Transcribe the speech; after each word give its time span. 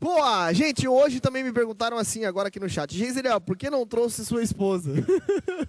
Boa! 0.00 0.52
Gente, 0.52 0.86
hoje 0.86 1.18
também 1.18 1.42
me 1.42 1.52
perguntaram 1.52 1.98
assim, 1.98 2.24
agora 2.24 2.48
aqui 2.48 2.60
no 2.60 2.68
chat. 2.68 2.96
Geiseriel, 2.96 3.40
por 3.40 3.56
que 3.56 3.68
não 3.68 3.84
trouxe 3.84 4.24
sua 4.24 4.42
esposa? 4.42 4.92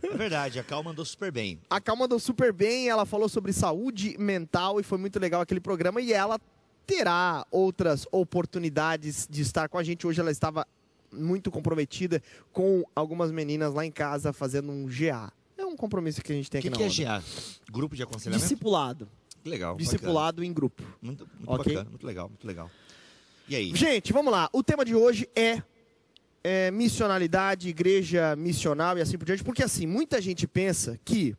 É 0.04 0.16
verdade, 0.18 0.60
a 0.60 0.64
Cal 0.64 0.84
mandou 0.84 1.04
super 1.04 1.32
bem. 1.32 1.60
A 1.70 1.82
Cal 1.82 1.96
mandou 1.96 2.20
super 2.20 2.54
bem, 2.54 2.88
ela 2.88 3.06
falou 3.08 3.28
sobre 3.28 3.52
saúde 3.52 4.16
mental 4.20 4.80
e 4.80 4.84
foi 4.84 5.00
muito 5.00 5.20
legal 5.20 5.42
aquele 5.42 5.60
programa. 5.60 6.00
E 6.00 6.14
ela 6.14 6.40
terá 6.86 7.44
outras 7.50 8.06
oportunidades 8.12 9.28
de 9.30 9.42
estar 9.42 9.68
com 9.68 9.80
a 9.80 9.84
gente. 9.84 10.06
Hoje 10.06 10.20
ela 10.22 10.32
estava 10.32 10.66
muito 11.12 11.50
comprometida 11.50 12.22
com 12.54 12.84
algumas 12.96 13.32
meninas 13.32 13.74
lá 13.74 13.84
em 13.84 13.92
casa 13.92 14.32
fazendo 14.32 14.72
um 14.72 14.86
GA. 14.86 15.32
É 15.58 15.66
um 15.66 15.76
compromisso 15.76 16.22
que 16.22 16.32
a 16.32 16.36
gente 16.36 16.52
tem 16.52 16.60
O 16.60 16.62
que, 16.62 16.68
aqui 16.68 16.78
que 16.78 17.04
na 17.04 17.14
é 17.14 17.18
onda. 17.18 17.20
GA? 17.22 17.72
Grupo 17.72 17.96
de 17.96 18.04
aconselhamento? 18.04 18.44
Discipulado. 18.44 19.08
Que 19.44 19.50
legal. 19.50 19.76
Discipulado 19.76 20.44
em 20.44 20.54
grupo. 20.54 20.84
bacana. 20.84 20.98
Muito, 21.02 21.28
muito 21.36 21.52
Ok. 21.52 21.74
bacana, 21.74 21.90
muito 21.90 22.06
legal, 22.06 22.30
muito 22.30 22.46
legal. 22.46 22.70
E 23.50 23.56
aí? 23.56 23.76
Gente, 23.76 24.14
vamos 24.14 24.32
lá. 24.32 24.48
O 24.54 24.62
tema 24.62 24.86
de 24.86 24.94
hoje 24.94 25.28
é, 25.36 25.64
é 26.44 26.70
missionalidade, 26.70 27.68
igreja 27.68 28.36
missional 28.36 28.96
e 28.96 29.02
assim 29.02 29.18
por 29.18 29.26
diante. 29.26 29.44
Porque 29.44 29.64
assim, 29.64 29.88
muita 29.88 30.22
gente 30.22 30.48
pensa 30.48 31.00
que 31.04 31.36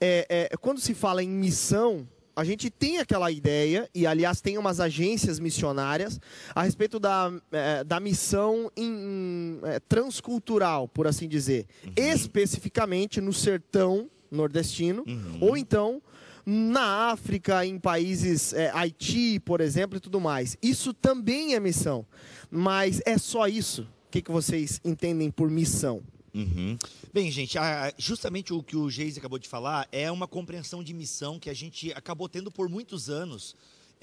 é, 0.00 0.48
é, 0.52 0.56
quando 0.56 0.80
se 0.80 0.92
fala 0.92 1.22
em 1.22 1.28
missão, 1.28 2.08
a 2.34 2.42
gente 2.42 2.68
tem 2.68 2.98
aquela 2.98 3.30
ideia, 3.30 3.88
e 3.94 4.08
aliás 4.08 4.40
tem 4.40 4.58
umas 4.58 4.80
agências 4.80 5.38
missionárias, 5.38 6.20
a 6.52 6.64
respeito 6.64 6.98
da, 6.98 7.32
é, 7.52 7.84
da 7.84 8.00
missão 8.00 8.68
em, 8.76 9.60
é, 9.62 9.78
transcultural, 9.78 10.88
por 10.88 11.06
assim 11.06 11.28
dizer. 11.28 11.66
Especificamente 11.94 13.20
no 13.20 13.32
sertão 13.32 14.10
nordestino, 14.30 15.04
ou 15.40 15.56
então 15.56 16.02
na 16.44 17.10
África, 17.10 17.64
em 17.64 17.78
países 17.78 18.52
é, 18.52 18.70
Haiti, 18.70 19.40
por 19.40 19.60
exemplo, 19.60 19.96
e 19.96 20.00
tudo 20.00 20.20
mais. 20.20 20.56
Isso 20.62 20.92
também 20.92 21.54
é 21.54 21.60
missão. 21.60 22.06
Mas 22.50 23.00
é 23.06 23.16
só 23.18 23.46
isso? 23.46 23.82
O 23.82 24.10
que, 24.10 24.22
que 24.22 24.30
vocês 24.30 24.80
entendem 24.84 25.30
por 25.30 25.50
missão? 25.50 26.02
Uhum. 26.34 26.78
Bem, 27.12 27.30
gente, 27.30 27.58
justamente 27.98 28.52
o 28.52 28.62
que 28.62 28.76
o 28.76 28.88
Geis 28.88 29.18
acabou 29.18 29.38
de 29.38 29.48
falar 29.48 29.86
é 29.92 30.10
uma 30.10 30.26
compreensão 30.26 30.82
de 30.82 30.94
missão 30.94 31.38
que 31.38 31.50
a 31.50 31.54
gente 31.54 31.92
acabou 31.92 32.28
tendo 32.28 32.50
por 32.50 32.68
muitos 32.68 33.10
anos, 33.10 33.54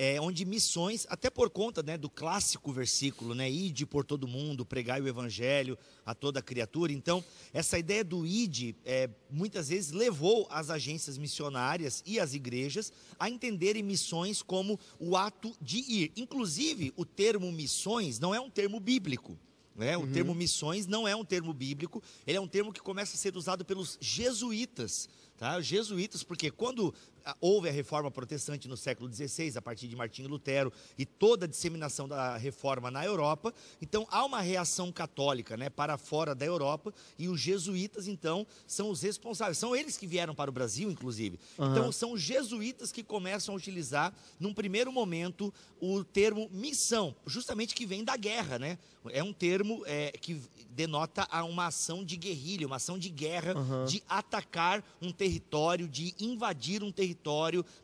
é, 0.02 0.20
onde 0.22 0.46
missões, 0.46 1.06
até 1.10 1.30
por 1.30 1.50
conta 1.50 1.84
né, 1.84 1.98
do 1.98 2.10
clássico 2.10 2.72
versículo, 2.72 3.36
né, 3.36 3.52
ide 3.52 3.86
por 3.86 4.06
todo 4.06 4.30
mundo, 4.30 4.66
pregai 4.66 5.02
o 5.02 5.08
evangelho 5.10 5.78
a 6.06 6.16
toda 6.16 6.42
criatura. 6.42 6.94
Então, 6.94 7.22
essa 7.52 7.78
ideia 7.78 8.02
do 8.02 8.26
ide, 8.26 8.78
é, 8.86 9.10
muitas 9.30 9.68
vezes 9.68 9.92
levou 9.92 10.48
as 10.50 10.70
agências 10.70 11.18
missionárias 11.18 12.02
e 12.06 12.18
as 12.18 12.34
igrejas 12.34 12.94
a 13.20 13.30
entenderem 13.30 13.84
missões 13.84 14.42
como 14.42 14.80
o 14.98 15.18
ato 15.18 15.54
de 15.62 15.80
ir. 15.80 16.14
Inclusive, 16.16 16.94
o 16.96 17.04
termo 17.04 17.52
missões 17.52 18.20
não 18.20 18.34
é 18.34 18.40
um 18.40 18.50
termo 18.50 18.80
bíblico. 18.80 19.38
né? 19.76 19.98
O 19.98 20.08
termo 20.08 20.34
missões 20.34 20.88
não 20.88 21.06
é 21.06 21.16
um 21.16 21.26
termo 21.26 21.54
bíblico, 21.54 22.02
ele 22.26 22.38
é 22.38 22.42
um 22.42 22.48
termo 22.48 22.72
que 22.72 22.80
começa 22.80 23.16
a 23.16 23.18
ser 23.18 23.36
usado 23.36 23.66
pelos 23.66 23.98
jesuítas. 24.00 25.10
Tá? 25.40 25.58
Os 25.58 25.66
jesuítas, 25.66 26.22
porque 26.22 26.52
quando 26.52 26.94
houve 27.40 27.70
a 27.70 27.72
reforma 27.72 28.10
protestante 28.10 28.68
no 28.68 28.78
século 28.78 29.12
XVI, 29.12 29.58
a 29.58 29.62
partir 29.62 29.88
de 29.88 29.96
Martinho 29.96 30.30
Lutero, 30.30 30.72
e 30.98 31.06
toda 31.06 31.46
a 31.46 31.48
disseminação 31.48 32.08
da 32.08 32.38
reforma 32.38 32.90
na 32.90 33.06
Europa, 33.06 33.54
então 33.82 34.08
há 34.10 34.24
uma 34.26 34.42
reação 34.42 34.92
católica 34.92 35.56
né, 35.58 35.70
para 35.70 35.98
fora 35.98 36.34
da 36.34 36.46
Europa, 36.46 36.94
e 37.18 37.28
os 37.28 37.40
jesuítas, 37.40 38.08
então, 38.08 38.46
são 38.68 38.90
os 38.90 39.02
responsáveis. 39.02 39.58
São 39.58 39.76
eles 39.76 39.98
que 39.98 40.08
vieram 40.08 40.34
para 40.34 40.50
o 40.50 40.54
Brasil, 40.54 40.90
inclusive. 40.92 41.40
Então, 41.72 41.92
são 41.92 42.14
os 42.14 42.22
jesuítas 42.22 42.92
que 42.92 43.04
começam 43.04 43.54
a 43.54 43.58
utilizar, 43.58 44.14
num 44.40 44.54
primeiro 44.54 44.92
momento, 44.92 45.54
o 45.80 46.04
termo 46.04 46.50
missão, 46.52 47.16
justamente 47.26 47.74
que 47.76 47.86
vem 47.86 48.04
da 48.04 48.16
guerra, 48.18 48.60
né? 48.60 48.78
É 49.12 49.24
um 49.24 49.32
termo 49.32 49.82
é, 49.86 50.12
que 50.12 50.42
denota 50.72 51.28
a 51.32 51.44
uma 51.44 51.68
ação 51.68 52.04
de 52.04 52.16
guerrilha, 52.16 52.68
uma 52.68 52.76
ação 52.76 53.00
de 53.00 53.10
guerra, 53.10 53.54
de 53.88 54.04
atacar 54.08 54.84
um 55.02 55.12
território, 55.12 55.88
de 55.88 56.14
invadir 56.20 56.84
um 56.84 56.92
território 56.92 57.09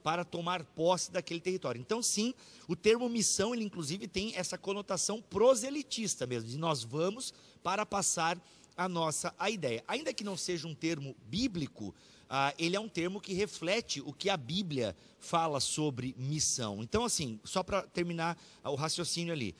para 0.03 0.23
tomar 0.23 0.63
posse 0.63 1.11
daquele 1.11 1.39
território. 1.39 1.79
Então, 1.79 2.01
sim, 2.01 2.33
o 2.67 2.75
termo 2.75 3.07
missão, 3.09 3.53
ele 3.53 3.63
inclusive 3.63 4.07
tem 4.07 4.35
essa 4.35 4.57
conotação 4.57 5.21
proselitista 5.21 6.25
mesmo, 6.25 6.49
de 6.49 6.57
nós 6.57 6.83
vamos 6.83 7.33
para 7.63 7.85
passar 7.85 8.39
a 8.75 8.89
nossa 8.89 9.33
a 9.39 9.49
ideia. 9.49 9.83
Ainda 9.87 10.13
que 10.13 10.23
não 10.23 10.35
seja 10.35 10.67
um 10.67 10.75
termo 10.75 11.15
bíblico, 11.27 11.93
ah, 12.29 12.53
ele 12.57 12.75
é 12.75 12.79
um 12.79 12.89
termo 12.89 13.21
que 13.21 13.33
reflete 13.33 14.01
o 14.01 14.11
que 14.11 14.29
a 14.29 14.37
Bíblia 14.37 14.95
fala 15.19 15.59
sobre 15.59 16.15
missão. 16.17 16.81
Então, 16.81 17.05
assim, 17.05 17.39
só 17.43 17.63
para 17.63 17.83
terminar 17.83 18.37
ah, 18.63 18.71
o 18.71 18.75
raciocínio 18.75 19.33
ali, 19.33 19.55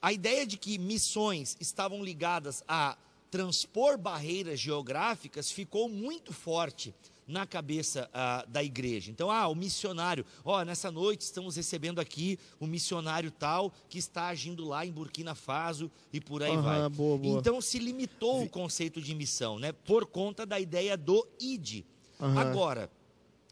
a 0.00 0.12
ideia 0.12 0.46
de 0.46 0.56
que 0.56 0.78
missões 0.78 1.56
estavam 1.60 2.02
ligadas 2.02 2.62
a 2.66 2.96
transpor 3.30 3.98
barreiras 3.98 4.58
geográficas 4.58 5.50
ficou 5.50 5.88
muito 5.88 6.32
forte 6.32 6.94
na 7.28 7.46
cabeça 7.46 8.08
ah, 8.12 8.44
da 8.48 8.64
igreja. 8.64 9.10
Então, 9.10 9.30
ah, 9.30 9.46
o 9.46 9.54
missionário, 9.54 10.24
ó, 10.42 10.64
nessa 10.64 10.90
noite 10.90 11.20
estamos 11.20 11.56
recebendo 11.56 12.00
aqui 12.00 12.38
o 12.58 12.66
missionário 12.66 13.30
tal 13.30 13.70
que 13.88 13.98
está 13.98 14.28
agindo 14.28 14.64
lá 14.64 14.86
em 14.86 14.90
Burkina 14.90 15.34
Faso 15.34 15.90
e 16.10 16.20
por 16.20 16.42
aí 16.42 16.52
Aham, 16.52 16.62
vai. 16.62 16.88
boa, 16.88 17.18
boa. 17.18 17.38
Então 17.38 17.60
se 17.60 17.78
limitou 17.78 18.42
o 18.42 18.48
conceito 18.48 19.00
de 19.00 19.14
missão, 19.14 19.58
né, 19.58 19.72
por 19.72 20.06
conta 20.06 20.46
da 20.46 20.58
ideia 20.58 20.96
do 20.96 21.26
id. 21.38 21.84
Aham. 22.18 22.40
Agora, 22.40 22.90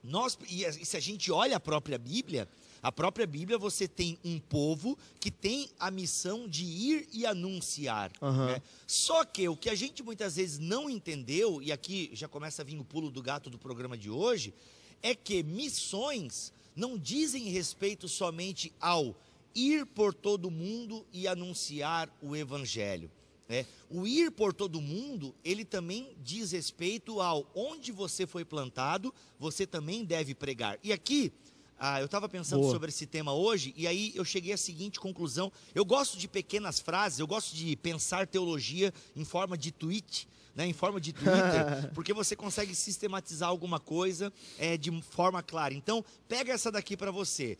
nós, 0.02 0.38
e 0.48 0.84
se 0.84 0.96
a 0.96 1.00
gente 1.00 1.30
olha 1.30 1.56
a 1.56 1.60
própria 1.60 1.98
Bíblia, 1.98 2.48
a 2.86 2.92
própria 2.92 3.26
Bíblia 3.26 3.58
você 3.58 3.88
tem 3.88 4.16
um 4.24 4.38
povo 4.38 4.96
que 5.18 5.28
tem 5.28 5.68
a 5.76 5.90
missão 5.90 6.46
de 6.46 6.64
ir 6.64 7.08
e 7.12 7.26
anunciar. 7.26 8.12
Aham. 8.22 8.46
né? 8.46 8.62
Só 8.86 9.24
que 9.24 9.48
o 9.48 9.56
que 9.56 9.68
a 9.68 9.74
gente 9.74 10.04
muitas 10.04 10.36
vezes 10.36 10.60
não 10.60 10.88
entendeu, 10.88 11.60
e 11.60 11.72
aqui 11.72 12.10
já 12.12 12.28
começa 12.28 12.62
a 12.62 12.64
vir 12.64 12.78
o 12.78 12.84
pulo 12.84 13.10
do 13.10 13.20
gato 13.20 13.50
do 13.50 13.58
programa 13.58 13.98
de 13.98 14.08
hoje, 14.08 14.54
é 15.02 15.16
que 15.16 15.42
missões 15.42 16.52
não 16.76 16.96
dizem 16.96 17.48
respeito 17.48 18.08
somente 18.08 18.72
ao 18.80 19.16
ir 19.52 19.84
por 19.84 20.14
todo 20.14 20.48
mundo 20.48 21.04
e 21.12 21.26
anunciar 21.26 22.08
o 22.22 22.36
evangelho. 22.36 23.10
né? 23.48 23.66
O 23.90 24.06
ir 24.06 24.30
por 24.30 24.52
todo 24.52 24.80
mundo, 24.80 25.34
ele 25.44 25.64
também 25.64 26.16
diz 26.22 26.52
respeito 26.52 27.20
ao 27.20 27.50
onde 27.52 27.90
você 27.90 28.28
foi 28.28 28.44
plantado, 28.44 29.12
você 29.40 29.66
também 29.66 30.04
deve 30.04 30.36
pregar. 30.36 30.78
E 30.84 30.92
aqui, 30.92 31.32
ah, 31.78 32.00
eu 32.00 32.06
estava 32.06 32.28
pensando 32.28 32.60
Boa. 32.60 32.72
sobre 32.72 32.88
esse 32.88 33.06
tema 33.06 33.34
hoje, 33.34 33.74
e 33.76 33.86
aí 33.86 34.12
eu 34.14 34.24
cheguei 34.24 34.52
à 34.52 34.56
seguinte 34.56 34.98
conclusão. 34.98 35.52
Eu 35.74 35.84
gosto 35.84 36.16
de 36.16 36.26
pequenas 36.26 36.80
frases, 36.80 37.18
eu 37.18 37.26
gosto 37.26 37.54
de 37.54 37.76
pensar 37.76 38.26
teologia 38.26 38.92
em 39.14 39.24
forma 39.24 39.58
de 39.58 39.70
tweet, 39.70 40.26
né, 40.54 40.66
em 40.66 40.72
forma 40.72 40.98
de 40.98 41.12
Twitter, 41.12 41.92
porque 41.92 42.14
você 42.14 42.34
consegue 42.34 42.74
sistematizar 42.74 43.50
alguma 43.50 43.78
coisa 43.78 44.32
é, 44.58 44.76
de 44.78 44.90
forma 45.02 45.42
clara. 45.42 45.74
Então, 45.74 46.02
pega 46.26 46.52
essa 46.52 46.72
daqui 46.72 46.96
para 46.96 47.10
você. 47.10 47.58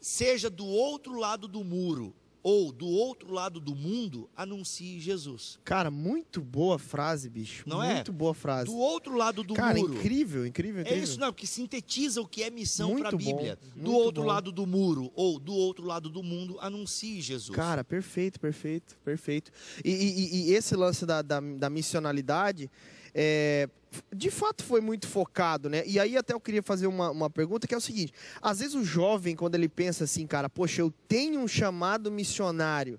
Seja 0.00 0.50
do 0.50 0.66
outro 0.66 1.18
lado 1.18 1.46
do 1.46 1.62
muro 1.62 2.14
ou 2.46 2.70
do 2.70 2.86
outro 2.86 3.32
lado 3.32 3.58
do 3.58 3.74
mundo, 3.74 4.28
anuncie 4.36 5.00
Jesus. 5.00 5.58
Cara, 5.64 5.90
muito 5.90 6.42
boa 6.42 6.78
frase, 6.78 7.30
bicho. 7.30 7.64
Não 7.66 7.82
é? 7.82 7.94
muito 7.94 8.12
boa 8.12 8.34
frase. 8.34 8.66
Do 8.66 8.76
outro 8.76 9.16
lado 9.16 9.42
do 9.42 9.54
Cara, 9.54 9.78
muro. 9.78 9.94
incrível, 9.94 10.46
incrível, 10.46 10.80
É 10.80 10.82
incrível. 10.82 11.02
isso, 11.04 11.18
não, 11.18 11.32
que 11.32 11.46
sintetiza 11.46 12.20
o 12.20 12.28
que 12.28 12.42
é 12.42 12.50
missão 12.50 12.96
para 12.98 13.08
a 13.08 13.12
Muito 13.12 13.24
bom, 13.24 13.32
Bíblia. 13.36 13.56
do 13.74 13.76
muito 13.82 13.92
outro 13.92 14.22
bom. 14.22 14.28
lado 14.28 14.52
do 14.52 14.66
muro 14.66 15.10
ou 15.14 15.38
do 15.40 15.54
outro 15.54 15.86
lado 15.86 16.10
do 16.10 16.22
mundo, 16.22 16.58
anuncie 16.60 17.22
Jesus. 17.22 17.56
Cara, 17.56 17.82
perfeito, 17.82 18.38
perfeito, 18.38 18.94
perfeito. 19.02 19.50
E, 19.82 19.90
e- 19.90 20.50
e 20.50 20.52
esse 20.52 20.76
lance 20.76 21.06
da, 21.06 21.22
da, 21.22 21.40
da 21.40 21.70
missionalidade, 21.70 22.70
é, 23.14 23.68
de 24.14 24.30
fato 24.30 24.64
foi 24.64 24.80
muito 24.80 25.06
focado, 25.06 25.68
né? 25.68 25.82
E 25.86 26.00
aí 26.00 26.16
até 26.16 26.34
eu 26.34 26.40
queria 26.40 26.62
fazer 26.62 26.86
uma, 26.86 27.10
uma 27.10 27.30
pergunta 27.30 27.66
que 27.66 27.74
é 27.74 27.76
o 27.76 27.80
seguinte: 27.80 28.12
às 28.42 28.58
vezes 28.58 28.74
o 28.74 28.84
jovem, 28.84 29.36
quando 29.36 29.54
ele 29.54 29.68
pensa 29.68 30.04
assim, 30.04 30.26
cara, 30.26 30.48
poxa, 30.48 30.80
eu 30.80 30.92
tenho 31.06 31.40
um 31.40 31.48
chamado 31.48 32.10
missionário. 32.10 32.98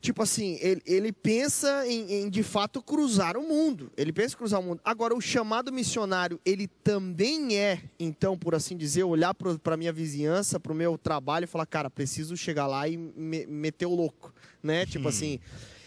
Tipo 0.00 0.20
assim, 0.20 0.58
ele, 0.60 0.82
ele 0.84 1.12
pensa 1.12 1.86
em, 1.86 2.24
em, 2.24 2.28
de 2.28 2.42
fato 2.42 2.82
cruzar 2.82 3.36
o 3.36 3.42
mundo. 3.42 3.92
Ele 3.96 4.12
pensa 4.12 4.34
em 4.34 4.38
cruzar 4.38 4.58
o 4.58 4.62
mundo. 4.62 4.80
Agora, 4.84 5.14
o 5.14 5.20
chamado 5.20 5.72
missionário, 5.72 6.40
ele 6.44 6.66
também 6.82 7.56
é, 7.56 7.80
então, 8.00 8.36
por 8.36 8.52
assim 8.52 8.76
dizer, 8.76 9.04
olhar 9.04 9.32
para 9.32 9.74
a 9.74 9.76
minha 9.76 9.92
vizinhança, 9.92 10.58
para 10.58 10.72
o 10.72 10.74
meu 10.74 10.98
trabalho 10.98 11.44
e 11.44 11.46
falar, 11.46 11.66
cara, 11.66 11.88
preciso 11.88 12.36
chegar 12.36 12.66
lá 12.66 12.88
e 12.88 12.96
me, 12.96 13.46
meter 13.46 13.86
o 13.86 13.94
louco, 13.94 14.34
né? 14.60 14.84
Tipo 14.86 15.06
assim. 15.08 15.38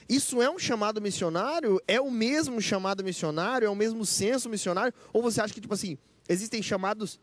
Isso 0.08 0.42
é 0.42 0.50
um 0.50 0.60
chamado 0.60 1.02
missionário? 1.02 1.82
É 1.88 2.00
o 2.00 2.12
mesmo 2.12 2.62
chamado 2.62 3.04
missionário? 3.04 3.66
É 3.66 3.70
o 3.70 3.76
mesmo 3.76 4.06
senso 4.06 4.48
missionário? 4.50 4.94
Ou 5.12 5.22
você 5.22 5.42
acha 5.42 5.54
que, 5.54 5.62
tipo 5.62 5.74
assim, 5.74 5.98
existem 6.30 6.62
chamados 6.62 7.20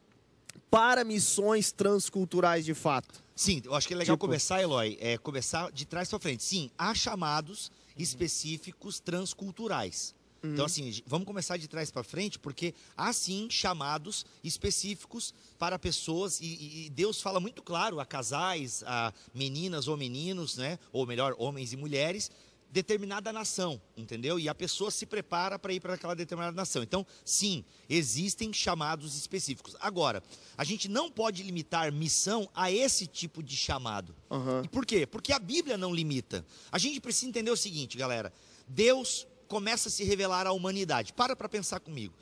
para 0.71 1.05
missões 1.05 1.71
transculturais 1.71 2.65
de 2.65 2.75
fato? 2.75 3.23
Sim, 3.37 3.63
eu 3.65 3.75
acho 3.75 3.87
que 3.87 3.95
é 3.95 3.97
legal 3.97 4.17
Tipo- 4.17 4.27
começar, 4.27 4.61
Eloy, 4.61 4.99
é 5.01 5.17
começar 5.17 5.71
de 5.71 5.85
trás 5.85 6.09
para 6.09 6.19
frente. 6.19 6.43
Sim, 6.43 6.71
há 6.77 6.95
chamados 6.95 7.71
específicos 7.97 8.99
transculturais. 9.01 10.15
Uhum. 10.43 10.55
Então, 10.55 10.65
assim, 10.65 11.01
vamos 11.07 11.27
começar 11.27 11.57
de 11.57 11.69
trás 11.69 11.91
para 11.91 12.03
frente, 12.03 12.39
porque 12.39 12.75
há 12.97 13.13
sim 13.13 13.49
chamados 13.49 14.27
específicos 14.43 15.33
para 15.59 15.79
pessoas, 15.79 16.41
e, 16.41 16.87
e, 16.87 16.91
Deus 16.91 17.23
fala 17.23 17.39
muito 17.39 17.63
claro 17.63 18.01
a 18.01 18.05
casais, 18.05 18.83
a 18.85 19.13
meninas 19.33 19.87
ou 19.87 19.97
meninos, 19.97 20.57
né? 20.57 20.79
Ou 20.93 21.07
melhor, 21.07 21.35
homens 21.39 21.73
e 21.73 21.77
mulheres, 21.77 22.31
determinada 22.73 23.31
nação, 23.33 23.81
entendeu? 23.95 24.41
E 24.41 24.49
a 24.49 24.55
pessoa 24.55 24.91
se 24.91 25.05
prepara 25.05 25.59
para 25.59 25.75
ir 25.75 25.81
para 25.81 25.93
aquela 25.95 26.17
determinada 26.17 26.57
nação. 26.57 26.83
Então, 26.83 27.07
sim, 27.23 27.63
existem 27.89 28.51
chamados 28.51 29.15
específicos. 29.15 29.77
Agora, 29.79 30.23
a 30.57 30.65
gente 30.65 30.89
não 30.89 31.11
pode 31.11 31.43
limitar 31.43 31.93
missão 31.93 32.49
a 32.55 32.73
esse 32.73 33.07
tipo 33.07 33.43
de 33.43 33.55
chamado. 33.55 34.17
Uhum. 34.31 34.63
E 34.65 34.69
por 34.69 34.87
quê? 34.87 35.07
Porque 35.07 35.35
a 35.35 35.39
Bíblia 35.39 35.77
não 35.77 35.95
limita. 35.95 36.45
A 36.73 36.79
gente 36.79 36.99
precisa 36.99 37.29
entender 37.29 37.51
o 37.51 37.57
seguinte, 37.57 37.99
galera. 37.99 38.33
Deus 38.67 39.27
começa 39.47 39.91
a 39.91 39.93
se 39.93 40.03
revelar 40.03 40.47
à 40.47 40.53
humanidade. 40.53 41.13
Para 41.13 41.37
para 41.37 41.51
pensar 41.51 41.79
comigo. 41.79 42.15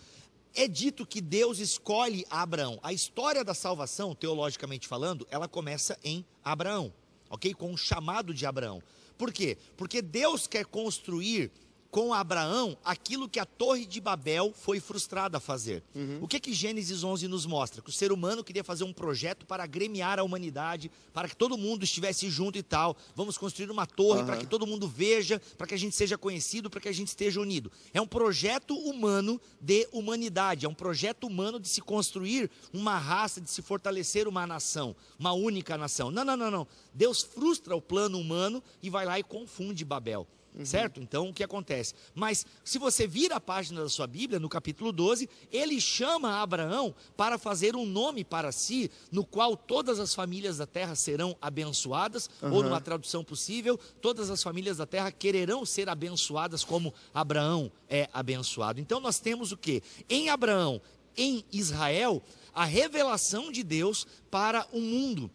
É 0.52 0.67
dito 0.67 1.06
que 1.06 1.20
Deus 1.20 1.61
escolhe 1.61 2.26
Abraão. 2.29 2.81
A 2.82 2.93
história 2.93 3.44
da 3.44 3.55
salvação, 3.55 4.17
teologicamente 4.17 4.88
falando, 4.88 5.25
ela 5.31 5.47
começa 5.47 5.97
em 6.02 6.26
Abraão, 6.43 6.93
ok? 7.29 7.55
Com 7.55 7.73
o 7.73 7.79
chamado 7.79 8.35
de 8.35 8.44
Abraão. 8.44 8.82
Por 9.20 9.31
quê? 9.31 9.58
Porque 9.76 10.00
Deus 10.00 10.46
quer 10.46 10.64
construir 10.64 11.50
com 11.90 12.14
Abraão 12.14 12.76
aquilo 12.84 13.28
que 13.28 13.40
a 13.40 13.44
Torre 13.44 13.84
de 13.84 14.00
Babel 14.00 14.54
foi 14.54 14.78
frustrada 14.81 15.38
a 15.38 15.40
fazer. 15.40 15.82
Uhum. 15.94 16.20
O 16.22 16.28
que 16.28 16.38
que 16.38 16.52
Gênesis 16.52 17.02
11 17.02 17.26
nos 17.26 17.44
mostra? 17.46 17.82
Que 17.82 17.90
o 17.90 17.92
ser 17.92 18.12
humano 18.12 18.44
queria 18.44 18.62
fazer 18.62 18.84
um 18.84 18.92
projeto 18.92 19.44
para 19.44 19.64
agremiar 19.64 20.19
a 20.19 20.22
humanidade, 20.22 20.90
para 21.12 21.28
que 21.28 21.37
todo 21.37 21.58
mundo 21.58 21.82
estivesse 21.82 22.31
junto 22.31 22.58
e 22.58 22.62
tal. 22.62 22.96
Vamos 23.16 23.37
construir 23.37 23.70
uma 23.70 23.87
torre 23.87 24.20
uhum. 24.20 24.26
para 24.26 24.37
que 24.37 24.46
todo 24.46 24.66
mundo 24.66 24.87
veja, 24.87 25.40
para 25.58 25.66
que 25.66 25.75
a 25.75 25.78
gente 25.78 25.96
seja 25.96 26.16
conhecido, 26.16 26.70
para 26.70 26.81
que 26.81 26.88
a 26.88 26.92
gente 26.92 27.08
esteja 27.08 27.40
unido. 27.40 27.70
É 27.92 28.00
um 28.00 28.06
projeto 28.06 28.75
humano 28.75 29.40
de 29.60 29.88
humanidade, 29.92 30.66
é 30.66 30.69
um 30.69 30.75
projeto 30.75 31.26
humano 31.26 31.58
de 31.58 31.69
se 31.69 31.81
construir 31.81 32.50
uma 32.72 32.98
raça, 32.98 33.40
de 33.40 33.50
se 33.50 33.62
fortalecer 33.62 34.28
uma 34.28 34.46
nação, 34.46 34.94
uma 35.19 35.32
única 35.32 35.76
nação. 35.76 36.10
Não, 36.10 36.25
não, 36.25 36.37
não, 36.37 36.50
não. 36.50 36.66
Deus 36.94 37.22
frustra 37.22 37.75
o 37.75 37.82
plano 37.82 38.19
humano 38.19 38.62
e 38.82 38.88
vai 38.88 39.04
lá 39.04 39.19
e 39.19 39.22
confunde 39.22 39.84
Babel. 39.84 40.26
Uhum. 40.55 40.64
Certo? 40.64 41.00
Então, 41.00 41.29
o 41.29 41.32
que 41.32 41.44
acontece? 41.44 41.94
Mas, 42.14 42.44
se 42.64 42.79
você 42.79 43.06
vira 43.06 43.37
a 43.37 43.41
página 43.41 43.82
da 43.82 43.88
sua 43.88 44.06
Bíblia, 44.06 44.41
no 44.41 44.49
capítulo 44.49 44.91
12, 44.91 45.29
ele 45.52 45.81
chama 45.81 46.43
Abraão 46.43 46.94
para 47.17 47.38
fazer 47.38 47.76
um 47.76 47.87
nome 47.87 48.25
para 48.25 48.50
si, 48.50 48.91
no 49.12 49.25
qual 49.25 49.56
todas 49.56 50.00
as 50.00 50.14
famílias 50.14 50.58
da 50.58 50.67
terra 50.67 50.94
serão 50.94 51.37
abençoadas, 51.41 52.29
uhum. 52.43 52.52
ou 52.52 52.62
numa 52.64 52.81
tradução 52.81 53.23
possível, 53.23 53.79
todas 54.00 54.29
as 54.29 54.43
famílias 54.43 54.79
da 54.79 54.87
terra 54.87 55.12
quererão 55.12 55.64
ser 55.64 55.88
abençoadas 55.88 56.64
como 56.64 56.93
Abraão 57.14 57.70
é 57.88 58.08
abençoado. 58.12 58.81
Então, 58.81 58.99
nós 58.99 59.20
temos 59.20 59.52
o 59.52 59.56
que? 59.56 59.82
Em 60.08 60.31
Abraão, 60.31 60.81
em 61.17 61.44
Israel, 61.52 62.23
a 62.52 62.64
revelação 62.64 63.52
de 63.52 63.62
Deus 63.62 64.06
para 64.31 64.67
o 64.73 64.81
mundo. 64.81 65.31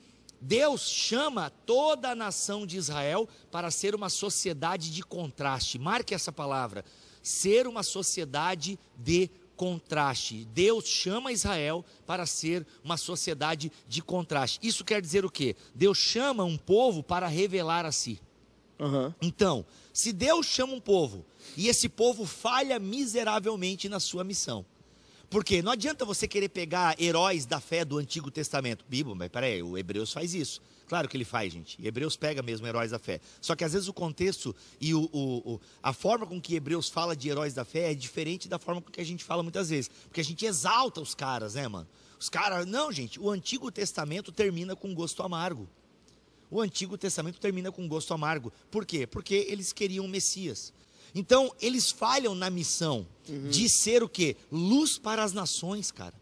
Deus 0.48 0.88
chama 0.88 1.50
toda 1.66 2.12
a 2.12 2.16
nação 2.16 2.68
de 2.68 2.78
Israel 2.78 3.28
para 3.50 3.72
ser 3.72 3.96
uma 3.96 4.10
sociedade 4.10 4.92
de 4.92 5.02
contraste. 5.02 5.80
Marque 5.80 6.14
essa 6.14 6.32
palavra. 6.32 6.86
Ser 7.24 7.66
uma 7.66 7.82
sociedade 7.82 8.78
de 8.96 9.32
contraste. 9.56 10.46
Deus 10.54 10.86
chama 10.86 11.32
Israel 11.32 11.84
para 12.06 12.28
ser 12.28 12.64
uma 12.84 12.96
sociedade 12.96 13.72
de 13.88 14.04
contraste. 14.04 14.60
Isso 14.62 14.86
quer 14.86 15.02
dizer 15.02 15.26
o 15.26 15.32
quê? 15.32 15.56
Deus 15.74 15.98
chama 15.98 16.44
um 16.44 16.58
povo 16.58 17.02
para 17.02 17.26
revelar 17.26 17.84
a 17.84 17.92
si. 17.92 18.22
Uhum. 18.78 19.12
Então, 19.20 19.66
se 19.92 20.14
Deus 20.14 20.46
chama 20.46 20.74
um 20.74 20.82
povo 20.82 21.26
e 21.58 21.70
esse 21.70 21.90
povo 21.90 22.24
falha 22.24 22.78
miseravelmente 22.78 23.90
na 23.90 24.00
sua 24.00 24.24
missão, 24.24 24.64
porque 25.30 25.62
não 25.62 25.72
adianta 25.72 26.06
você 26.06 26.28
querer 26.28 26.50
pegar 26.50 27.00
heróis 27.02 27.46
da 27.46 27.60
fé 27.60 27.84
do 27.84 27.98
Antigo 27.98 28.30
Testamento. 28.30 28.86
Bíblia, 28.88 29.16
mas 29.16 29.30
peraí, 29.30 29.62
o 29.62 29.78
Hebreus 29.78 30.12
faz 30.12 30.34
isso. 30.34 30.62
Claro 30.88 31.10
que 31.10 31.18
ele 31.18 31.26
faz, 31.26 31.52
gente. 31.52 31.78
Hebreus 31.84 32.16
pega 32.16 32.44
mesmo 32.44 32.68
heróis 32.68 32.92
da 32.92 33.00
fé. 33.00 33.20
Só 33.42 33.56
que 33.56 33.64
às 33.64 33.74
vezes 33.74 33.88
o 33.88 33.94
contexto 33.94 34.56
e 34.80 34.94
o, 34.94 35.10
o, 35.12 35.54
o, 35.54 35.62
a 35.82 35.92
forma 35.94 36.28
com 36.28 36.40
que 36.40 36.56
Hebreus 36.56 36.90
fala 36.90 37.16
de 37.16 37.28
heróis 37.28 37.54
da 37.54 37.66
fé 37.66 37.92
é 37.92 37.96
diferente 37.96 38.48
da 38.48 38.60
forma 38.60 38.82
com 38.82 38.92
que 38.92 39.02
a 39.02 39.06
gente 39.06 39.24
fala 39.24 39.42
muitas 39.42 39.70
vezes. 39.70 39.90
Porque 40.04 40.22
a 40.22 40.24
gente 40.24 40.46
exalta 40.46 41.02
os 41.02 41.16
caras, 41.16 41.56
né, 41.56 41.68
mano? 41.68 41.88
Os 42.20 42.30
caras. 42.30 42.66
Não, 42.68 42.92
gente, 42.92 43.20
o 43.20 43.32
Antigo 43.32 43.72
Testamento 43.72 44.32
termina 44.32 44.76
com 44.76 44.94
gosto 44.94 45.24
amargo. 45.24 45.68
O 46.52 46.62
Antigo 46.62 46.98
Testamento 46.98 47.40
termina 47.40 47.72
com 47.72 47.88
gosto 47.88 48.14
amargo. 48.14 48.54
Por 48.70 48.86
quê? 48.86 49.08
Porque 49.08 49.48
eles 49.50 49.74
queriam 49.74 50.06
o 50.06 50.10
Messias. 50.10 50.72
Então, 51.16 51.52
eles 51.60 51.90
falham 51.90 52.36
na 52.36 52.50
missão 52.50 53.08
uhum. 53.28 53.50
de 53.50 53.70
ser 53.70 54.04
o 54.04 54.10
quê? 54.10 54.36
Luz 54.52 54.98
para 54.98 55.24
as 55.24 55.34
nações, 55.34 55.92
cara. 55.92 56.14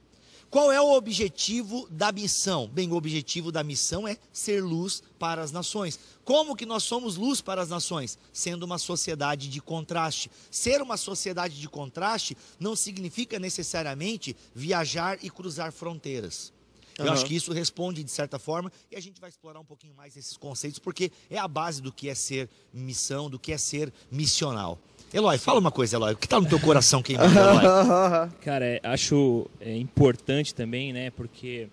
Qual 0.54 0.72
é 0.72 0.80
o 0.80 0.94
objetivo 0.94 1.88
da 1.90 2.12
missão? 2.12 2.68
Bem, 2.68 2.92
o 2.92 2.96
objetivo 2.96 3.52
da 3.52 3.64
missão 3.64 4.08
é 4.08 4.20
ser 4.32 4.64
luz 4.64 5.02
para 5.18 5.42
as 5.42 5.52
nações. 5.52 6.00
Como 6.24 6.56
que 6.56 6.64
nós 6.64 6.84
somos 6.84 7.16
luz 7.16 7.42
para 7.42 7.60
as 7.60 7.70
nações? 7.70 8.20
Sendo 8.32 8.62
uma 8.62 8.78
sociedade 8.78 9.50
de 9.50 9.60
contraste. 9.60 10.30
Ser 10.52 10.80
uma 10.80 10.96
sociedade 10.96 11.60
de 11.60 11.68
contraste 11.68 12.38
não 12.60 12.76
significa 12.76 13.40
necessariamente 13.40 14.36
viajar 14.54 15.18
e 15.24 15.30
cruzar 15.32 15.72
fronteiras. 15.72 16.54
Eu 17.00 17.06
uhum. 17.06 17.14
acho 17.14 17.26
que 17.26 17.36
isso 17.36 17.52
responde 17.52 18.04
de 18.04 18.12
certa 18.12 18.38
forma 18.38 18.72
e 18.92 18.96
a 18.96 19.00
gente 19.00 19.20
vai 19.20 19.32
explorar 19.32 19.60
um 19.60 19.66
pouquinho 19.66 19.96
mais 19.96 20.16
esses 20.16 20.38
conceitos 20.38 20.78
porque 20.78 21.12
é 21.30 21.40
a 21.40 21.48
base 21.48 21.82
do 21.82 21.92
que 21.92 22.08
é 22.08 22.14
ser 22.14 22.48
missão, 22.72 23.28
do 23.28 23.40
que 23.40 23.52
é 23.52 23.58
ser 23.58 23.92
missional. 24.12 24.80
Eloy, 25.14 25.38
fala 25.38 25.60
uma 25.60 25.72
coisa, 25.72 25.96
Eloy. 25.96 26.14
O 26.14 26.18
que 26.18 26.26
está 26.26 26.42
no 26.42 26.48
teu 26.48 26.60
coração 26.60 27.04
queimando, 27.04 27.38
Eloy? 27.38 28.30
Cara, 28.42 28.66
é, 28.66 28.82
acho 28.84 29.48
é, 29.62 29.78
importante 29.78 30.56
também, 30.56 30.92
né? 30.92 31.12
Porque 31.12 31.68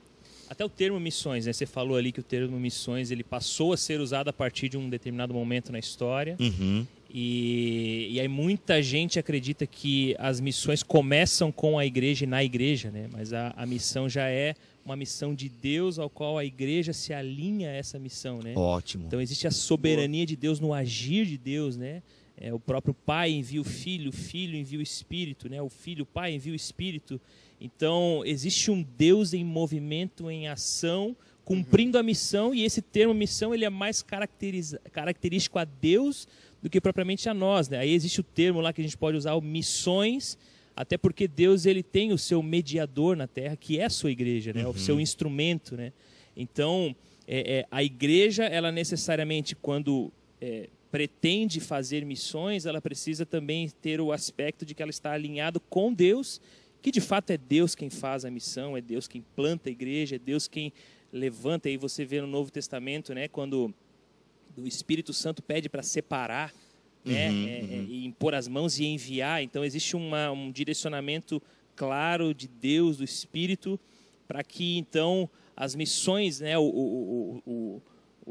até 0.48 0.64
o 0.64 0.68
termo 0.68 1.00
missões, 1.00 1.46
né? 1.46 1.52
Você 1.52 1.64
falou 1.64 1.96
ali 1.96 2.12
que 2.12 2.20
o 2.20 2.22
termo 2.22 2.58
missões 2.60 3.10
ele 3.10 3.24
passou 3.24 3.72
a 3.72 3.76
ser 3.76 4.00
usado 4.00 4.28
a 4.28 4.32
partir 4.32 4.68
de 4.68 4.76
um 4.76 4.90
determinado 4.90 5.32
momento 5.32 5.72
na 5.72 5.78
história. 5.78 6.36
Uhum. 6.38 6.86
E, 7.08 8.08
e 8.10 8.20
aí 8.20 8.28
muita 8.28 8.82
gente 8.82 9.18
acredita 9.18 9.66
que 9.66 10.14
as 10.18 10.38
missões 10.38 10.82
começam 10.82 11.50
com 11.50 11.78
a 11.78 11.86
igreja 11.86 12.24
e 12.24 12.26
na 12.28 12.44
igreja, 12.44 12.90
né? 12.90 13.08
Mas 13.12 13.32
a, 13.32 13.54
a 13.56 13.64
missão 13.64 14.08
já 14.08 14.28
é 14.28 14.54
uma 14.84 14.96
missão 14.96 15.34
de 15.34 15.48
Deus 15.48 15.98
ao 15.98 16.10
qual 16.10 16.36
a 16.36 16.44
igreja 16.44 16.92
se 16.92 17.12
alinha 17.12 17.70
a 17.70 17.72
essa 17.72 17.98
missão, 17.98 18.40
né? 18.42 18.52
Ótimo. 18.56 19.06
Então 19.06 19.20
existe 19.20 19.46
a 19.46 19.50
soberania 19.50 20.26
de 20.26 20.36
Deus 20.36 20.60
no 20.60 20.74
agir 20.74 21.26
de 21.26 21.38
Deus, 21.38 21.76
né? 21.76 22.02
É, 22.40 22.54
o 22.54 22.58
próprio 22.58 22.94
Pai 22.94 23.30
envia 23.30 23.60
o 23.60 23.64
Filho, 23.64 24.08
o 24.08 24.12
Filho 24.12 24.56
envia 24.56 24.78
o 24.78 24.82
Espírito, 24.82 25.48
né? 25.48 25.60
O 25.60 25.68
Filho, 25.68 26.04
o 26.04 26.06
Pai 26.06 26.34
envia 26.34 26.52
o 26.52 26.56
Espírito. 26.56 27.20
Então 27.60 28.22
existe 28.24 28.70
um 28.70 28.82
Deus 28.82 29.34
em 29.34 29.44
movimento, 29.44 30.30
em 30.30 30.48
ação, 30.48 31.14
cumprindo 31.44 31.98
a 31.98 32.02
missão 32.02 32.54
e 32.54 32.64
esse 32.64 32.80
termo 32.80 33.12
missão 33.12 33.54
ele 33.54 33.66
é 33.66 33.70
mais 33.70 34.02
característico 34.02 35.58
a 35.58 35.64
Deus 35.64 36.26
do 36.62 36.70
que 36.70 36.80
propriamente 36.80 37.28
a 37.28 37.34
nós, 37.34 37.68
né? 37.68 37.78
Aí 37.78 37.92
existe 37.92 38.20
o 38.20 38.24
termo 38.24 38.60
lá 38.60 38.72
que 38.72 38.80
a 38.80 38.84
gente 38.84 38.96
pode 38.96 39.18
usar, 39.18 39.34
o 39.34 39.42
missões 39.42 40.38
até 40.80 40.96
porque 40.96 41.28
Deus 41.28 41.66
ele 41.66 41.82
tem 41.82 42.10
o 42.10 42.16
seu 42.16 42.42
mediador 42.42 43.14
na 43.14 43.26
terra, 43.26 43.54
que 43.54 43.78
é 43.78 43.84
a 43.84 43.90
sua 43.90 44.10
igreja, 44.10 44.50
né? 44.54 44.64
Uhum. 44.64 44.70
o 44.70 44.78
seu 44.78 44.98
instrumento. 44.98 45.76
Né? 45.76 45.92
Então, 46.34 46.96
é, 47.28 47.58
é, 47.58 47.66
a 47.70 47.84
igreja, 47.84 48.44
ela 48.44 48.72
necessariamente, 48.72 49.54
quando 49.54 50.10
é, 50.40 50.70
pretende 50.90 51.60
fazer 51.60 52.04
missões, 52.04 52.66
ela 52.66 52.80
precisa 52.80 53.24
também 53.24 53.68
ter 53.68 54.00
o 54.00 54.12
aspecto 54.12 54.64
de 54.64 54.74
que 54.74 54.82
ela 54.82 54.90
está 54.90 55.12
alinhado 55.12 55.60
com 55.60 55.92
Deus, 55.92 56.40
que 56.82 56.90
de 56.90 57.00
fato 57.00 57.30
é 57.30 57.36
Deus 57.36 57.74
quem 57.74 57.90
faz 57.90 58.24
a 58.24 58.30
missão, 58.30 58.76
é 58.76 58.80
Deus 58.80 59.06
quem 59.06 59.24
planta 59.36 59.68
a 59.68 59.72
igreja, 59.72 60.16
é 60.16 60.18
Deus 60.18 60.48
quem 60.48 60.72
levanta. 61.12 61.68
E 61.68 61.76
você 61.76 62.04
vê 62.04 62.20
no 62.20 62.26
Novo 62.26 62.50
Testamento, 62.50 63.14
né, 63.14 63.28
quando 63.28 63.72
o 64.56 64.66
Espírito 64.66 65.12
Santo 65.12 65.42
pede 65.42 65.68
para 65.68 65.82
separar 65.82 66.52
né? 67.04 67.30
Uhum, 67.30 67.48
é, 67.48 67.60
uhum. 67.60 67.86
e 67.88 68.06
impor 68.06 68.34
as 68.34 68.48
mãos 68.48 68.78
e 68.78 68.84
enviar. 68.84 69.42
Então 69.42 69.64
existe 69.64 69.96
uma, 69.96 70.30
um 70.30 70.50
direcionamento 70.50 71.42
claro 71.74 72.34
de 72.34 72.46
Deus, 72.46 72.98
do 72.98 73.04
Espírito, 73.04 73.78
para 74.28 74.42
que 74.44 74.76
então 74.78 75.28
as 75.56 75.74
missões, 75.74 76.40
né, 76.40 76.56
o, 76.58 76.62
o, 76.62 77.42
o, 77.46 77.52
o 77.52 77.82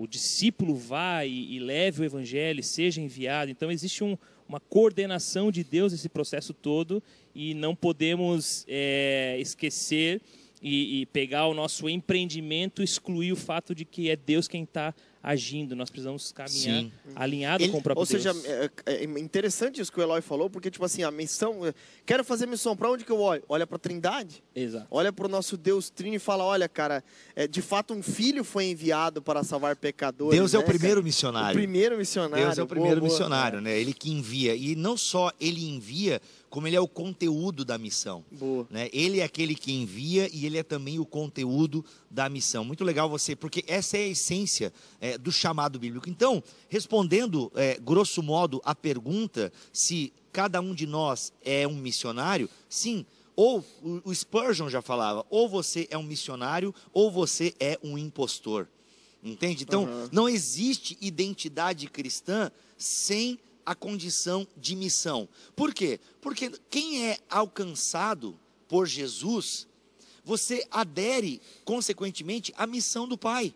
discípulo 0.08 0.75
vá 0.75 1.25
e, 1.25 1.55
e, 1.55 1.60
leve 1.60 2.01
o 2.01 2.05
evangelho, 2.05 2.63
seja 2.63 3.01
enviado. 3.01 3.51
Então 3.51 3.72
existe 3.72 4.03
um, 4.03 4.17
uma 4.48 4.60
coordenação 4.60 5.51
de 5.51 5.63
Deus 5.63 5.91
nesse 5.91 6.10
processo 6.10 6.53
todo 6.53 7.03
e 7.34 7.53
não 7.53 7.75
podemos 7.75 8.65
é, 8.67 9.38
esquecer 9.39 10.22
e, 10.62 11.01
e, 11.01 11.05
pegar 11.08 11.48
o 11.48 11.53
nosso 11.53 11.88
empreendimento, 11.89 12.84
excluir 12.84 13.31
o 13.31 13.38
fato 13.38 13.74
de 13.74 13.86
que 13.86 14.10
é 14.10 14.15
Deus 14.15 14.48
quem 14.48 14.63
está 14.63 14.93
agindo, 15.21 15.75
nós 15.75 15.89
precisamos 15.89 16.31
caminhar 16.31 16.81
Sim. 16.81 16.91
alinhado 17.15 17.63
Ele, 17.63 17.71
com 17.71 17.79
o 17.79 17.81
próprio 17.81 17.99
Ou 17.99 18.05
seja, 18.05 18.33
Deus. 18.33 18.45
É, 18.45 18.71
é, 18.85 19.03
interessante 19.03 19.81
isso 19.81 19.91
que 19.91 19.99
o 19.99 20.01
Eloy 20.01 20.21
falou, 20.21 20.49
porque, 20.49 20.71
tipo 20.71 20.83
assim, 20.85 21.03
a 21.03 21.11
missão. 21.11 21.65
É, 21.65 21.73
quero 22.05 22.23
fazer 22.23 22.45
missão, 22.45 22.75
para 22.75 22.89
onde 22.89 23.03
que 23.03 23.11
eu 23.11 23.19
olho? 23.19 23.43
Olha 23.49 23.67
para 23.67 23.75
a 23.75 23.79
Trindade. 23.79 24.41
Exato. 24.55 24.88
Olha 24.89 25.11
para 25.11 25.25
o 25.25 25.29
nosso 25.29 25.57
Deus 25.57 25.89
Trino 25.89 26.15
e 26.15 26.19
fala: 26.19 26.43
olha, 26.43 26.69
cara, 26.69 27.03
é, 27.35 27.47
de 27.47 27.61
fato 27.61 27.93
um 27.93 28.01
filho 28.01 28.43
foi 28.43 28.65
enviado 28.65 29.21
para 29.21 29.43
salvar 29.43 29.75
pecadores. 29.75 30.38
Deus 30.38 30.53
né, 30.53 30.59
é 30.59 30.61
o 30.61 30.65
primeiro 30.65 30.95
cara? 30.95 31.03
missionário. 31.03 31.51
O 31.51 31.61
primeiro 31.61 31.97
missionário. 31.97 32.45
Deus 32.45 32.57
é 32.57 32.63
o 32.63 32.67
primeiro 32.67 33.01
boa, 33.01 33.11
missionário, 33.11 33.59
boa, 33.59 33.61
né? 33.61 33.77
Ele 33.77 33.93
que 33.93 34.11
envia. 34.11 34.55
E 34.55 34.75
não 34.75 34.95
só 34.95 35.31
ele 35.39 35.67
envia, 35.67 36.21
como 36.50 36.68
ele 36.68 36.75
é 36.75 36.82
o 36.82 36.88
conteúdo 36.88 37.63
da 37.63 37.77
missão. 37.77 38.25
Boa. 38.32 38.68
Né? 38.70 38.89
Ele 38.91 39.20
é 39.20 39.24
aquele 39.24 39.56
que 39.56 39.72
envia 39.72 40.29
e 40.34 40.46
ele 40.46 40.58
é 40.58 40.63
também 40.63 41.00
o 41.00 41.06
conteúdo 41.06 41.86
da 42.10 42.27
missão. 42.27 42.65
Muito 42.65 42.84
legal 42.84 43.10
você, 43.10 43.36
porque 43.36 43.63
essa 43.68 43.98
é 43.98 44.01
a 44.01 44.08
essência 44.08 44.74
é, 45.00 45.18
do 45.18 45.32
chamado 45.32 45.79
bíblico. 45.79 46.10
Então, 46.10 46.44
respondendo 46.68 47.51
é, 47.56 47.79
grosso 47.79 48.24
modo 48.24 48.62
a 48.65 48.74
pergunta 48.74 49.51
se 49.72 50.12
cada 50.32 50.60
um 50.60 50.74
de 50.74 50.88
nós 50.88 51.32
é 51.44 51.68
um 51.68 51.75
missionário, 51.75 52.50
sim. 52.68 53.06
Ou 53.36 53.63
o 54.03 54.13
Spurgeon 54.13 54.70
já 54.70 54.82
falava, 54.82 55.25
ou 55.29 55.48
você 55.48 55.88
é 55.89 55.98
um 55.98 56.03
missionário 56.03 56.75
ou 56.91 57.10
você 57.10 57.53
é 57.60 57.79
um 57.82 57.98
impostor. 57.98 58.68
Entende? 59.24 59.63
Então, 59.63 59.84
uhum. 59.84 60.10
não 60.12 60.29
existe 60.29 60.98
identidade 61.01 61.88
cristã 61.88 62.51
sem 62.77 63.38
a 63.69 63.75
condição 63.75 64.47
de 64.57 64.75
missão. 64.75 65.29
Por 65.55 65.75
quê? 65.75 65.99
Porque 66.19 66.49
quem 66.71 67.05
é 67.05 67.19
alcançado 67.29 68.35
por 68.67 68.88
Jesus, 68.88 69.67
você 70.23 70.65
adere, 70.71 71.39
consequentemente, 71.63 72.51
à 72.57 72.65
missão 72.65 73.07
do 73.07 73.15
Pai. 73.15 73.53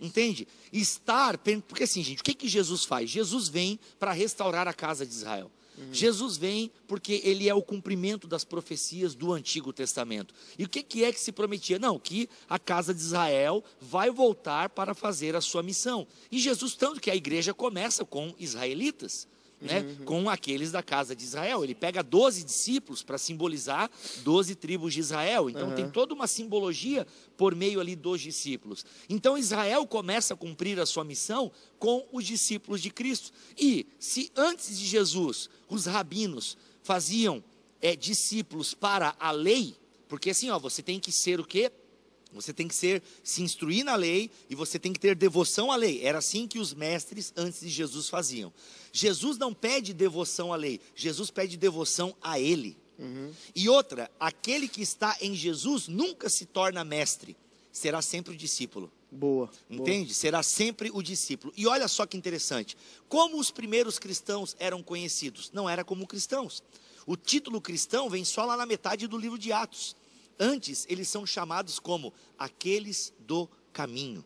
Entende? 0.00 0.46
Estar, 0.72 1.36
porque 1.66 1.82
assim, 1.82 2.04
gente, 2.04 2.20
o 2.20 2.22
que, 2.22 2.32
que 2.32 2.46
Jesus 2.46 2.84
faz? 2.84 3.10
Jesus 3.10 3.48
vem 3.48 3.80
para 3.98 4.12
restaurar 4.12 4.68
a 4.68 4.72
casa 4.72 5.04
de 5.04 5.12
Israel. 5.12 5.50
Uhum. 5.76 5.92
Jesus 5.92 6.36
vem 6.36 6.70
porque 6.86 7.20
ele 7.24 7.48
é 7.48 7.54
o 7.54 7.62
cumprimento 7.62 8.26
das 8.26 8.44
profecias 8.44 9.14
do 9.14 9.32
Antigo 9.32 9.72
Testamento. 9.72 10.34
E 10.58 10.64
o 10.64 10.68
que, 10.68 10.82
que 10.82 11.04
é 11.04 11.12
que 11.12 11.20
se 11.20 11.32
prometia? 11.32 11.78
Não, 11.78 11.98
que 11.98 12.28
a 12.48 12.58
casa 12.58 12.94
de 12.94 13.00
Israel 13.00 13.62
vai 13.80 14.10
voltar 14.10 14.68
para 14.70 14.94
fazer 14.94 15.34
a 15.34 15.40
sua 15.40 15.62
missão. 15.62 16.06
E 16.30 16.38
Jesus, 16.38 16.74
tanto 16.74 17.00
que 17.00 17.10
a 17.10 17.16
igreja 17.16 17.52
começa 17.52 18.04
com 18.04 18.34
israelitas 18.38 19.26
né, 19.64 19.80
uhum. 19.80 20.04
com 20.04 20.30
aqueles 20.30 20.70
da 20.70 20.82
casa 20.82 21.16
de 21.16 21.24
Israel. 21.24 21.64
Ele 21.64 21.74
pega 21.74 22.02
12 22.02 22.44
discípulos 22.44 23.02
para 23.02 23.18
simbolizar 23.18 23.90
12 24.22 24.54
tribos 24.54 24.94
de 24.94 25.00
Israel. 25.00 25.48
Então 25.48 25.68
uhum. 25.68 25.74
tem 25.74 25.90
toda 25.90 26.14
uma 26.14 26.26
simbologia 26.26 27.06
por 27.36 27.54
meio 27.54 27.80
ali 27.80 27.96
dos 27.96 28.20
discípulos. 28.20 28.84
Então 29.08 29.36
Israel 29.36 29.86
começa 29.86 30.34
a 30.34 30.36
cumprir 30.36 30.78
a 30.78 30.86
sua 30.86 31.04
missão 31.04 31.50
com 31.78 32.06
os 32.12 32.24
discípulos 32.24 32.80
de 32.80 32.90
Cristo. 32.90 33.32
E 33.58 33.86
se 33.98 34.30
antes 34.36 34.78
de 34.78 34.84
Jesus 34.84 35.48
os 35.68 35.86
rabinos 35.86 36.56
faziam 36.82 37.42
é, 37.80 37.96
discípulos 37.96 38.74
para 38.74 39.16
a 39.18 39.30
lei, 39.30 39.74
porque 40.08 40.30
assim, 40.30 40.50
ó, 40.50 40.58
você 40.58 40.82
tem 40.82 41.00
que 41.00 41.10
ser 41.10 41.40
o 41.40 41.44
quê? 41.44 41.72
Você 42.34 42.52
tem 42.52 42.66
que 42.66 42.74
ser 42.74 43.02
se 43.22 43.42
instruir 43.42 43.84
na 43.84 43.94
lei 43.94 44.30
e 44.50 44.54
você 44.54 44.78
tem 44.78 44.92
que 44.92 44.98
ter 44.98 45.14
devoção 45.14 45.70
à 45.70 45.76
lei. 45.76 46.00
Era 46.02 46.18
assim 46.18 46.46
que 46.48 46.58
os 46.58 46.74
mestres 46.74 47.32
antes 47.36 47.60
de 47.60 47.68
Jesus 47.68 48.08
faziam. 48.08 48.52
Jesus 48.92 49.38
não 49.38 49.54
pede 49.54 49.94
devoção 49.94 50.52
à 50.52 50.56
lei, 50.56 50.80
Jesus 50.94 51.30
pede 51.30 51.56
devoção 51.56 52.14
a 52.20 52.38
Ele. 52.38 52.76
Uhum. 52.98 53.32
E 53.54 53.68
outra, 53.68 54.10
aquele 54.18 54.68
que 54.68 54.82
está 54.82 55.16
em 55.20 55.34
Jesus 55.34 55.88
nunca 55.88 56.28
se 56.28 56.46
torna 56.46 56.84
mestre, 56.84 57.36
será 57.72 58.02
sempre 58.02 58.34
o 58.34 58.36
discípulo. 58.36 58.90
Boa. 59.10 59.48
Entende? 59.70 60.06
Boa. 60.06 60.14
Será 60.14 60.42
sempre 60.42 60.90
o 60.92 61.02
discípulo. 61.02 61.52
E 61.56 61.66
olha 61.66 61.86
só 61.88 62.04
que 62.04 62.16
interessante. 62.16 62.76
Como 63.08 63.38
os 63.38 63.50
primeiros 63.50 63.98
cristãos 63.98 64.56
eram 64.58 64.82
conhecidos? 64.82 65.50
Não 65.52 65.68
era 65.68 65.84
como 65.84 66.06
cristãos. 66.06 66.62
O 67.06 67.16
título 67.16 67.60
cristão 67.60 68.08
vem 68.08 68.24
só 68.24 68.44
lá 68.44 68.56
na 68.56 68.66
metade 68.66 69.06
do 69.06 69.18
livro 69.18 69.38
de 69.38 69.52
Atos. 69.52 69.94
Antes, 70.38 70.86
eles 70.88 71.08
são 71.08 71.26
chamados 71.26 71.78
como 71.78 72.12
aqueles 72.38 73.12
do 73.18 73.48
caminho. 73.72 74.24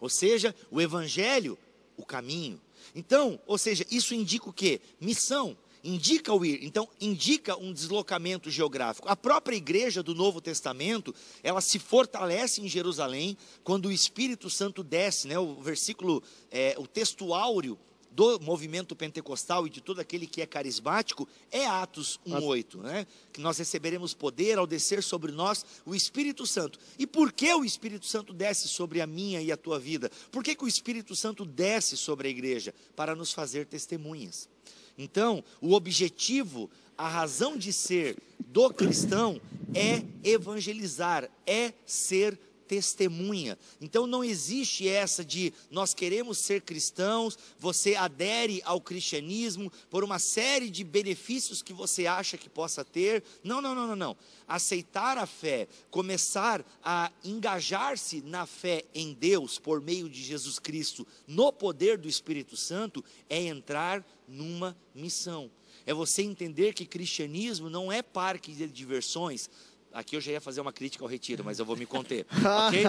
Ou 0.00 0.08
seja, 0.08 0.54
o 0.70 0.80
evangelho, 0.80 1.58
o 1.96 2.04
caminho. 2.04 2.60
Então, 2.94 3.40
ou 3.46 3.58
seja, 3.58 3.84
isso 3.90 4.14
indica 4.14 4.48
o 4.48 4.52
quê? 4.52 4.80
Missão, 5.00 5.56
indica 5.82 6.32
o 6.32 6.44
ir. 6.44 6.64
Então, 6.64 6.88
indica 7.00 7.56
um 7.56 7.72
deslocamento 7.72 8.50
geográfico. 8.50 9.08
A 9.08 9.16
própria 9.16 9.56
igreja 9.56 10.02
do 10.02 10.14
Novo 10.14 10.40
Testamento, 10.40 11.14
ela 11.42 11.60
se 11.60 11.78
fortalece 11.78 12.60
em 12.60 12.68
Jerusalém 12.68 13.36
quando 13.62 13.86
o 13.86 13.92
Espírito 13.92 14.50
Santo 14.50 14.82
desce, 14.82 15.28
né? 15.28 15.38
O 15.38 15.60
versículo, 15.60 16.22
é, 16.50 16.74
o 16.78 16.86
texto 16.86 17.32
áureo 17.32 17.78
do 18.16 18.40
movimento 18.40 18.96
pentecostal 18.96 19.66
e 19.66 19.70
de 19.70 19.82
todo 19.82 20.00
aquele 20.00 20.26
que 20.26 20.40
é 20.40 20.46
carismático 20.46 21.28
é 21.50 21.66
Atos 21.66 22.18
1:8, 22.26 22.78
né? 22.78 23.06
Que 23.30 23.42
nós 23.42 23.58
receberemos 23.58 24.14
poder 24.14 24.56
ao 24.56 24.66
descer 24.66 25.02
sobre 25.02 25.30
nós 25.30 25.66
o 25.84 25.94
Espírito 25.94 26.46
Santo. 26.46 26.78
E 26.98 27.06
por 27.06 27.30
que 27.30 27.52
o 27.52 27.62
Espírito 27.62 28.06
Santo 28.06 28.32
desce 28.32 28.68
sobre 28.68 29.02
a 29.02 29.06
minha 29.06 29.42
e 29.42 29.52
a 29.52 29.56
tua 29.56 29.78
vida? 29.78 30.10
Por 30.32 30.42
que, 30.42 30.54
que 30.54 30.64
o 30.64 30.68
Espírito 30.68 31.14
Santo 31.14 31.44
desce 31.44 31.94
sobre 31.94 32.28
a 32.28 32.30
igreja 32.30 32.74
para 32.96 33.14
nos 33.14 33.34
fazer 33.34 33.66
testemunhas? 33.66 34.48
Então, 34.96 35.44
o 35.60 35.74
objetivo, 35.74 36.70
a 36.96 37.10
razão 37.10 37.54
de 37.54 37.70
ser 37.70 38.16
do 38.38 38.70
cristão 38.70 39.38
é 39.74 40.02
evangelizar, 40.26 41.30
é 41.46 41.74
ser 41.84 42.38
testemunha. 42.66 43.58
Então 43.80 44.06
não 44.06 44.22
existe 44.22 44.88
essa 44.88 45.24
de 45.24 45.52
nós 45.70 45.94
queremos 45.94 46.38
ser 46.38 46.62
cristãos, 46.62 47.38
você 47.58 47.94
adere 47.94 48.60
ao 48.64 48.80
cristianismo 48.80 49.72
por 49.90 50.04
uma 50.04 50.18
série 50.18 50.68
de 50.70 50.84
benefícios 50.84 51.62
que 51.62 51.72
você 51.72 52.06
acha 52.06 52.36
que 52.36 52.48
possa 52.48 52.84
ter. 52.84 53.22
Não, 53.42 53.60
não, 53.60 53.74
não, 53.74 53.86
não, 53.86 53.96
não. 53.96 54.16
Aceitar 54.46 55.18
a 55.18 55.26
fé, 55.26 55.68
começar 55.90 56.64
a 56.82 57.10
engajar-se 57.24 58.20
na 58.22 58.46
fé 58.46 58.84
em 58.94 59.12
Deus 59.12 59.58
por 59.58 59.80
meio 59.80 60.08
de 60.08 60.22
Jesus 60.22 60.58
Cristo, 60.58 61.06
no 61.26 61.52
poder 61.52 61.98
do 61.98 62.08
Espírito 62.08 62.56
Santo, 62.56 63.04
é 63.28 63.40
entrar 63.42 64.04
numa 64.28 64.76
missão. 64.94 65.50
É 65.84 65.94
você 65.94 66.22
entender 66.22 66.74
que 66.74 66.84
cristianismo 66.84 67.70
não 67.70 67.92
é 67.92 68.02
parque 68.02 68.52
de 68.52 68.66
diversões, 68.66 69.48
Aqui 69.96 70.14
eu 70.14 70.20
já 70.20 70.32
ia 70.32 70.42
fazer 70.42 70.60
uma 70.60 70.74
crítica 70.74 71.02
ao 71.02 71.08
retiro, 71.08 71.42
mas 71.42 71.58
eu 71.58 71.64
vou 71.64 71.74
me 71.74 71.86
conter. 71.86 72.26
ok? 72.68 72.84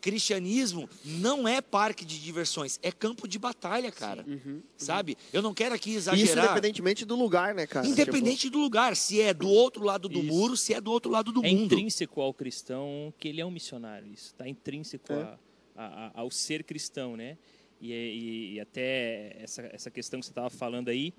Cristianismo 0.00 0.88
não 1.04 1.48
é 1.48 1.60
parque 1.60 2.04
de 2.04 2.20
diversões, 2.20 2.78
é 2.84 2.92
campo 2.92 3.26
de 3.26 3.36
batalha, 3.36 3.90
cara. 3.90 4.24
Uhum, 4.24 4.40
uhum. 4.46 4.62
Sabe? 4.76 5.16
Eu 5.32 5.42
não 5.42 5.52
quero 5.52 5.74
aqui 5.74 5.92
exagerar. 5.92 6.24
Isso 6.24 6.38
independentemente 6.38 7.04
do 7.04 7.16
lugar, 7.16 7.52
né, 7.52 7.66
cara? 7.66 7.84
Independente 7.84 8.42
tipo... 8.42 8.52
do 8.52 8.60
lugar, 8.60 8.94
se 8.94 9.20
é 9.20 9.34
do 9.34 9.48
outro 9.48 9.82
lado 9.82 10.08
do 10.08 10.20
isso. 10.20 10.28
muro, 10.28 10.56
se 10.56 10.72
é 10.72 10.80
do 10.80 10.92
outro 10.92 11.10
lado 11.10 11.32
do 11.32 11.44
é 11.44 11.50
mundo. 11.50 11.74
É 11.74 11.74
intrínseco 11.74 12.20
ao 12.20 12.32
cristão 12.32 13.12
que 13.18 13.26
ele 13.26 13.40
é 13.40 13.44
um 13.44 13.50
missionário. 13.50 14.06
Isso 14.12 14.26
está 14.26 14.46
intrínseco 14.46 15.12
é. 15.12 15.36
a, 15.74 16.06
a, 16.14 16.20
ao 16.20 16.30
ser 16.30 16.62
cristão, 16.62 17.16
né? 17.16 17.36
E, 17.80 17.92
e, 17.92 18.54
e 18.54 18.60
até 18.60 19.36
essa, 19.40 19.62
essa 19.72 19.90
questão 19.90 20.20
que 20.20 20.26
você 20.26 20.30
estava 20.30 20.48
falando 20.48 20.90
aí 20.90 21.12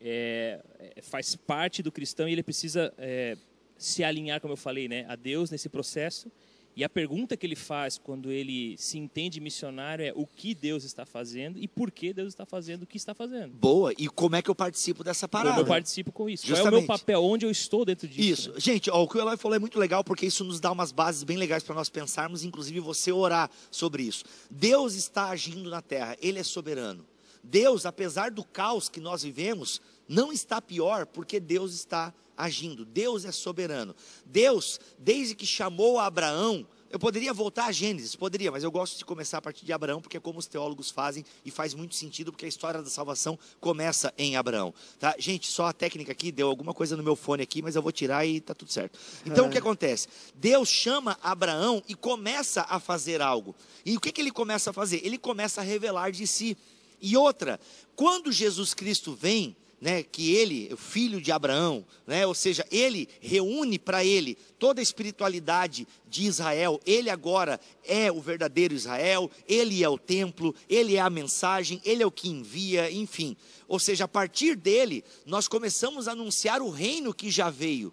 é, 0.00 0.60
é, 0.78 1.02
faz 1.02 1.36
parte 1.36 1.82
do 1.82 1.90
cristão 1.90 2.28
e 2.28 2.32
ele 2.32 2.42
precisa 2.42 2.92
é, 2.98 3.38
se 3.80 4.04
alinhar, 4.04 4.40
como 4.40 4.52
eu 4.52 4.58
falei, 4.58 4.88
né, 4.88 5.06
a 5.08 5.16
Deus 5.16 5.50
nesse 5.50 5.68
processo. 5.68 6.30
E 6.76 6.84
a 6.84 6.88
pergunta 6.88 7.36
que 7.36 7.44
ele 7.44 7.56
faz 7.56 7.98
quando 7.98 8.30
ele 8.30 8.76
se 8.78 8.96
entende 8.96 9.40
missionário 9.40 10.04
é 10.04 10.12
o 10.14 10.24
que 10.24 10.54
Deus 10.54 10.84
está 10.84 11.04
fazendo 11.04 11.58
e 11.58 11.66
por 11.66 11.90
que 11.90 12.12
Deus 12.12 12.28
está 12.28 12.46
fazendo 12.46 12.84
o 12.84 12.86
que 12.86 12.96
está 12.96 13.12
fazendo. 13.12 13.52
Boa. 13.54 13.92
E 13.98 14.06
como 14.06 14.36
é 14.36 14.42
que 14.42 14.48
eu 14.48 14.54
participo 14.54 15.02
dessa 15.02 15.26
parada? 15.26 15.56
Como 15.56 15.62
eu 15.62 15.66
participo 15.66 16.12
com 16.12 16.30
isso? 16.30 16.46
Justamente. 16.46 16.70
Qual 16.70 16.80
é 16.80 16.84
o 16.84 16.86
meu 16.86 16.98
papel? 16.98 17.24
Onde 17.24 17.44
eu 17.44 17.50
estou 17.50 17.84
dentro 17.84 18.06
disso? 18.06 18.20
Isso. 18.20 18.52
Né? 18.52 18.60
Gente, 18.60 18.90
ó, 18.90 19.02
o 19.02 19.08
que 19.08 19.18
o 19.18 19.20
Eloy 19.20 19.36
falou 19.36 19.56
é 19.56 19.58
muito 19.58 19.78
legal 19.78 20.04
porque 20.04 20.26
isso 20.26 20.44
nos 20.44 20.60
dá 20.60 20.70
umas 20.70 20.92
bases 20.92 21.24
bem 21.24 21.36
legais 21.36 21.64
para 21.64 21.74
nós 21.74 21.88
pensarmos, 21.88 22.44
inclusive 22.44 22.78
você 22.78 23.10
orar 23.10 23.50
sobre 23.70 24.04
isso. 24.04 24.24
Deus 24.48 24.94
está 24.94 25.30
agindo 25.30 25.68
na 25.68 25.82
terra. 25.82 26.16
Ele 26.20 26.38
é 26.38 26.44
soberano. 26.44 27.04
Deus, 27.42 27.84
apesar 27.84 28.30
do 28.30 28.44
caos 28.44 28.88
que 28.88 29.00
nós 29.00 29.22
vivemos, 29.22 29.80
não 30.08 30.32
está 30.32 30.62
pior 30.62 31.06
porque 31.06 31.40
Deus 31.40 31.74
está 31.74 32.14
agindo. 32.42 32.84
Deus 32.84 33.24
é 33.24 33.32
soberano. 33.32 33.94
Deus, 34.24 34.80
desde 34.98 35.34
que 35.34 35.46
chamou 35.46 35.98
Abraão, 35.98 36.66
eu 36.90 36.98
poderia 36.98 37.32
voltar 37.32 37.66
a 37.66 37.72
Gênesis, 37.72 38.16
poderia, 38.16 38.50
mas 38.50 38.64
eu 38.64 38.70
gosto 38.70 38.98
de 38.98 39.04
começar 39.04 39.38
a 39.38 39.40
partir 39.40 39.64
de 39.64 39.72
Abraão, 39.72 40.00
porque 40.00 40.16
é 40.16 40.20
como 40.20 40.40
os 40.40 40.46
teólogos 40.46 40.90
fazem 40.90 41.24
e 41.44 41.50
faz 41.50 41.72
muito 41.72 41.94
sentido, 41.94 42.32
porque 42.32 42.44
a 42.44 42.48
história 42.48 42.82
da 42.82 42.90
salvação 42.90 43.38
começa 43.60 44.12
em 44.18 44.36
Abraão. 44.36 44.74
Tá? 44.98 45.14
Gente, 45.16 45.46
só 45.46 45.66
a 45.66 45.72
técnica 45.72 46.10
aqui, 46.10 46.32
deu 46.32 46.48
alguma 46.48 46.74
coisa 46.74 46.96
no 46.96 47.02
meu 47.02 47.14
fone 47.14 47.44
aqui, 47.44 47.62
mas 47.62 47.76
eu 47.76 47.82
vou 47.82 47.92
tirar 47.92 48.26
e 48.26 48.40
tá 48.40 48.54
tudo 48.54 48.72
certo. 48.72 48.98
Então 49.24 49.44
é. 49.44 49.48
o 49.48 49.50
que 49.52 49.58
acontece? 49.58 50.08
Deus 50.34 50.68
chama 50.68 51.16
Abraão 51.22 51.80
e 51.88 51.94
começa 51.94 52.66
a 52.68 52.80
fazer 52.80 53.22
algo. 53.22 53.54
E 53.86 53.96
o 53.96 54.00
que, 54.00 54.10
que 54.10 54.20
ele 54.20 54.32
começa 54.32 54.70
a 54.70 54.72
fazer? 54.72 55.00
Ele 55.04 55.16
começa 55.16 55.60
a 55.60 55.64
revelar 55.64 56.10
de 56.10 56.26
si. 56.26 56.58
E 57.00 57.16
outra, 57.16 57.60
quando 57.94 58.32
Jesus 58.32 58.74
Cristo 58.74 59.14
vem, 59.14 59.56
né, 59.80 60.02
que 60.02 60.34
ele, 60.34 60.68
o 60.72 60.76
filho 60.76 61.20
de 61.20 61.32
Abraão, 61.32 61.84
né, 62.06 62.26
ou 62.26 62.34
seja, 62.34 62.66
ele 62.70 63.08
reúne 63.20 63.78
para 63.78 64.04
ele 64.04 64.36
toda 64.58 64.80
a 64.80 64.82
espiritualidade 64.82 65.88
de 66.08 66.26
Israel. 66.26 66.78
Ele 66.84 67.08
agora 67.08 67.58
é 67.84 68.12
o 68.12 68.20
verdadeiro 68.20 68.74
Israel, 68.74 69.30
ele 69.48 69.82
é 69.82 69.88
o 69.88 69.98
templo, 69.98 70.54
ele 70.68 70.96
é 70.96 71.00
a 71.00 71.08
mensagem, 71.08 71.80
ele 71.84 72.02
é 72.02 72.06
o 72.06 72.10
que 72.10 72.28
envia, 72.28 72.90
enfim. 72.90 73.36
Ou 73.66 73.78
seja, 73.78 74.04
a 74.04 74.08
partir 74.08 74.54
dele, 74.54 75.02
nós 75.24 75.48
começamos 75.48 76.06
a 76.06 76.12
anunciar 76.12 76.60
o 76.60 76.70
reino 76.70 77.14
que 77.14 77.30
já 77.30 77.48
veio. 77.48 77.92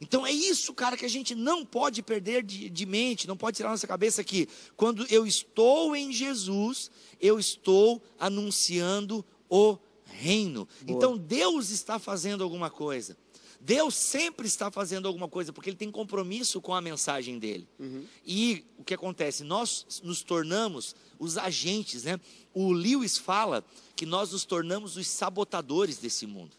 Então 0.00 0.24
é 0.24 0.30
isso, 0.30 0.72
cara, 0.72 0.96
que 0.96 1.04
a 1.04 1.10
gente 1.10 1.34
não 1.34 1.64
pode 1.64 2.02
perder 2.02 2.44
de, 2.44 2.68
de 2.68 2.86
mente, 2.86 3.26
não 3.26 3.36
pode 3.36 3.56
tirar 3.56 3.70
nossa 3.70 3.86
cabeça 3.86 4.22
que 4.22 4.48
quando 4.76 5.04
eu 5.10 5.26
estou 5.26 5.96
em 5.96 6.12
Jesus, 6.12 6.90
eu 7.20 7.38
estou 7.38 8.00
anunciando 8.18 9.24
o 9.48 9.76
reino. 10.08 10.68
Boa. 10.82 10.96
Então 10.96 11.16
Deus 11.16 11.70
está 11.70 11.98
fazendo 11.98 12.42
alguma 12.42 12.70
coisa. 12.70 13.16
Deus 13.60 13.94
sempre 13.94 14.46
está 14.46 14.70
fazendo 14.70 15.08
alguma 15.08 15.28
coisa, 15.28 15.52
porque 15.52 15.70
Ele 15.70 15.76
tem 15.76 15.90
compromisso 15.90 16.60
com 16.60 16.74
a 16.74 16.80
mensagem 16.80 17.38
dele. 17.38 17.68
Uhum. 17.78 18.04
E 18.24 18.64
o 18.78 18.84
que 18.84 18.94
acontece? 18.94 19.42
Nós 19.42 20.00
nos 20.02 20.22
tornamos 20.22 20.94
os 21.18 21.36
agentes, 21.36 22.04
né? 22.04 22.20
O 22.54 22.72
Lewis 22.72 23.18
fala 23.18 23.64
que 23.96 24.06
nós 24.06 24.30
nos 24.30 24.44
tornamos 24.44 24.96
os 24.96 25.08
sabotadores 25.08 25.98
desse 25.98 26.26
mundo. 26.26 26.56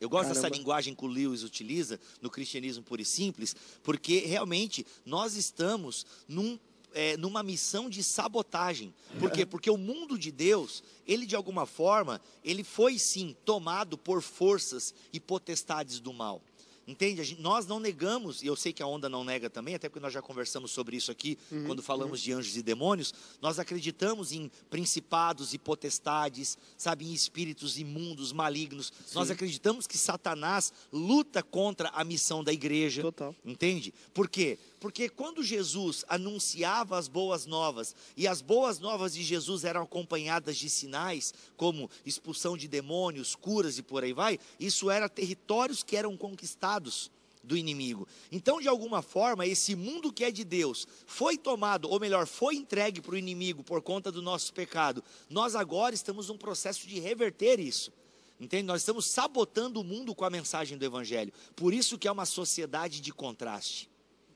Eu 0.00 0.08
gosto 0.08 0.28
dessa 0.28 0.42
Caramba. 0.42 0.56
linguagem 0.56 0.94
que 0.94 1.04
o 1.04 1.08
Lewis 1.08 1.42
utiliza 1.42 1.98
no 2.20 2.30
cristianismo 2.30 2.84
puro 2.84 3.02
e 3.02 3.04
simples, 3.04 3.54
porque 3.82 4.20
realmente 4.20 4.86
nós 5.04 5.34
estamos 5.34 6.06
num, 6.28 6.58
é, 6.94 7.16
numa 7.16 7.42
missão 7.42 7.88
de 7.90 8.02
sabotagem. 8.02 8.92
Por 9.18 9.30
quê? 9.30 9.44
Porque 9.46 9.70
o 9.70 9.76
mundo 9.76 10.18
de 10.18 10.30
Deus, 10.32 10.82
ele 11.06 11.26
de 11.26 11.36
alguma 11.36 11.66
forma, 11.66 12.20
ele 12.44 12.64
foi 12.64 12.98
sim 12.98 13.36
tomado 13.44 13.96
por 13.98 14.22
forças 14.22 14.94
e 15.12 15.20
potestades 15.20 16.00
do 16.00 16.12
mal. 16.12 16.42
Entende? 16.86 17.22
Gente- 17.22 17.42
nós 17.42 17.66
não 17.66 17.78
negamos, 17.78 18.42
e 18.42 18.46
eu 18.46 18.56
sei 18.56 18.72
que 18.72 18.82
a 18.82 18.86
onda 18.86 19.10
não 19.10 19.22
nega 19.22 19.50
também, 19.50 19.74
até 19.74 19.90
porque 19.90 20.00
nós 20.00 20.10
já 20.10 20.22
conversamos 20.22 20.70
sobre 20.70 20.96
isso 20.96 21.10
aqui, 21.10 21.36
quando 21.66 21.82
falamos 21.82 22.18
de 22.18 22.32
anjos 22.32 22.56
e 22.56 22.62
demônios, 22.62 23.12
nós 23.42 23.58
acreditamos 23.58 24.32
em 24.32 24.50
principados 24.70 25.52
e 25.52 25.58
potestades, 25.58 26.56
sabe, 26.78 27.04
em 27.06 27.12
espíritos 27.12 27.78
imundos, 27.78 28.32
malignos. 28.32 28.90
Nós 29.12 29.30
acreditamos 29.30 29.86
que 29.86 29.98
Satanás 29.98 30.72
luta 30.90 31.42
contra 31.42 31.90
a 31.90 32.02
missão 32.04 32.42
da 32.42 32.54
igreja. 32.54 33.02
Total. 33.02 33.36
Entende? 33.44 33.92
Por 34.14 34.26
quê? 34.26 34.58
Porque 34.80 35.08
quando 35.08 35.42
Jesus 35.42 36.04
anunciava 36.08 36.96
as 36.96 37.08
boas 37.08 37.46
novas, 37.46 37.94
e 38.16 38.28
as 38.28 38.40
boas 38.40 38.78
novas 38.78 39.14
de 39.14 39.22
Jesus 39.22 39.64
eram 39.64 39.82
acompanhadas 39.82 40.56
de 40.56 40.70
sinais, 40.70 41.34
como 41.56 41.90
expulsão 42.06 42.56
de 42.56 42.68
demônios, 42.68 43.34
curas 43.34 43.78
e 43.78 43.82
por 43.82 44.04
aí 44.04 44.12
vai, 44.12 44.38
isso 44.58 44.90
era 44.90 45.08
territórios 45.08 45.82
que 45.82 45.96
eram 45.96 46.16
conquistados 46.16 47.10
do 47.42 47.56
inimigo. 47.56 48.06
Então, 48.30 48.60
de 48.60 48.68
alguma 48.68 49.02
forma, 49.02 49.46
esse 49.46 49.74
mundo 49.74 50.12
que 50.12 50.22
é 50.22 50.30
de 50.30 50.44
Deus 50.44 50.86
foi 51.06 51.36
tomado, 51.36 51.88
ou 51.90 51.98
melhor, 51.98 52.26
foi 52.26 52.54
entregue 52.54 53.00
para 53.00 53.14
o 53.14 53.18
inimigo 53.18 53.64
por 53.64 53.82
conta 53.82 54.12
do 54.12 54.22
nosso 54.22 54.52
pecado. 54.52 55.02
Nós 55.28 55.56
agora 55.56 55.94
estamos 55.94 56.28
num 56.28 56.36
processo 56.36 56.86
de 56.86 57.00
reverter 57.00 57.58
isso. 57.58 57.92
Entende? 58.38 58.64
Nós 58.64 58.82
estamos 58.82 59.06
sabotando 59.06 59.80
o 59.80 59.84
mundo 59.84 60.14
com 60.14 60.24
a 60.24 60.30
mensagem 60.30 60.78
do 60.78 60.84
evangelho. 60.84 61.32
Por 61.56 61.74
isso 61.74 61.98
que 61.98 62.06
é 62.06 62.12
uma 62.12 62.26
sociedade 62.26 63.00
de 63.00 63.12
contraste. 63.12 63.90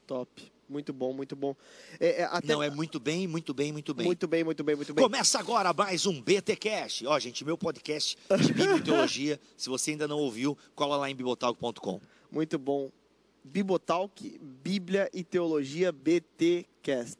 Top. 0.07 0.31
Muito 0.69 0.93
bom, 0.93 1.13
muito 1.13 1.37
bom. 1.37 1.55
É, 2.01 2.23
é, 2.23 2.25
até- 2.25 2.47
Não, 2.53 2.63
é 2.63 2.71
muito 2.71 2.99
bem, 2.99 3.27
muito 3.29 3.53
bem, 3.53 3.73
muito 3.73 3.93
bem. 3.93 4.07
Muito 4.07 4.27
bem, 4.27 4.43
muito 4.43 4.65
bem, 4.65 4.75
muito 4.75 4.95
bem. 4.95 5.05
Começa 5.05 5.39
agora 5.39 5.73
mais 5.73 6.07
um 6.07 6.21
BT 6.21 6.57
Cash. 6.57 7.03
Ó, 7.07 7.19
gente, 7.19 7.45
meu 7.45 7.59
podcast 7.59 8.17
de 8.41 8.53
Bíblia 8.55 8.77
e 8.77 8.83
Teologia. 8.83 9.41
Se 9.57 9.69
você 9.69 9.91
ainda 9.91 10.09
não 10.09 10.19
ouviu, 10.19 10.57
cola 10.75 10.97
lá 10.97 11.11
em 11.11 11.15
bibotalk.com. 11.15 12.01
Muito 12.31 12.59
bom. 12.59 12.91
Bibotalk, 13.45 14.39
Bíblia 14.63 15.11
e 15.13 15.23
Teologia 15.23 15.93
BTcast. 15.93 17.19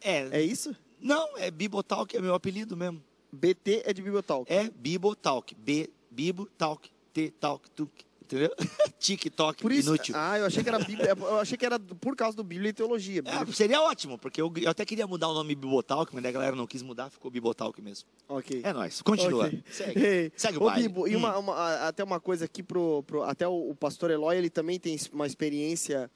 É, 0.00 0.38
É 0.38 0.42
isso? 0.42 0.74
não, 1.00 1.36
é 1.36 1.50
Bibotalk, 1.50 2.16
é 2.16 2.20
meu 2.20 2.34
apelido 2.34 2.76
mesmo. 2.76 3.02
BT 3.30 3.82
é 3.84 3.92
de 3.92 4.00
Bibotalk. 4.00 4.50
É 4.50 4.70
Bibotalk. 4.70 5.54
B, 5.56 5.90
Bibotalk, 6.10 6.88
T, 7.12 7.30
Talk, 7.38 7.68
Tuk. 7.72 7.92
Entendeu? 8.28 8.54
TikTok, 9.00 9.62
Por 9.62 9.72
isso. 9.72 9.88
inútil. 9.88 10.14
Ah, 10.14 10.38
eu 10.38 10.44
achei 10.44 10.62
que 10.62 10.68
era 10.68 10.78
Bíblia, 10.78 11.16
eu 11.18 11.38
achei 11.38 11.56
que 11.56 11.64
era 11.64 11.78
por 11.78 12.14
causa 12.14 12.36
do 12.36 12.44
Bíblia 12.44 12.68
e 12.68 12.72
Teologia. 12.74 13.22
É, 13.24 13.38
Bíblia- 13.38 13.54
seria 13.54 13.80
ótimo, 13.80 14.18
porque 14.18 14.40
eu, 14.42 14.52
eu 14.60 14.70
até 14.70 14.84
queria 14.84 15.06
mudar 15.06 15.28
o 15.28 15.34
nome 15.34 15.54
Bibotalk, 15.54 16.14
mas 16.14 16.22
a 16.26 16.30
galera 16.30 16.54
não 16.54 16.66
quis 16.66 16.82
mudar, 16.82 17.08
ficou 17.08 17.30
Bibotalk 17.30 17.80
mesmo. 17.80 18.06
Ok. 18.28 18.60
É 18.62 18.70
nóis, 18.72 19.00
continua. 19.00 19.46
Ok. 19.46 19.62
Segue. 19.70 19.98
Ei, 20.04 20.32
Segue 20.36 20.58
o 20.58 20.62
ô, 20.62 20.66
baile. 20.66 20.82
Bibo, 20.88 21.08
e 21.08 21.16
Hum. 21.16 21.20
uma, 21.20 21.38
uma- 21.38 21.54
a- 21.54 21.88
até 21.88 22.04
uma 22.04 22.20
coisa 22.20 22.44
aqui 22.44 22.62
pro, 22.62 23.02
pro- 23.04 23.22
até 23.22 23.48
o, 23.48 23.70
o 23.70 23.74
pastor 23.74 24.10
Eloy, 24.10 24.36
ele 24.36 24.50
também 24.50 24.78
tem 24.78 24.94
uma 25.10 25.26
experiência 25.26 26.10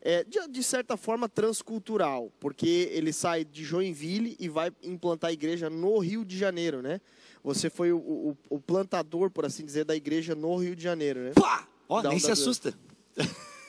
é, 0.00 0.24
de, 0.24 0.48
de 0.48 0.62
certa 0.64 0.96
forma 0.96 1.28
transcultural, 1.28 2.32
porque 2.40 2.88
ele 2.92 3.12
sai 3.12 3.44
de 3.44 3.62
Joinville 3.62 4.36
e 4.40 4.48
vai 4.48 4.72
implantar 4.82 5.28
a 5.30 5.32
igreja 5.32 5.68
no 5.68 5.98
Rio 5.98 6.24
de 6.24 6.36
Janeiro, 6.38 6.80
né? 6.82 7.00
Você 7.44 7.68
foi 7.68 7.92
o, 7.92 7.98
o- 7.98 8.36
o 8.50 8.60
plantador, 8.60 9.30
por 9.30 9.44
assim 9.44 9.64
dizer, 9.64 9.84
da 9.84 9.96
igreja 9.96 10.34
no 10.34 10.56
Rio 10.56 10.76
de 10.76 10.82
Janeiro, 10.82 11.20
né? 11.20 11.32
Pá! 11.34 11.66
Ó, 11.88 12.00
nem 12.08 12.18
se 12.18 12.30
assusta. 12.30 12.72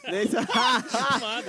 Nesse- 0.06 0.36
Amado. 0.38 1.48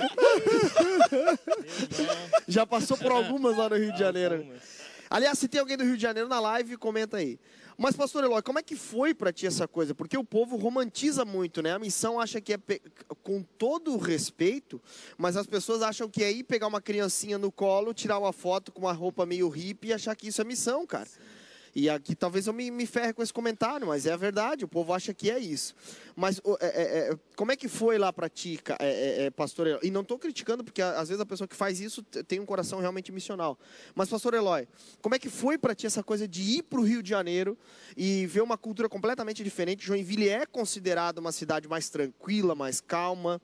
Já 2.47 2.65
passou 2.65 2.97
por 2.97 3.11
algumas 3.11 3.57
lá 3.57 3.69
no 3.69 3.75
Rio 3.75 3.91
de 3.93 3.99
Janeiro. 3.99 4.35
Algumas. 4.37 4.63
Aliás, 5.09 5.37
se 5.37 5.47
tem 5.47 5.59
alguém 5.59 5.77
do 5.77 5.83
Rio 5.83 5.95
de 5.95 6.01
Janeiro 6.01 6.27
na 6.27 6.39
live, 6.39 6.77
comenta 6.77 7.17
aí. 7.17 7.39
Mas, 7.77 7.95
pastor 7.95 8.23
Eloy, 8.23 8.41
como 8.41 8.57
é 8.57 8.63
que 8.63 8.75
foi 8.75 9.13
para 9.13 9.33
ti 9.33 9.45
essa 9.45 9.67
coisa? 9.67 9.93
Porque 9.93 10.17
o 10.17 10.23
povo 10.23 10.55
romantiza 10.55 11.25
muito, 11.25 11.61
né? 11.61 11.73
A 11.73 11.79
missão 11.79 12.19
acha 12.19 12.39
que 12.39 12.53
é 12.53 12.57
pe- 12.57 12.81
com 13.21 13.43
todo 13.57 13.93
o 13.93 13.97
respeito, 13.97 14.81
mas 15.17 15.35
as 15.35 15.45
pessoas 15.45 15.81
acham 15.81 16.09
que 16.09 16.23
é 16.23 16.31
ir 16.31 16.43
pegar 16.43 16.67
uma 16.67 16.81
criancinha 16.81 17.37
no 17.37 17.51
colo, 17.51 17.93
tirar 17.93 18.17
uma 18.17 18.31
foto 18.31 18.71
com 18.71 18.81
uma 18.81 18.93
roupa 18.93 19.25
meio 19.25 19.49
hippie 19.49 19.89
e 19.89 19.93
achar 19.93 20.15
que 20.15 20.27
isso 20.29 20.41
é 20.41 20.45
missão, 20.45 20.87
cara. 20.87 21.07
E 21.77 21.89
aqui 21.89 22.15
talvez 22.15 22.47
eu 22.47 22.53
me, 22.53 22.71
me 22.71 22.85
ferre 22.85 23.11
com 23.11 23.21
esse 23.21 23.33
comentário, 23.33 23.85
mas 23.87 24.05
é 24.05 24.13
a 24.13 24.15
verdade, 24.15 24.63
o 24.63 24.67
povo 24.67 24.93
acha 24.93 25.13
que 25.13 25.29
é 25.29 25.37
isso. 25.37 25.75
Mas 26.15 26.39
é- 26.61 26.65
é- 26.67 27.09
é, 27.11 27.19
como 27.35 27.51
é 27.51 27.57
que 27.57 27.67
foi 27.67 27.97
lá 27.97 28.13
para 28.13 28.29
ti, 28.29 28.57
é, 28.79 28.85
é, 28.85 29.25
é, 29.25 29.29
pastor 29.29 29.67
Eloy? 29.67 29.81
E 29.83 29.91
não 29.91 29.99
estou 29.99 30.17
criticando, 30.17 30.63
porque 30.63 30.81
às 30.81 31.09
vezes 31.09 31.19
a 31.19 31.25
pessoa 31.25 31.45
que 31.49 31.55
faz 31.55 31.81
isso 31.81 32.01
tem 32.01 32.39
um 32.39 32.45
coração 32.45 32.79
realmente 32.79 33.11
missional. 33.11 33.59
Mas, 33.93 34.07
pastor 34.07 34.33
Eloy, 34.33 34.65
como 35.01 35.15
é 35.15 35.19
que 35.19 35.27
foi 35.29 35.57
para 35.57 35.75
ti 35.75 35.85
essa 35.85 36.01
coisa 36.01 36.25
de 36.25 36.41
ir 36.41 36.63
para 36.63 36.79
o 36.79 36.83
Rio 36.83 37.03
de 37.03 37.09
Janeiro 37.09 37.57
e 37.97 38.25
ver 38.27 38.41
uma 38.41 38.57
cultura 38.57 38.87
completamente 38.87 39.43
diferente? 39.43 39.85
Joinville 39.85 40.29
é 40.29 40.45
considerada 40.45 41.19
uma 41.19 41.33
cidade 41.33 41.67
mais 41.67 41.89
tranquila, 41.89 42.55
mais 42.55 42.79
calma. 42.79 43.41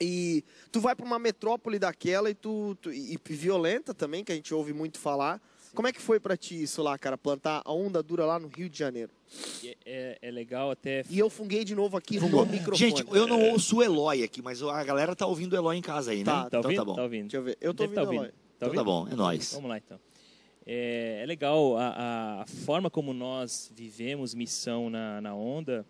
E 0.00 0.42
tu 0.72 0.80
vai 0.80 0.94
para 0.94 1.04
uma 1.04 1.18
metrópole 1.18 1.78
daquela 1.78 2.30
e 2.30 2.34
tu, 2.34 2.74
tu- 2.80 2.90
e, 2.92 3.14
e 3.28 3.32
violenta 3.34 3.92
também, 3.92 4.24
que 4.24 4.32
a 4.32 4.34
gente 4.34 4.54
ouve 4.54 4.72
muito 4.72 4.98
falar. 4.98 5.38
Como 5.74 5.88
é 5.88 5.92
que 5.92 6.00
foi 6.00 6.18
para 6.18 6.36
ti 6.36 6.62
isso 6.62 6.82
lá, 6.82 6.98
cara, 6.98 7.16
plantar 7.16 7.62
a 7.64 7.72
onda 7.72 8.02
dura 8.02 8.24
lá 8.24 8.38
no 8.38 8.48
Rio 8.48 8.68
de 8.68 8.78
Janeiro? 8.78 9.10
E 9.62 9.76
É, 9.84 10.18
é 10.22 10.30
legal 10.30 10.70
até. 10.70 11.04
E 11.08 11.18
eu 11.18 11.28
funguei 11.28 11.64
de 11.64 11.74
novo 11.74 11.96
aqui 11.96 12.18
Fungou. 12.18 12.44
no 12.44 12.52
microfone. 12.52 12.78
Gente, 12.78 13.04
eu 13.14 13.26
não 13.26 13.42
ouço 13.50 13.76
o 13.78 13.82
Eloy 13.82 14.22
aqui, 14.22 14.40
mas 14.42 14.62
a 14.62 14.84
galera 14.84 15.14
tá 15.14 15.26
ouvindo 15.26 15.52
o 15.52 15.56
Eloy 15.56 15.76
em 15.76 15.82
casa 15.82 16.10
aí, 16.12 16.18
né? 16.18 16.24
Tá, 16.24 16.44
então 16.46 16.60
ouvindo? 16.60 16.76
tá 16.78 16.84
bom. 16.84 16.94
Tá 16.94 17.02
ouvindo. 17.02 17.22
Deixa 17.22 17.36
eu 17.36 17.42
ver. 17.42 17.58
Eu 17.60 17.74
tô 17.74 17.86
Deve 17.86 18.00
ouvindo, 18.00 18.10
tá 18.10 18.24
Eloy. 18.24 18.32
Tá 18.58 18.66
Então 18.66 18.74
tá 18.74 18.84
bom, 18.84 19.08
é 19.08 19.14
nóis. 19.14 19.52
Vamos 19.52 19.68
lá 19.68 19.78
então. 19.78 20.00
É, 20.66 21.20
é 21.22 21.26
legal, 21.26 21.78
a, 21.78 22.42
a 22.42 22.46
forma 22.46 22.90
como 22.90 23.14
nós 23.14 23.72
vivemos 23.74 24.34
missão 24.34 24.90
na, 24.90 25.20
na 25.20 25.34
onda 25.34 25.86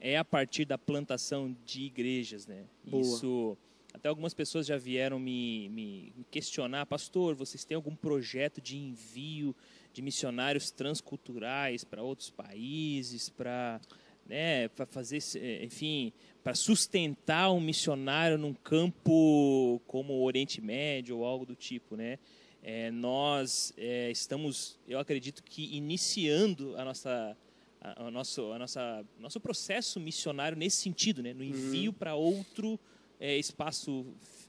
é 0.00 0.16
a 0.18 0.24
partir 0.24 0.64
da 0.64 0.76
plantação 0.76 1.54
de 1.64 1.82
igrejas, 1.82 2.46
né? 2.46 2.64
Boa. 2.84 3.02
Isso, 3.02 3.56
até 3.96 4.10
algumas 4.10 4.34
pessoas 4.34 4.66
já 4.66 4.76
vieram 4.76 5.18
me, 5.18 5.70
me 5.70 6.12
me 6.14 6.24
questionar, 6.30 6.84
pastor, 6.84 7.34
vocês 7.34 7.64
têm 7.64 7.74
algum 7.74 7.96
projeto 7.96 8.60
de 8.60 8.76
envio 8.76 9.56
de 9.90 10.02
missionários 10.02 10.70
transculturais 10.70 11.82
para 11.82 12.02
outros 12.02 12.28
países, 12.28 13.30
para 13.30 13.80
né, 14.26 14.68
para 14.68 14.84
fazer, 14.84 15.22
eh, 15.36 15.64
enfim, 15.64 16.12
para 16.44 16.54
sustentar 16.54 17.50
um 17.50 17.60
missionário 17.60 18.36
num 18.36 18.52
campo 18.52 19.80
como 19.86 20.12
o 20.12 20.24
Oriente 20.24 20.60
Médio 20.60 21.18
ou 21.18 21.24
algo 21.24 21.46
do 21.46 21.54
tipo, 21.54 21.96
né? 21.96 22.18
É, 22.62 22.90
nós 22.90 23.72
é, 23.78 24.10
estamos, 24.10 24.78
eu 24.88 24.98
acredito 24.98 25.42
que 25.42 25.74
iniciando 25.76 26.76
a 26.76 26.84
nossa, 26.84 27.36
a, 27.80 28.06
a 28.06 28.10
nosso, 28.10 28.52
a 28.52 28.58
nossa, 28.58 29.06
nosso 29.18 29.40
processo 29.40 30.00
missionário 30.00 30.58
nesse 30.58 30.78
sentido, 30.78 31.22
né? 31.22 31.32
No 31.32 31.44
envio 31.44 31.92
para 31.92 32.14
outro 32.16 32.78
é, 33.20 33.36
espaço 33.36 34.06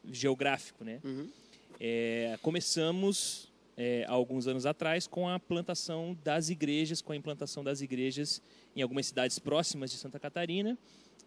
geográfico, 0.09 0.83
né? 0.83 0.99
Uhum. 1.03 1.29
É, 1.79 2.37
começamos 2.41 3.51
é, 3.77 4.03
há 4.07 4.11
alguns 4.11 4.47
anos 4.47 4.65
atrás 4.65 5.05
com 5.07 5.29
a 5.29 5.39
plantação 5.39 6.17
das 6.23 6.49
igrejas, 6.49 7.01
com 7.01 7.13
a 7.13 7.15
implantação 7.15 7.63
das 7.63 7.81
igrejas 7.81 8.41
em 8.75 8.81
algumas 8.81 9.05
cidades 9.07 9.37
próximas 9.39 9.91
de 9.91 9.97
Santa 9.97 10.19
Catarina. 10.19 10.77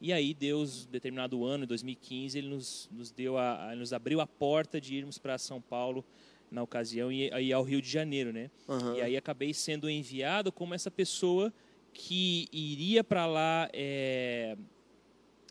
E 0.01 0.13
aí 0.13 0.33
Deus, 0.35 0.87
determinado 0.87 1.45
ano, 1.45 1.65
em 1.65 1.67
2015, 1.67 2.39
ele 2.39 2.49
nos, 2.49 2.89
nos 2.91 3.11
deu 3.11 3.37
a, 3.37 3.71
a- 3.71 3.77
nos 3.77 3.93
abriu 3.93 4.21
a 4.21 4.27
porta 4.27 4.81
de 4.81 4.95
irmos 4.97 5.19
para 5.19 5.37
São 5.39 5.61
Paulo 5.61 6.05
na 6.51 6.63
ocasião 6.63 7.13
e 7.13 7.33
aí 7.33 7.53
ao 7.53 7.63
Rio 7.63 7.81
de 7.81 7.89
Janeiro, 7.89 8.33
né? 8.33 8.51
Aham. 8.69 8.97
E 8.97 9.03
aí 9.03 9.17
acabei 9.17 9.55
sendo 9.55 9.89
enviado 9.89 10.51
como 10.51 10.75
essa 10.75 10.91
pessoa 10.91 11.53
que 11.93 12.49
iria 12.53 13.05
para 13.05 13.27
lá 13.27 13.69
é, 13.73 14.57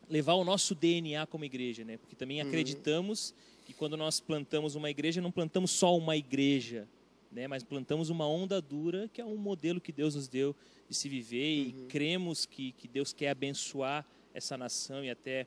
levar 0.09 0.33
o 0.33 0.43
nosso 0.43 0.73
DNA 0.73 1.25
como 1.27 1.45
igreja, 1.45 1.85
né? 1.85 1.97
Porque 1.97 2.15
também 2.15 2.41
acreditamos 2.41 3.33
que 3.65 3.73
quando 3.73 3.95
nós 3.95 4.19
plantamos 4.19 4.75
uma 4.75 4.89
igreja, 4.89 5.21
não 5.21 5.31
plantamos 5.31 5.71
só 5.71 5.95
uma 5.95 6.17
igreja, 6.17 6.87
né? 7.31 7.47
Mas 7.47 7.63
plantamos 7.63 8.09
uma 8.09 8.27
onda 8.27 8.59
dura, 8.59 9.09
que 9.13 9.21
é 9.21 9.25
um 9.25 9.37
modelo 9.37 9.79
que 9.79 9.91
Deus 9.91 10.15
nos 10.15 10.27
deu 10.27 10.55
de 10.89 10.95
se 10.95 11.07
viver 11.07 11.67
e 11.67 11.71
cremos 11.87 12.45
que, 12.45 12.71
que 12.71 12.87
Deus 12.87 13.13
quer 13.13 13.29
abençoar 13.29 14.05
essa 14.33 14.57
nação 14.57 15.03
e 15.05 15.09
até 15.09 15.45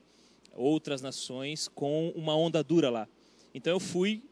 outras 0.53 1.01
nações 1.01 1.67
com 1.67 2.09
uma 2.15 2.35
onda 2.35 2.63
dura 2.63 2.89
lá. 2.89 3.07
Então 3.53 3.73
eu 3.73 3.79
fui 3.79 4.23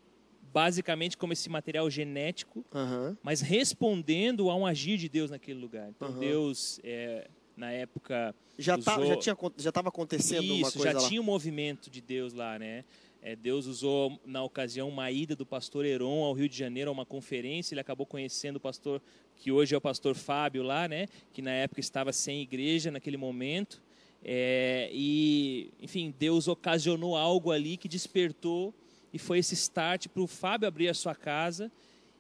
basicamente 0.54 1.18
como 1.18 1.34
esse 1.34 1.50
material 1.50 1.90
genético, 1.90 2.66
Aham. 2.74 3.18
mas 3.24 3.42
respondendo 3.42 4.50
a 4.50 4.56
um 4.56 4.66
agir 4.66 4.98
de 4.98 5.08
Deus 5.08 5.32
naquele 5.32 5.60
lugar. 5.60 5.90
Então. 5.90 6.18
Deus, 6.20 6.80
é, 6.84 7.30
na 7.62 7.72
época, 7.72 8.34
Já, 8.58 8.76
tá, 8.78 8.96
Usou- 8.98 9.08
já, 9.08 9.16
tinha, 9.18 9.38
já 9.58 9.72
tava 9.72 9.90
acontecendo 9.90 10.52
uma 10.52 10.68
isso, 10.68 10.78
coisa 10.80 10.92
já 10.94 11.00
lá. 11.00 11.08
tinha 11.08 11.22
um 11.22 11.24
movimento 11.24 11.92
de 11.92 12.02
Deus 12.02 12.34
lá, 12.34 12.58
né? 12.58 12.84
É, 13.22 13.36
Deus 13.36 13.68
usou, 13.68 14.20
na 14.26 14.44
ocasião, 14.44 14.90
uma 14.90 15.12
ida 15.12 15.36
do 15.36 15.46
pastor 15.46 15.86
Heron 15.86 16.24
ao 16.24 16.34
Rio 16.34 16.50
de 16.50 16.58
Janeiro, 16.58 16.90
a 16.90 16.92
uma 16.94 17.06
conferência. 17.06 17.76
Ele 17.76 17.80
acabou 17.82 18.04
conhecendo 18.08 18.56
o 18.56 18.60
pastor, 18.60 19.00
que 19.38 19.52
hoje 19.52 19.76
é 19.76 19.78
o 19.78 19.82
pastor 19.82 20.16
Fábio 20.16 20.64
lá, 20.64 20.88
né? 20.88 21.08
Que 21.32 21.40
na 21.40 21.52
época 21.52 21.80
estava 21.80 22.12
sem 22.12 22.42
igreja 22.42 22.90
naquele 22.90 23.18
momento. 23.18 23.80
É, 24.26 24.90
e, 24.92 25.70
enfim, 25.80 26.12
Deus 26.18 26.48
ocasionou 26.48 27.16
algo 27.16 27.52
ali 27.52 27.78
que 27.78 27.88
despertou 27.88 28.74
e 29.14 29.20
foi 29.20 29.38
esse 29.38 29.54
start 29.54 30.08
para 30.08 30.24
o 30.24 30.28
Fábio 30.28 30.68
abrir 30.68 30.90
a 30.90 30.94
sua 30.96 31.14
casa. 31.14 31.72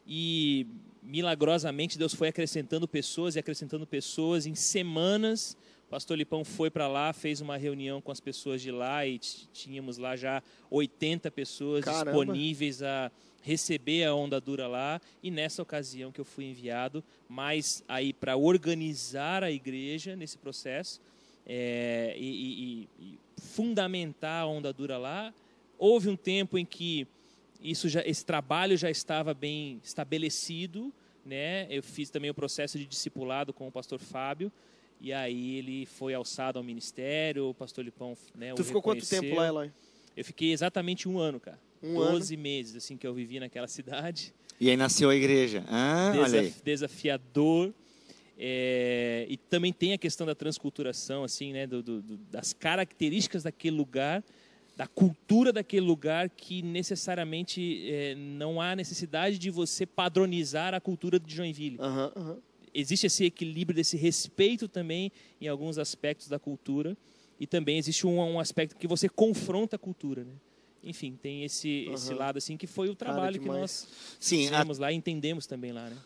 E 0.05 0.67
milagrosamente 1.11 1.97
Deus 1.97 2.13
foi 2.15 2.29
acrescentando 2.29 2.87
pessoas 2.87 3.35
e 3.35 3.39
acrescentando 3.39 3.85
pessoas 3.85 4.45
em 4.45 4.55
semanas. 4.55 5.57
O 5.87 5.89
pastor 5.91 6.17
Lipão 6.17 6.45
foi 6.45 6.69
para 6.71 6.87
lá, 6.87 7.11
fez 7.11 7.41
uma 7.41 7.57
reunião 7.57 7.99
com 7.99 8.13
as 8.13 8.21
pessoas 8.21 8.61
de 8.61 8.71
lá 8.71 9.05
e 9.05 9.19
tínhamos 9.19 9.97
lá 9.97 10.15
já 10.15 10.41
80 10.69 11.29
pessoas 11.29 11.83
Caramba. 11.83 12.05
disponíveis 12.11 12.81
a 12.81 13.11
receber 13.41 14.05
a 14.05 14.15
onda 14.15 14.39
dura 14.39 14.67
lá. 14.69 15.01
E 15.21 15.29
nessa 15.29 15.61
ocasião 15.61 16.13
que 16.13 16.21
eu 16.21 16.25
fui 16.25 16.45
enviado, 16.45 17.03
mais 17.27 17.83
aí 17.89 18.13
para 18.13 18.37
organizar 18.37 19.43
a 19.43 19.51
igreja 19.51 20.15
nesse 20.15 20.37
processo 20.37 21.01
é, 21.45 22.15
e, 22.17 22.23
e- 22.23 22.87
e- 23.01 23.05
e 23.13 23.19
fundamentar 23.41 24.43
a 24.43 24.47
onda 24.47 24.71
dura 24.71 24.97
lá. 24.97 25.33
Houve 25.77 26.07
um 26.07 26.15
tempo 26.15 26.57
em 26.57 26.63
que 26.65 27.05
isso 27.61 27.89
já, 27.89 28.01
esse 28.05 28.25
trabalho 28.25 28.77
já 28.77 28.89
estava 28.89 29.33
bem 29.33 29.81
estabelecido, 29.83 30.93
né? 31.25 31.67
Eu 31.69 31.81
fiz 31.83 32.09
também 32.09 32.29
o 32.29 32.33
processo 32.33 32.77
de 32.77 32.85
discipulado 32.85 33.53
com 33.53 33.67
o 33.67 33.71
pastor 33.71 33.99
Fábio 33.99 34.51
e 34.99 35.11
aí 35.13 35.57
ele 35.57 35.85
foi 35.85 36.13
alçado 36.13 36.57
ao 36.59 36.63
ministério, 36.63 37.49
o 37.49 37.53
pastor 37.53 37.83
Lipão, 37.83 38.15
né? 38.35 38.53
Tu 38.53 38.61
o 38.61 38.65
ficou 38.65 38.81
quanto 38.81 39.05
tempo 39.07 39.35
lá, 39.35 39.47
Eloy? 39.47 39.71
Eu 40.15 40.25
fiquei 40.25 40.51
exatamente 40.51 41.07
um 41.07 41.17
ano, 41.17 41.39
cara. 41.39 41.59
Um 41.81 41.95
Doze 41.95 42.35
meses 42.37 42.75
assim 42.75 42.95
que 42.97 43.07
eu 43.07 43.13
vivi 43.13 43.39
naquela 43.39 43.67
cidade. 43.67 44.33
E 44.59 44.69
aí 44.69 44.77
nasceu 44.77 45.09
a 45.09 45.15
igreja. 45.15 45.63
Ah, 45.67 46.11
olha 46.15 46.25
aí. 46.25 46.31
Desaf- 46.49 46.63
desafiador. 46.63 47.73
É, 48.43 49.25
e 49.29 49.37
também 49.37 49.71
tem 49.71 49.93
a 49.93 49.97
questão 49.97 50.25
da 50.25 50.33
transculturação, 50.33 51.23
assim, 51.23 51.53
né, 51.53 51.67
do- 51.67 51.81
do- 51.83 52.01
do- 52.01 52.17
das 52.17 52.53
características 52.53 53.43
daquele 53.43 53.75
lugar, 53.75 54.23
da 54.75 54.87
cultura 54.87 55.51
daquele 55.53 55.85
lugar, 55.85 56.29
que 56.29 56.61
necessariamente 56.61 57.87
é, 57.89 58.15
não 58.15 58.59
há 58.61 58.75
necessidade 58.75 59.37
de 59.37 59.49
você 59.49 59.85
padronizar 59.85 60.73
a 60.73 60.79
cultura 60.81 61.19
de 61.19 61.35
Joinville. 61.35 61.77
Aham, 61.79 62.11
aham. 62.15 62.37
Existe 62.73 63.05
esse 63.07 63.25
equilíbrio, 63.25 63.75
desse 63.75 63.97
respeito 63.97 64.67
também 64.67 65.11
em 65.41 65.47
alguns 65.47 65.77
aspectos 65.77 66.27
da 66.29 66.39
cultura, 66.39 66.97
e 67.39 67.45
também 67.45 67.77
existe 67.77 68.07
um, 68.07 68.17
um 68.19 68.39
aspecto 68.39 68.77
que 68.77 68.87
você 68.87 69.09
confronta 69.09 69.75
a 69.75 69.79
cultura, 69.79 70.23
né? 70.23 70.33
Enfim, 70.83 71.17
tem 71.21 71.43
esse, 71.43 71.87
esse 71.93 72.09
Aham. 72.11 72.17
lado 72.19 72.37
assim 72.37 72.57
que 72.57 72.65
foi 72.65 72.87
o 72.89 72.95
Cara, 72.95 73.11
trabalho 73.11 73.33
que 73.39 73.43
demais. 73.43 73.59
nós 73.61 73.87
Sim, 74.19 74.47
a- 74.47 74.51
fizemos 74.51 74.77
lá 74.79 74.91
e 74.91 74.95
entendemos 74.95 75.45
também 75.45 75.71
lá, 75.71 75.89
né? 75.89 75.97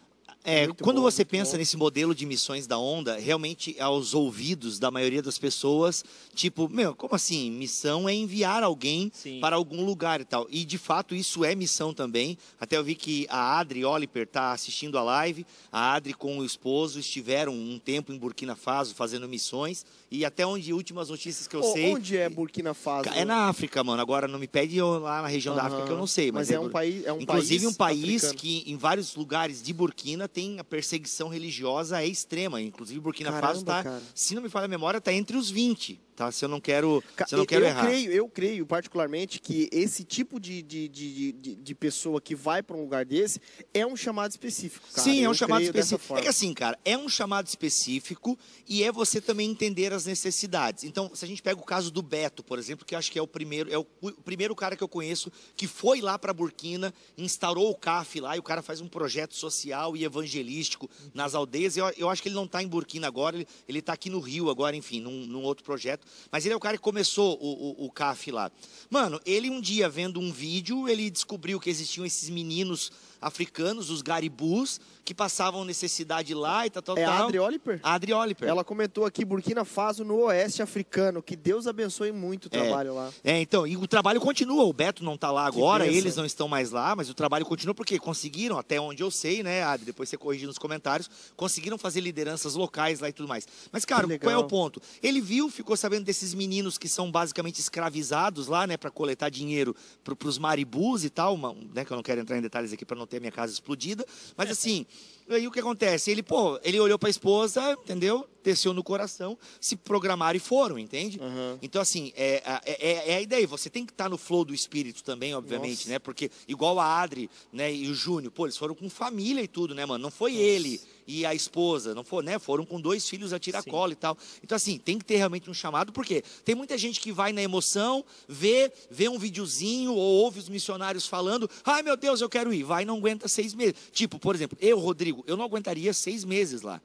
É, 0.48 0.68
quando 0.68 0.98
bom, 0.98 1.02
você 1.02 1.26
pensa 1.26 1.54
bom. 1.54 1.58
nesse 1.58 1.76
modelo 1.76 2.14
de 2.14 2.24
missões 2.24 2.68
da 2.68 2.78
onda, 2.78 3.18
realmente 3.18 3.76
aos 3.80 4.14
ouvidos 4.14 4.78
da 4.78 4.92
maioria 4.92 5.22
das 5.22 5.40
pessoas, 5.40 6.06
tipo, 6.36 6.70
meu, 6.70 6.94
como 6.94 7.16
assim? 7.16 7.50
Missão 7.50 8.08
é 8.08 8.14
enviar 8.14 8.62
alguém 8.62 9.12
Sim. 9.12 9.40
para 9.40 9.56
algum 9.56 9.84
lugar 9.84 10.22
e 10.22 10.26
tal. 10.26 10.46
E 10.52 10.64
de 10.64 10.78
fato 10.78 11.16
isso 11.16 11.44
é 11.44 11.56
missão 11.56 11.96
também. 11.96 12.38
Até 12.60 12.78
eu 12.78 12.84
vi 12.84 12.94
que 12.94 13.26
a 13.28 13.58
Adri 13.58 13.84
Oliper 13.84 14.24
está 14.24 14.52
assistindo 14.52 15.00
a 15.00 15.04
live. 15.04 15.48
A 15.72 15.94
Adri 15.94 16.14
com 16.14 16.38
o 16.38 16.46
esposo 16.46 17.00
estiveram 17.00 17.52
um 17.52 17.80
tempo 17.80 18.14
em 18.14 18.18
Burkina 18.18 18.56
Faso 18.56 18.94
fazendo 18.94 19.28
missões. 19.28 19.84
E 20.16 20.24
até 20.24 20.46
onde 20.46 20.72
últimas 20.72 21.10
notícias 21.10 21.48
que 21.48 21.56
eu 21.56 21.60
Ô, 21.60 21.74
sei. 21.74 21.94
Onde 21.94 22.16
é 22.18 22.30
Burkina 22.30 22.74
Faso? 22.74 23.10
É 23.10 23.26
na 23.26 23.50
África, 23.50 23.84
mano. 23.84 24.02
Agora 24.02 24.28
não 24.28 24.40
me 24.40 24.48
pede 24.48 24.82
lá 24.82 25.22
na 25.22 25.28
região 25.28 25.54
da 25.56 25.62
Aham. 25.62 25.68
África 25.68 25.88
que 25.88 25.92
eu 25.94 25.98
não 25.98 26.08
sei, 26.08 26.32
mas, 26.32 26.48
Mas 26.48 26.52
é 26.56 26.60
um 26.60 26.64
Bur- 26.64 26.72
país- 26.72 27.06
é 27.06 27.12
um 27.14 27.20
Inclusive 27.22 27.60
país 27.66 27.74
um 27.74 27.74
país 27.74 28.24
africano. 28.24 28.40
que 28.40 28.64
em 28.72 28.78
vários 28.78 29.16
lugares 29.16 29.62
de 29.62 29.74
Burkina 29.74 30.28
tem 30.28 30.58
a 30.60 30.64
perseguição 30.64 31.28
religiosa 31.28 32.02
é 32.02 32.08
extrema. 32.08 32.62
Inclusive 32.62 33.00
Burkina 33.00 33.32
Faso 33.34 33.66
Caramba, 33.66 33.66
tá, 33.66 33.84
cara. 33.84 34.04
se 34.14 34.34
não 34.36 34.42
me 34.42 34.50
falha 34.50 34.66
a 34.66 34.70
memória, 34.70 35.02
tá 35.02 35.12
entre 35.12 35.36
os 35.36 35.50
20, 35.50 36.00
tá? 36.16 36.32
Se 36.32 36.46
eu 36.46 36.50
não 36.50 36.62
quero, 36.62 37.04
se 37.28 37.36
eu 37.36 37.40
não 37.40 37.46
quero 37.46 37.66
eu 37.66 37.70
errar. 37.70 37.86
creio, 37.86 38.12
eu 38.12 38.30
creio 38.30 38.66
particularmente 38.66 39.40
que 39.40 39.70
esse 39.72 40.04
tipo 40.04 40.40
de, 40.40 40.62
de, 40.62 40.88
de, 40.88 41.32
de, 41.34 41.56
de 41.56 41.76
pessoa 41.76 42.22
que 42.22 42.34
vai 42.34 42.64
para 42.64 42.76
um 42.78 42.82
lugar 42.82 43.06
desse 43.06 43.40
é 43.74 43.86
um 43.86 43.96
chamado 43.96 44.32
específico. 44.32 44.88
Cara. 44.88 45.04
Sim, 45.04 45.22
é 45.22 45.26
Eu 45.26 45.32
um 45.32 45.34
chamado 45.34 45.62
específico. 45.62 46.18
É 46.18 46.22
que 46.22 46.28
assim, 46.28 46.54
cara, 46.54 46.80
é 46.86 46.98
um 46.98 47.10
chamado 47.10 47.48
específico 47.48 48.38
e 48.68 48.84
é 48.84 48.92
você 48.92 49.20
também 49.20 49.50
entender 49.50 49.94
as 49.94 50.06
necessidades. 50.06 50.84
Então, 50.84 51.12
se 51.14 51.26
a 51.26 51.28
gente 51.28 51.42
pega 51.42 51.60
o 51.60 51.66
caso 51.66 51.92
do 51.92 52.02
Beto, 52.02 52.44
por 52.44 52.58
exemplo, 52.58 52.86
que 52.86 52.96
acho 52.96 53.12
que 53.12 53.20
é 53.20 53.22
o 53.22 53.28
primeiro, 53.28 53.72
é 53.72 53.78
o, 53.78 53.86
o 54.02 54.12
primeiro 54.12 54.56
cara 54.56 54.76
que 54.76 54.84
eu 54.84 54.88
conheço 54.88 55.32
que 55.56 55.68
foi 55.68 56.02
lá 56.02 56.18
para 56.18 56.34
Burkina, 56.34 56.94
instaurou 57.18 57.70
o 57.70 57.76
CAF 57.76 58.20
lá 58.20 58.36
e 58.36 58.40
o 58.40 58.44
cara 58.44 58.62
faz 58.62 58.80
um 58.82 58.88
projeto 58.88 59.36
social 59.36 59.96
e 59.96 60.04
evangelístico 60.04 60.90
nas 61.14 61.36
aldeias. 61.36 61.76
Eu, 61.76 61.92
eu 61.98 62.10
acho 62.10 62.22
que 62.22 62.30
ele 62.30 62.36
não 62.36 62.46
está 62.46 62.64
em 62.64 62.68
Burkina 62.68 63.08
agora, 63.08 63.36
ele, 63.36 63.48
ele 63.68 63.82
tá 63.82 63.94
aqui 63.94 64.10
no 64.10 64.20
Rio 64.20 64.50
agora, 64.50 64.76
enfim, 64.76 65.00
num, 65.00 65.26
num 65.26 65.44
outro 65.44 65.64
projeto. 65.64 66.05
Mas 66.32 66.46
ele 66.46 66.54
é 66.54 66.58
o 66.58 66.60
cara 66.60 66.78
que 66.78 66.84
começou 66.84 67.38
o, 67.42 67.84
o, 67.84 67.86
o 67.86 67.92
CAF 67.92 68.32
lá. 68.32 68.52
Mano, 68.90 69.20
ele 69.26 69.50
um 69.50 69.62
dia 69.62 69.90
vendo 69.90 70.20
um 70.20 70.32
vídeo, 70.32 70.88
ele 70.88 71.10
descobriu 71.10 71.60
que 71.60 71.70
existiam 71.70 72.06
esses 72.06 72.30
meninos 72.30 72.92
africanos, 73.22 73.90
os 73.90 74.02
garibus, 74.02 74.80
que 75.04 75.14
passavam 75.14 75.64
necessidade 75.64 76.34
lá 76.34 76.66
e 76.66 76.70
tal, 76.70 76.82
tal, 76.82 76.98
É 76.98 77.04
a 77.06 77.10
tal. 77.10 77.26
Adri 77.28 77.40
Oliper? 77.40 77.80
A 77.84 77.94
Adri 77.94 78.14
Oliper. 78.14 78.48
Ela 78.50 78.64
comentou 78.64 79.06
aqui 79.06 79.24
Burkina 79.24 79.64
Faso 79.64 80.04
no 80.04 80.16
oeste 80.26 80.62
africano. 80.62 81.22
Que 81.22 81.36
Deus 81.36 81.68
abençoe 81.68 82.12
muito 82.12 82.46
o 82.46 82.50
trabalho 82.50 82.96
lá. 82.96 83.12
É, 83.24 83.40
então, 83.40 83.68
e 83.68 83.78
o 83.78 83.88
trabalho 83.88 84.20
continua. 84.20 84.64
O 84.64 84.74
Beto 84.74 85.04
não 85.04 85.14
está 85.16 85.32
lá 85.32 85.46
agora, 85.46 85.86
eles 85.86 86.16
não 86.16 86.26
estão 86.26 86.48
mais 86.48 86.72
lá, 86.72 86.96
mas 86.96 87.10
o 87.10 87.14
trabalho 87.14 87.46
continua 87.46 87.76
porque 87.76 88.00
conseguiram, 88.00 88.58
até 88.58 88.80
onde 88.82 89.04
eu 89.04 89.12
sei, 89.12 89.44
né, 89.44 89.64
Adri? 89.64 89.86
Depois 89.86 90.10
você 90.10 90.18
corrige 90.18 90.46
nos 90.48 90.58
comentários, 90.58 91.10
conseguiram 91.36 91.78
fazer 91.78 92.02
lideranças 92.02 92.56
locais 92.56 93.00
lá 93.00 93.10
e 93.10 93.14
tudo 93.14 93.28
mais. 93.30 93.48
Mas, 93.72 93.86
cara, 93.86 94.08
qual 94.20 94.32
é 94.34 94.38
o 94.38 94.46
ponto? 94.46 94.82
Ele 95.04 95.22
viu, 95.22 95.50
ficou 95.50 95.78
sabendo 95.78 96.04
desses 96.04 96.34
meninos 96.34 96.78
que 96.78 96.88
são 96.90 97.12
basicamente 97.12 97.60
escravizados 97.60 98.48
lá, 98.48 98.66
né, 98.66 98.76
para 98.78 98.90
coletar 98.90 99.30
dinheiro 99.30 99.76
para 100.04 100.16
os 100.28 100.38
maribus 100.38 101.04
e 101.04 101.10
tal, 101.10 101.36
uma- 101.36 101.56
né, 101.74 101.86
que 101.86 101.92
eu 101.92 101.96
não 101.96 102.04
quero 102.04 102.22
entrar 102.22 102.38
em 102.38 102.42
detalhes 102.42 102.74
aqui 102.74 102.84
para 102.86 102.98
não 102.98 103.05
ter 103.08 103.18
a 103.18 103.20
minha 103.20 103.32
casa 103.32 103.52
explodida, 103.54 104.06
mas 104.36 104.50
assim. 104.50 104.86
Aí 105.28 105.48
o 105.48 105.52
que 105.52 105.60
acontece? 105.60 106.12
Ele, 106.12 106.22
pô, 106.22 106.60
ele 106.64 106.80
olhou 106.80 107.00
para 107.00 107.10
a 107.10 107.10
esposa, 107.10 107.72
entendeu? 107.84 108.30
Desceu 108.44 108.76
no 108.76 108.84
coração, 108.84 109.36
se 109.60 109.76
programaram 109.76 110.38
e 110.38 110.40
foram, 110.40 110.78
entende? 110.78 111.20
Aham. 111.20 111.58
Então, 111.64 111.82
assim, 111.82 112.14
é, 112.16 112.44
é, 112.64 112.88
é- 112.92 113.12
é 113.14 113.16
a 113.16 113.22
ideia. 113.22 113.48
Você 113.48 113.68
tem 113.68 113.88
que 113.88 113.92
estar 113.92 114.08
no 114.08 114.20
flow 114.20 114.46
do 114.46 114.54
espírito 114.54 115.04
também, 115.04 115.34
obviamente, 115.34 115.78
Nossa. 115.80 115.90
né? 115.90 115.98
Porque, 115.98 116.30
igual 116.48 116.80
a 116.80 117.02
Adri 117.02 117.28
né, 117.52 117.74
e 117.74 117.90
o 117.90 117.96
Júnior, 117.96 118.32
pô, 118.32 118.46
eles 118.46 118.56
foram 118.56 118.76
com 118.76 118.88
família 118.88 119.42
e 119.42 119.48
tudo, 119.48 119.74
né, 119.74 119.84
mano? 119.84 120.04
Não 120.04 120.12
foi 120.12 120.36
ele 120.36 120.80
e 121.08 121.26
a 121.26 121.34
esposa, 121.34 121.94
não 121.94 122.04
foi, 122.04 122.24
né? 122.24 122.40
Foram 122.40 122.66
com 122.66 122.80
dois 122.80 123.08
filhos 123.08 123.34
a 123.34 123.40
tiracolo 123.40 123.92
e 123.92 123.96
tal. 123.96 124.18
Então, 124.44 124.56
assim, 124.56 124.78
tem 124.78 124.98
que 124.98 125.06
ter 125.06 125.18
realmente 125.18 125.50
um 125.50 125.54
chamado, 125.54 125.92
porque 125.92 126.24
tem 126.44 126.56
muita 126.56 126.78
gente 126.78 127.00
que 127.00 127.12
vai 127.12 127.32
na 127.32 127.42
emoção, 127.42 128.04
vê, 128.28 128.72
vê 128.90 129.08
um 129.10 129.18
videozinho 129.18 129.94
ou 129.94 130.24
ouve 130.24 130.40
os 130.40 130.50
missionários 130.50 131.08
falando, 131.08 131.50
ai 131.64 131.84
meu 131.84 131.96
Deus, 131.96 132.22
eu 132.22 132.30
quero 132.30 132.54
ir. 132.54 132.64
Vai 132.64 132.84
e 132.84 132.86
não 132.86 132.98
aguenta 132.98 133.28
seis 133.28 133.54
meses. 133.54 133.76
Tipo, 133.92 134.20
por 134.20 134.36
exemplo, 134.36 134.58
eu, 134.62 134.80
Rodrigo, 134.80 135.24
eu 135.28 135.38
não 135.38 135.46
aguentaria 135.46 135.94
seis 135.94 136.24
meses 136.24 136.62
lá. 136.62 136.82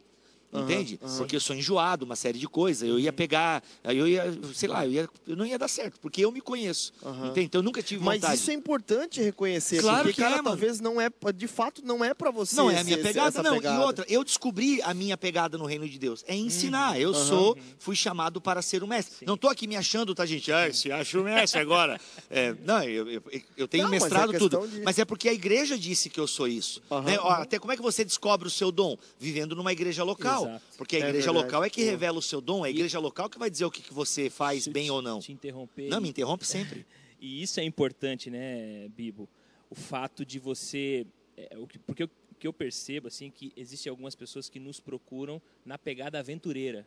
Aham, 0.53 0.65
Entende? 0.65 0.99
aham. 1.03 1.19
Porque 1.19 1.37
eu 1.37 1.41
sou 1.41 1.55
enjoado, 1.55 2.05
uma 2.05 2.17
série 2.17 2.39
de 2.39 2.49
coisas. 2.49 2.89
Eu 2.89 2.99
ia 2.99 3.13
pegar, 3.13 3.63
aí 3.85 3.97
eu 3.97 4.09
ia, 4.09 4.25
sei 4.55 4.69
lá, 4.69 4.85
eu, 4.85 4.93
ia, 4.93 5.09
eu 5.27 5.37
não 5.37 5.47
ia 5.47 5.59
dar 5.59 5.69
certo, 5.69 5.99
porque 6.01 6.25
eu 6.25 6.33
me 6.33 6.41
conheço. 6.41 6.93
Aham. 7.05 7.29
Entende? 7.29 7.47
Então 7.47 7.59
eu 7.61 7.63
nunca 7.65 7.83
tive 7.83 8.03
Mas 8.05 8.21
vontade. 8.21 8.41
isso 8.41 8.51
é 8.51 8.55
importante 8.55 9.21
reconhecer. 9.23 9.81
Claro 9.81 10.05
porque, 10.05 10.15
que 10.15 10.21
cara, 10.23 10.41
é, 10.41 10.43
talvez 10.43 10.81
não 10.81 11.01
é, 11.01 11.09
de 11.35 11.47
fato, 11.47 11.83
não 11.85 12.05
é 12.05 12.13
pra 12.13 12.31
você. 12.31 12.57
Não 12.57 12.71
é 12.71 12.81
a 12.81 12.85
minha 12.85 12.99
pegada, 12.99 13.43
não. 13.43 13.55
pegada. 13.57 13.77
E 13.81 13.85
outra, 13.85 14.05
eu 14.09 14.25
descobri 14.25 14.83
a 14.83 14.93
minha 14.93 15.17
pegada 15.17 15.57
no 15.57 15.67
reino 15.67 15.89
de 15.89 15.99
Deus. 15.99 16.25
É 16.27 16.35
ensinar. 16.35 17.01
Eu 17.01 17.11
Aham. 17.11 17.25
sou, 17.27 17.59
fui 17.79 17.95
chamado 17.95 18.41
para 18.41 18.61
ser 18.61 18.83
o 18.83 18.87
mestre. 18.89 19.19
Sim. 19.21 19.25
Não 19.27 19.35
estou 19.35 19.49
aqui 19.51 19.67
me 19.67 19.77
achando, 19.77 20.15
tá, 20.15 20.27
gente? 20.27 20.51
Ah, 20.53 20.73
se 20.73 20.91
acha 20.91 21.21
o 21.21 21.25
mestre 21.25 21.61
agora. 21.61 22.01
É, 22.33 22.55
não, 22.65 22.81
eu, 22.85 23.09
eu, 23.11 23.23
eu 23.57 23.67
tenho 23.67 23.85
Não, 23.85 23.91
mas 23.91 24.03
é 24.03 24.05
mestrado 24.05 24.39
tudo. 24.39 24.65
de- 24.69 24.83
Mas 24.83 24.99
é 25.01 25.05
porque 25.05 25.29
a 25.29 25.33
igreja 25.33 25.77
disse 25.77 26.09
que 26.09 26.21
eu 26.21 26.29
sou 26.29 26.47
isso. 26.47 26.81
Né? 27.05 27.19
Até 27.25 27.59
como 27.59 27.73
é 27.73 27.77
que 27.77 27.83
você 27.83 28.05
descobre 28.05 28.47
o 28.47 28.51
seu 28.51 28.71
dom? 28.71 28.97
Vivendo 29.19 29.57
numa 29.57 29.73
igreja 29.73 30.05
local. 30.05 30.40
Exato. 30.49 30.65
Porque 30.79 30.97
a 30.97 30.99
É 30.99 31.03
igreja 31.09 31.27
verdade. 31.27 31.45
local 31.47 31.65
é 31.65 31.71
que 31.71 31.83
revela 31.83 32.19
o 32.19 32.23
seu 32.23 32.41
dom, 32.41 32.65
é 32.65 32.69
a 32.69 32.71
igreja 32.71 32.99
local 32.99 33.29
que 33.29 33.39
vai 33.39 33.51
dizer 33.51 33.65
o 33.65 33.71
que, 33.71 33.83
que 33.83 33.93
você 33.95 34.29
faz 34.31 34.65
Deixa 34.65 34.71
bem 34.73 34.85
te- 34.87 34.91
ou 34.91 35.01
não. 35.03 35.21
Te 35.21 35.33
interromper. 35.33 35.89
Não, 35.89 36.01
me 36.01 36.09
interrompe 36.09 36.45
sempre. 36.47 36.87
E 37.21 37.43
isso 37.43 37.61
é 37.61 37.65
importante, 37.65 38.31
né, 38.31 38.89
Bibo? 38.97 39.29
O 39.69 39.75
fato 39.75 40.25
de 40.25 40.39
você. 40.39 41.07
é, 41.37 41.57
o 41.59 41.67
que- 41.67 41.79
porque 41.79 42.03
eu, 42.03 42.11
o 42.33 42.35
que 42.35 42.47
eu 42.47 42.53
percebo, 42.53 43.09
assim, 43.09 43.31
que 43.31 43.53
existem 43.57 43.89
algumas 43.91 44.15
pessoas 44.15 44.49
que 44.49 44.59
nos 44.61 44.79
procuram 44.81 45.41
na 45.65 45.79
pegada 45.79 46.19
aventureira. 46.19 46.87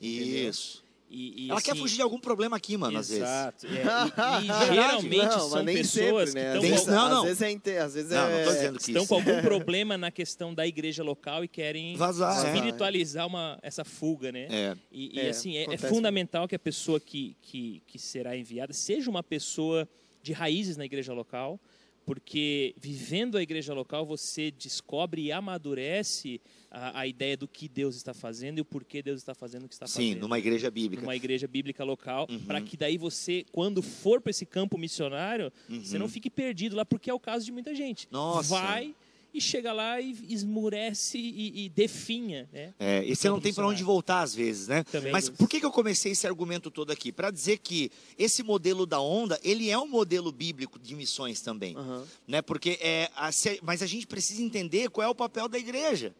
Entendeu? 0.00 0.48
Isso. 0.50 0.83
E, 1.10 1.46
e, 1.46 1.50
Ela 1.50 1.60
quer 1.62 1.72
assim, 1.72 1.80
fugir 1.80 1.96
de 1.96 2.02
algum 2.02 2.18
problema 2.18 2.56
aqui, 2.56 2.76
mano, 2.76 2.98
às 2.98 3.08
vezes. 3.08 3.22
Exato. 3.22 3.66
é, 3.66 3.70
e, 3.70 4.44
e 4.44 4.74
geralmente 4.74 5.16
Não, 5.36 5.48
são 5.48 5.64
pessoas 5.64 6.30
sempre, 6.30 6.42
né? 6.52 6.58
que 6.60 6.66
estão 6.74 6.94
não, 6.94 7.08
não. 7.08 7.18
Às 7.18 7.24
vezes 7.24 7.42
é, 7.42 7.50
inte- 7.52 7.76
às 7.76 7.94
vezes 7.94 8.10
Não, 8.10 8.16
não 8.30 8.36
é- 8.36 8.44
dizendo 8.44 8.78
que 8.78 8.84
estão 8.90 9.02
isso. 9.02 9.08
com 9.08 9.14
algum 9.14 9.40
problema 9.42 9.96
na 9.96 10.10
questão 10.10 10.52
da 10.52 10.66
igreja 10.66 11.02
local 11.04 11.44
e 11.44 11.48
querem 11.48 11.96
Vazar, 11.96 12.44
é. 12.44 12.48
espiritualizar 12.54 13.26
uma, 13.26 13.58
essa 13.62 13.84
fuga, 13.84 14.32
né? 14.32 14.46
É. 14.50 14.76
E, 14.90 15.16
e, 15.16 15.20
É, 15.20 15.28
assim, 15.28 15.56
é, 15.56 15.74
é 15.74 15.76
fundamental 15.78 16.48
que 16.48 16.54
a 16.56 16.58
pessoa 16.58 16.98
que, 16.98 17.36
que, 17.42 17.82
que 17.86 17.98
será 17.98 18.36
enviada 18.36 18.72
seja 18.72 19.08
uma 19.08 19.22
pessoa 19.22 19.88
de 20.22 20.32
raízes 20.32 20.76
na 20.76 20.84
igreja 20.86 21.12
local, 21.12 21.60
porque 22.04 22.74
vivendo 22.78 23.36
a 23.38 23.42
igreja 23.42 23.72
local 23.74 24.04
você 24.04 24.50
descobre 24.50 25.22
e 25.22 25.32
amadurece 25.32 26.40
a, 26.70 27.00
a 27.00 27.06
ideia 27.06 27.36
do 27.36 27.48
que 27.48 27.68
Deus 27.68 27.96
está 27.96 28.12
fazendo 28.12 28.58
e 28.58 28.60
o 28.60 28.64
porquê 28.64 29.02
Deus 29.02 29.20
está 29.20 29.34
fazendo 29.34 29.64
o 29.64 29.68
que 29.68 29.74
está 29.74 29.86
Sim, 29.86 30.08
fazendo. 30.08 30.20
numa 30.22 30.38
igreja 30.38 30.70
bíblica. 30.70 31.02
Numa 31.02 31.16
igreja 31.16 31.46
bíblica 31.46 31.84
local, 31.84 32.26
Uhum. 32.30 32.38
para 32.40 32.60
que 32.60 32.76
daí 32.76 32.96
você, 32.98 33.44
quando 33.52 33.80
for 33.82 34.20
para 34.20 34.30
esse 34.30 34.44
campo 34.46 34.76
missionário, 34.78 35.52
você 35.68 35.98
não 35.98 36.08
fique 36.08 36.28
perdido 36.30 36.76
lá, 36.76 36.84
porque 36.84 37.08
é 37.10 37.14
o 37.14 37.20
caso 37.20 37.44
de 37.44 37.52
muita 37.52 37.74
gente. 37.74 38.04
Uhum. 38.06 38.12
Nossa. 38.12 38.48
Vai 38.48 38.94
e 39.34 39.40
chega 39.40 39.72
lá 39.72 40.00
e 40.00 40.16
esmurece 40.28 41.18
e, 41.18 41.64
e 41.64 41.68
definha, 41.68 42.48
né? 42.52 42.72
É, 42.78 43.04
e 43.04 43.16
você 43.16 43.28
não 43.28 43.40
tem 43.40 43.52
para 43.52 43.66
onde 43.66 43.82
voltar 43.82 44.22
às 44.22 44.32
vezes, 44.32 44.68
né? 44.68 44.84
Também. 44.84 45.10
Mas 45.10 45.28
por 45.28 45.48
que, 45.48 45.58
que 45.58 45.66
eu 45.66 45.72
comecei 45.72 46.12
esse 46.12 46.24
argumento 46.26 46.70
todo 46.70 46.92
aqui? 46.92 47.10
Para 47.10 47.32
dizer 47.32 47.58
que 47.58 47.90
esse 48.16 48.44
modelo 48.44 48.86
da 48.86 49.00
onda, 49.00 49.38
ele 49.42 49.68
é 49.68 49.76
um 49.78 49.88
modelo 49.88 50.30
bíblico 50.30 50.78
de 50.78 50.94
missões 50.94 51.40
também, 51.40 51.76
Aham. 51.76 52.06
né? 52.28 52.40
Porque 52.40 52.78
é, 52.80 53.10
a- 53.16 53.30
mas 53.62 53.82
a 53.82 53.86
gente 53.86 54.06
precisa 54.06 54.40
entender 54.40 54.88
qual 54.88 55.04
é 55.04 55.10
o 55.10 55.14
papel 55.14 55.48
da 55.48 55.58
igreja, 55.58 56.14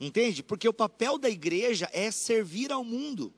entende? 0.00 0.42
Porque 0.42 0.66
o 0.66 0.72
papel 0.72 1.18
da 1.18 1.28
igreja 1.28 1.88
é 1.92 2.10
servir 2.10 2.72
ao 2.72 2.82
mundo. 2.82 3.30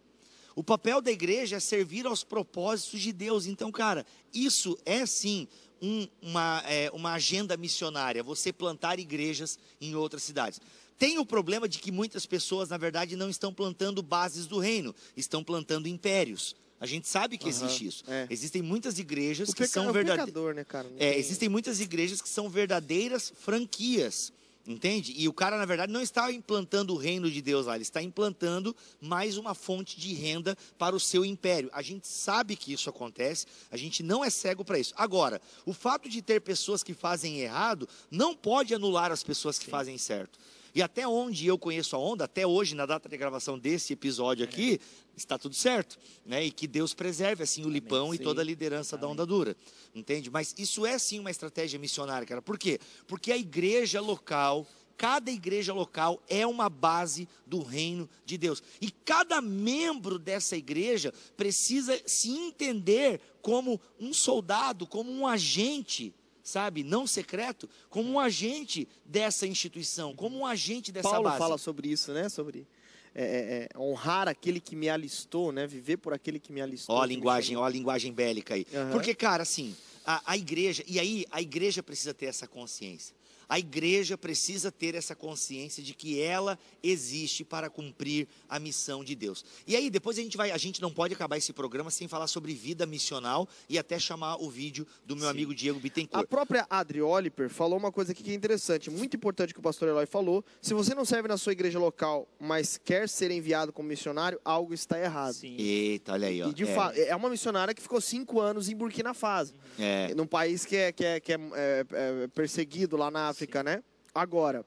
O 0.55 0.63
papel 0.65 1.03
da 1.03 1.11
igreja 1.11 1.57
é 1.57 1.61
servir 1.61 2.07
aos 2.07 2.25
propósitos 2.25 3.03
de 3.03 3.13
Deus. 3.13 3.45
Então, 3.47 3.71
cara, 3.71 4.07
isso 4.33 4.79
é 4.87 5.05
sim 5.05 5.47
um- 5.81 6.07
uma, 6.23 6.63
é, 6.67 6.91
uma 6.93 7.13
agenda 7.15 7.57
missionária, 7.57 8.23
você 8.23 8.53
plantar 8.53 8.99
igrejas 8.99 9.59
em 9.81 9.95
outras 9.95 10.23
cidades. 10.23 10.61
Tem 10.99 11.19
o 11.19 11.27
problema 11.27 11.69
de 11.69 11.79
que 11.79 11.93
muitas 11.93 12.25
pessoas, 12.25 12.71
na 12.71 12.77
verdade, 12.79 13.17
não 13.17 13.29
estão 13.29 13.53
plantando 13.53 14.03
bases 14.03 14.47
do 14.47 14.59
reino, 14.59 14.95
estão 15.17 15.45
plantando 15.45 15.87
impérios. 15.89 16.57
A 16.81 16.87
gente 16.87 17.09
sabe 17.09 17.39
que 17.39 17.49
Aham, 17.49 17.51
existe 17.65 17.87
isso. 17.87 18.05
é. 18.07 18.27
Existem 18.31 18.61
muitas 18.63 18.99
igrejas 18.99 19.49
O, 19.49 19.53
que 19.53 19.61
peca... 19.63 19.73
são 19.73 19.89
o 19.89 19.93
verdadeiras. 19.93 20.57
né, 20.57 20.65
cara? 20.65 20.89
Não 20.89 20.97
É, 20.97 21.11
tem- 21.11 21.19
existem 21.19 21.49
muitas 21.49 21.81
igrejas 21.81 22.21
que 22.23 22.29
são 22.29 22.49
verdadeiras 22.51 23.33
franquias, 23.41 24.33
entende? 24.67 25.13
E 25.17 25.29
o 25.29 25.33
cara, 25.33 25.57
na 25.57 25.65
verdade, 25.65 25.93
não 25.93 26.01
está 26.01 26.31
implantando 26.33 26.95
o 26.95 26.97
reino 26.97 27.31
de 27.31 27.41
Deus 27.41 27.67
lá, 27.67 27.75
ele 27.75 27.83
está 27.83 28.03
implantando 28.03 28.75
mais 29.01 29.37
uma 29.37 29.55
fonte 29.55 29.99
de 29.99 30.13
renda 30.15 30.57
para 30.79 30.97
o 30.97 31.01
seu 31.01 31.25
império. 31.25 31.71
A 31.73 31.83
gente 31.83 32.07
sabe 32.07 32.57
que 32.57 32.73
isso 32.73 32.91
acontece, 32.91 33.47
a 33.71 33.77
gente 33.77 34.03
não 34.03 34.25
é 34.25 34.31
cego 34.31 34.65
para 34.65 34.79
isso. 34.79 34.95
Agora, 34.97 35.41
o 35.65 35.73
fato 35.73 36.09
de 36.09 36.21
ter 36.23 36.41
pessoas 36.41 36.83
que 36.83 36.95
fazem 36.95 37.41
errado 37.41 37.89
não 38.11 38.35
pode 38.35 38.75
anular 38.75 39.13
as 39.13 39.23
pessoas 39.23 39.59
que 39.59 39.71
fazem 39.71 39.99
certo. 39.99 40.39
E 40.77 40.83
até 40.83 41.09
onde 41.09 41.47
eu 41.47 41.57
conheço 41.57 41.97
a 41.97 41.99
onda, 41.99 42.27
até 42.27 42.47
hoje, 42.47 42.75
na 42.75 42.85
data 42.85 43.09
de 43.09 43.17
gravação 43.17 43.59
desse 43.59 43.95
episódio 43.95 44.45
aqui, 44.45 44.79
está 45.17 45.39
tudo 45.39 45.55
certo. 45.55 45.99
Né? 46.23 46.45
E 46.45 46.51
que 46.51 46.67
Deus 46.67 46.93
preserve 46.93 47.43
assim 47.43 47.65
o 47.65 47.71
Lipão 47.71 48.13
e 48.13 48.19
toda 48.19 48.43
a 48.43 48.45
liderança 48.45 48.95
da 48.99 49.09
onda 49.09 49.25
dura. 49.25 49.57
Entende? 49.95 50.31
Mas 50.31 50.55
isso 50.59 50.85
é 50.85 50.99
sim 50.99 51.19
uma 51.19 51.31
estratégia 51.31 51.79
missionária, 51.79 52.27
cara. 52.27 52.43
Por 52.43 52.59
quê? 52.59 52.79
Porque 53.07 53.33
a 53.33 53.39
igreja 53.39 54.03
local, 54.03 54.67
cada 54.99 55.31
igreja 55.31 55.73
local 55.73 56.23
é 56.29 56.47
uma 56.47 56.69
base 56.69 57.27
do 57.47 57.63
reino 57.63 58.07
de 58.27 58.37
Deus. 58.37 58.63
E 58.79 58.91
cada 58.91 59.41
membro 59.41 60.19
dessa 60.19 60.59
igreja 60.59 61.11
precisa 61.39 61.99
se 62.05 62.29
entender 62.33 63.19
como 63.41 63.81
um 63.99 64.13
soldado, 64.13 64.87
como 64.87 65.11
um 65.11 65.27
agente 65.27 66.13
sabe, 66.47 66.85
não 66.85 67.07
secreto, 67.07 67.69
como 67.91 68.09
um 68.09 68.21
agente 68.21 68.89
dessa 69.05 69.47
instituição, 69.47 70.15
como 70.15 70.39
um 70.39 70.47
agente 70.47 70.93
dessa 70.93 71.11
Paulo 71.11 71.25
base. 71.25 71.39
fala 71.39 71.59
sobre 71.59 71.89
isso, 71.89 72.13
né? 72.13 72.29
Sobre 72.29 72.67
é, 73.13 73.25
é, 73.25 73.69
é, 73.75 73.79
honrar 73.79 74.29
aquele 74.29 74.61
que 74.61 74.77
me 74.77 74.89
alistou, 74.89 75.51
né? 75.51 75.67
Viver 75.67 75.97
por 75.97 76.13
aquele 76.13 76.39
que 76.39 76.53
me 76.53 76.61
alistou. 76.61 76.95
Ó 76.95 77.03
a 77.03 77.07
linguagem, 77.07 77.57
ó 77.57 77.65
a 77.65 77.69
linguagem 77.69 78.13
bélica 78.13 78.55
aí. 78.55 78.65
Aham. 78.73 78.93
Porque, 78.93 79.13
cara, 79.13 79.43
assim, 79.43 79.75
a, 80.05 80.23
a 80.25 80.37
igreja, 80.37 80.85
e 80.87 81.01
aí 81.01 81.25
a 81.33 81.43
igreja 81.43 81.83
precisa 81.83 82.15
ter 82.15 82.27
essa 82.27 82.47
consciência. 82.47 83.17
A 83.49 83.59
igreja 83.59 84.19
precisa 84.19 84.73
ter 84.73 84.95
essa 84.95 85.15
consciência 85.15 85.83
de 85.83 85.95
que 85.95 86.21
ela 86.21 86.59
existe 86.83 87.45
para 87.45 87.71
cumprir 87.71 88.27
a 88.49 88.59
missão 88.59 89.05
de 89.05 89.15
Deus. 89.15 89.45
E 89.67 89.77
aí 89.77 89.89
depois 89.89 90.19
a 90.19 90.23
gente 90.23 90.37
vai, 90.37 90.51
a 90.51 90.59
gente 90.59 90.83
não 90.83 90.91
pode 90.91 91.15
acabar 91.15 91.37
esse 91.37 91.53
programa 91.53 91.91
sem 91.91 92.09
falar 92.09 92.27
sobre 92.27 92.53
vida 92.55 92.87
missional 92.87 93.49
e 93.69 93.79
até 93.79 93.99
chamar 93.99 94.37
o 94.37 94.51
vídeo 94.51 94.87
do 95.05 95.15
meu 95.17 95.29
amigo 95.29 95.55
Diego 95.55 95.79
A 95.79 95.83
Bittencourt. 95.83 96.29
própria 96.29 96.67
Adri 96.69 97.01
Oliper 97.01 97.49
falou 97.49 97.79
uma 97.79 97.93
coisa 97.93 98.13
aqui 98.13 98.23
que 98.23 98.31
é 98.31 98.35
interessante, 98.35 98.91
muito 98.91 99.17
importante 99.17 99.55
que 99.55 99.61
o 99.61 99.63
pastor 99.63 99.89
Eloy 99.89 100.07
falou. 100.07 100.45
Se 100.61 100.75
você 100.75 100.95
não 100.95 101.05
serve 101.05 101.29
na 101.29 101.37
sua 101.37 101.53
igreja 101.53 101.79
local, 101.79 102.29
mas 102.41 102.79
quer 102.83 103.09
ser 103.09 103.31
enviado 103.31 103.73
como 103.73 103.89
missionário, 103.89 104.41
algo 104.45 104.75
está 104.75 104.99
errado. 104.99 105.35
Sim. 105.35 105.57
Eita, 105.59 106.13
olha 106.13 106.29
aí, 106.29 106.43
ó. 106.43 106.49
E 106.49 106.55
de 106.55 106.65
é, 106.65 106.75
fato, 106.75 106.99
é 106.99 107.15
uma 107.15 107.31
missionária 107.31 107.73
que 107.73 107.83
ficou 107.83 108.01
cinco 108.01 108.41
anos 108.41 108.69
em 108.69 108.75
Burkina 108.75 109.15
Faso, 109.15 109.55
é. 109.79 110.13
num 110.15 110.27
país 110.27 110.65
que 110.65 110.77
é, 110.77 110.93
que 110.93 111.05
é, 111.05 111.21
que 111.21 111.33
é, 111.33 111.37
é, 111.37 111.87
é 111.93 112.29
perseguido 112.29 112.97
lá 112.97 113.11
na 113.11 113.33
África, 113.37 113.63
né? 113.63 113.85
Agora, 114.15 114.65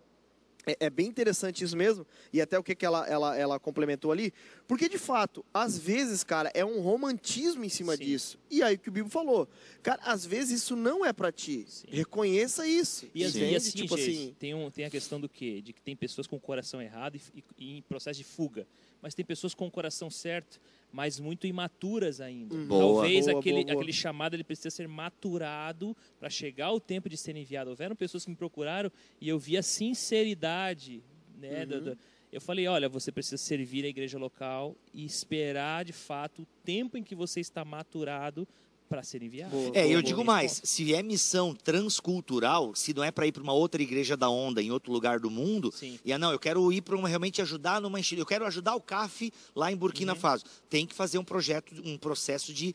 é, 0.68 0.78
é 0.82 0.90
bem 0.92 1.08
interessante 1.08 1.64
isso 1.64 1.76
mesmo, 1.76 2.06
e 2.32 2.40
até 2.40 2.60
o 2.60 2.62
que, 2.62 2.76
que 2.76 2.86
ela, 2.86 3.04
ela, 3.08 3.36
ela 3.36 3.60
complementou 3.60 4.12
ali, 4.12 4.32
porque 4.68 4.88
de 4.88 5.00
fato, 5.00 5.44
às 5.52 5.76
vezes, 5.80 6.24
cara, 6.24 6.52
é 6.54 6.64
um 6.64 6.80
romantismo 6.82 7.66
em 7.66 7.70
cima 7.70 7.98
Sim. 7.98 8.04
disso. 8.04 8.38
E 8.52 8.62
aí 8.62 8.76
o 8.76 8.80
que 8.80 8.90
o 8.90 8.92
Bíblia 8.92 9.10
falou, 9.12 9.50
cara, 9.82 10.00
às 10.04 10.24
vezes 10.24 10.62
isso 10.62 10.76
não 10.76 11.04
é 11.04 11.12
pra 11.12 11.32
ti. 11.32 11.66
Sim. 11.68 11.88
Reconheça 11.90 12.68
isso. 12.68 13.08
E, 13.16 13.24
as- 13.24 13.36
entende? 13.36 13.54
e 13.54 13.56
assim, 13.56 13.72
tipo 13.72 13.98
gente, 13.98 14.10
assim, 14.12 14.36
tem, 14.38 14.54
um, 14.54 14.70
tem 14.70 14.86
a 14.86 14.90
questão 14.92 15.20
do 15.20 15.28
quê? 15.28 15.62
De 15.64 15.74
que 15.74 15.82
tem 15.82 15.96
pessoas 15.96 16.28
com 16.28 16.36
o 16.36 16.40
coração 16.40 16.80
errado 16.80 17.16
e, 17.16 17.22
e- 17.40 17.44
e 17.58 17.78
em 17.80 17.82
processo 17.82 18.20
de 18.20 18.24
fuga. 18.24 18.68
Mas 19.02 19.14
tem 19.16 19.24
pessoas 19.26 19.54
com 19.54 19.68
o 19.68 19.72
coração 19.72 20.10
certo, 20.10 20.60
mas 20.92 21.20
muito 21.20 21.48
imaturas 21.48 22.20
ainda. 22.20 22.56
Boa. 22.56 22.80
Talvez 23.02 23.26
Boa, 23.28 23.40
aquele, 23.40 23.64
boa, 23.64 23.74
aquele 23.76 23.94
chamado 23.94 24.36
ele 24.36 24.44
precisa 24.44 24.70
ser 24.70 24.88
maturado 24.88 25.96
para 26.20 26.30
chegar 26.30 26.72
o 26.74 26.80
tempo 26.80 27.08
de 27.08 27.16
ser 27.16 27.36
enviado. 27.36 27.70
Houveram 27.70 27.96
pessoas 27.96 28.26
que 28.26 28.30
me 28.30 28.36
procuraram 28.36 28.92
e 29.22 29.30
eu 29.30 29.40
vi 29.40 29.58
a 29.58 29.64
sinceridade. 29.64 31.02
Né, 31.38 31.66
da- 31.66 31.78
Uhum. 31.78 31.84
da- 31.86 31.98
eu 32.32 32.42
falei, 32.42 32.68
olha, 32.68 32.90
você 32.90 33.12
precisa 33.12 33.38
servir 33.38 33.86
a 33.86 33.88
igreja 33.88 34.18
local 34.20 34.76
e 34.94 35.06
esperar 35.06 35.86
de 35.86 35.94
fato 35.94 36.42
o 36.42 36.48
tempo 36.66 36.98
em 36.98 37.04
que 37.04 37.16
você 37.16 37.40
está 37.40 37.64
maturado 37.64 38.46
para 38.90 39.04
ser 39.04 39.22
enviado. 39.22 39.52
Boa, 39.52 39.68
É, 39.68 39.72
boa, 39.72 39.86
eu 39.86 39.90
boa. 39.92 40.04
digo 40.04 40.26
mais, 40.26 40.60
se 40.64 40.94
é 40.96 41.04
missão 41.04 41.54
transcultural, 41.54 42.74
se 42.74 42.94
não 42.94 43.04
é 43.04 43.12
para 43.12 43.28
ir 43.28 43.32
para 43.32 43.44
uma 43.44 43.54
outra 43.54 43.82
igreja 43.82 44.18
da 44.18 44.30
onda 44.30 44.62
em 44.62 44.72
outro 44.72 44.92
lugar 44.92 45.20
do 45.20 45.30
mundo, 45.30 45.72
Sim. 45.72 46.00
e 46.04 46.12
ah, 46.12 46.18
não, 46.18 46.32
eu 46.32 46.40
quero 46.40 46.72
ir 46.74 46.82
para 46.82 46.96
uma 46.98 47.08
realmente 47.08 47.42
ajudar 47.42 47.80
numa 47.80 48.00
instituição, 48.00 48.24
eu 48.24 48.28
quero 48.28 48.46
ajudar 48.48 48.76
o 48.76 48.82
CAF 48.82 49.32
lá 49.56 49.72
em 49.72 49.76
Burkina 49.76 50.14
Uhum. 50.14 50.20
Faso. 50.20 50.44
Tem 50.70 50.88
que 50.88 50.96
fazer 50.96 51.20
um 51.20 51.24
projeto, 51.24 51.72
um 51.86 51.98
processo 51.98 52.52
de, 52.52 52.74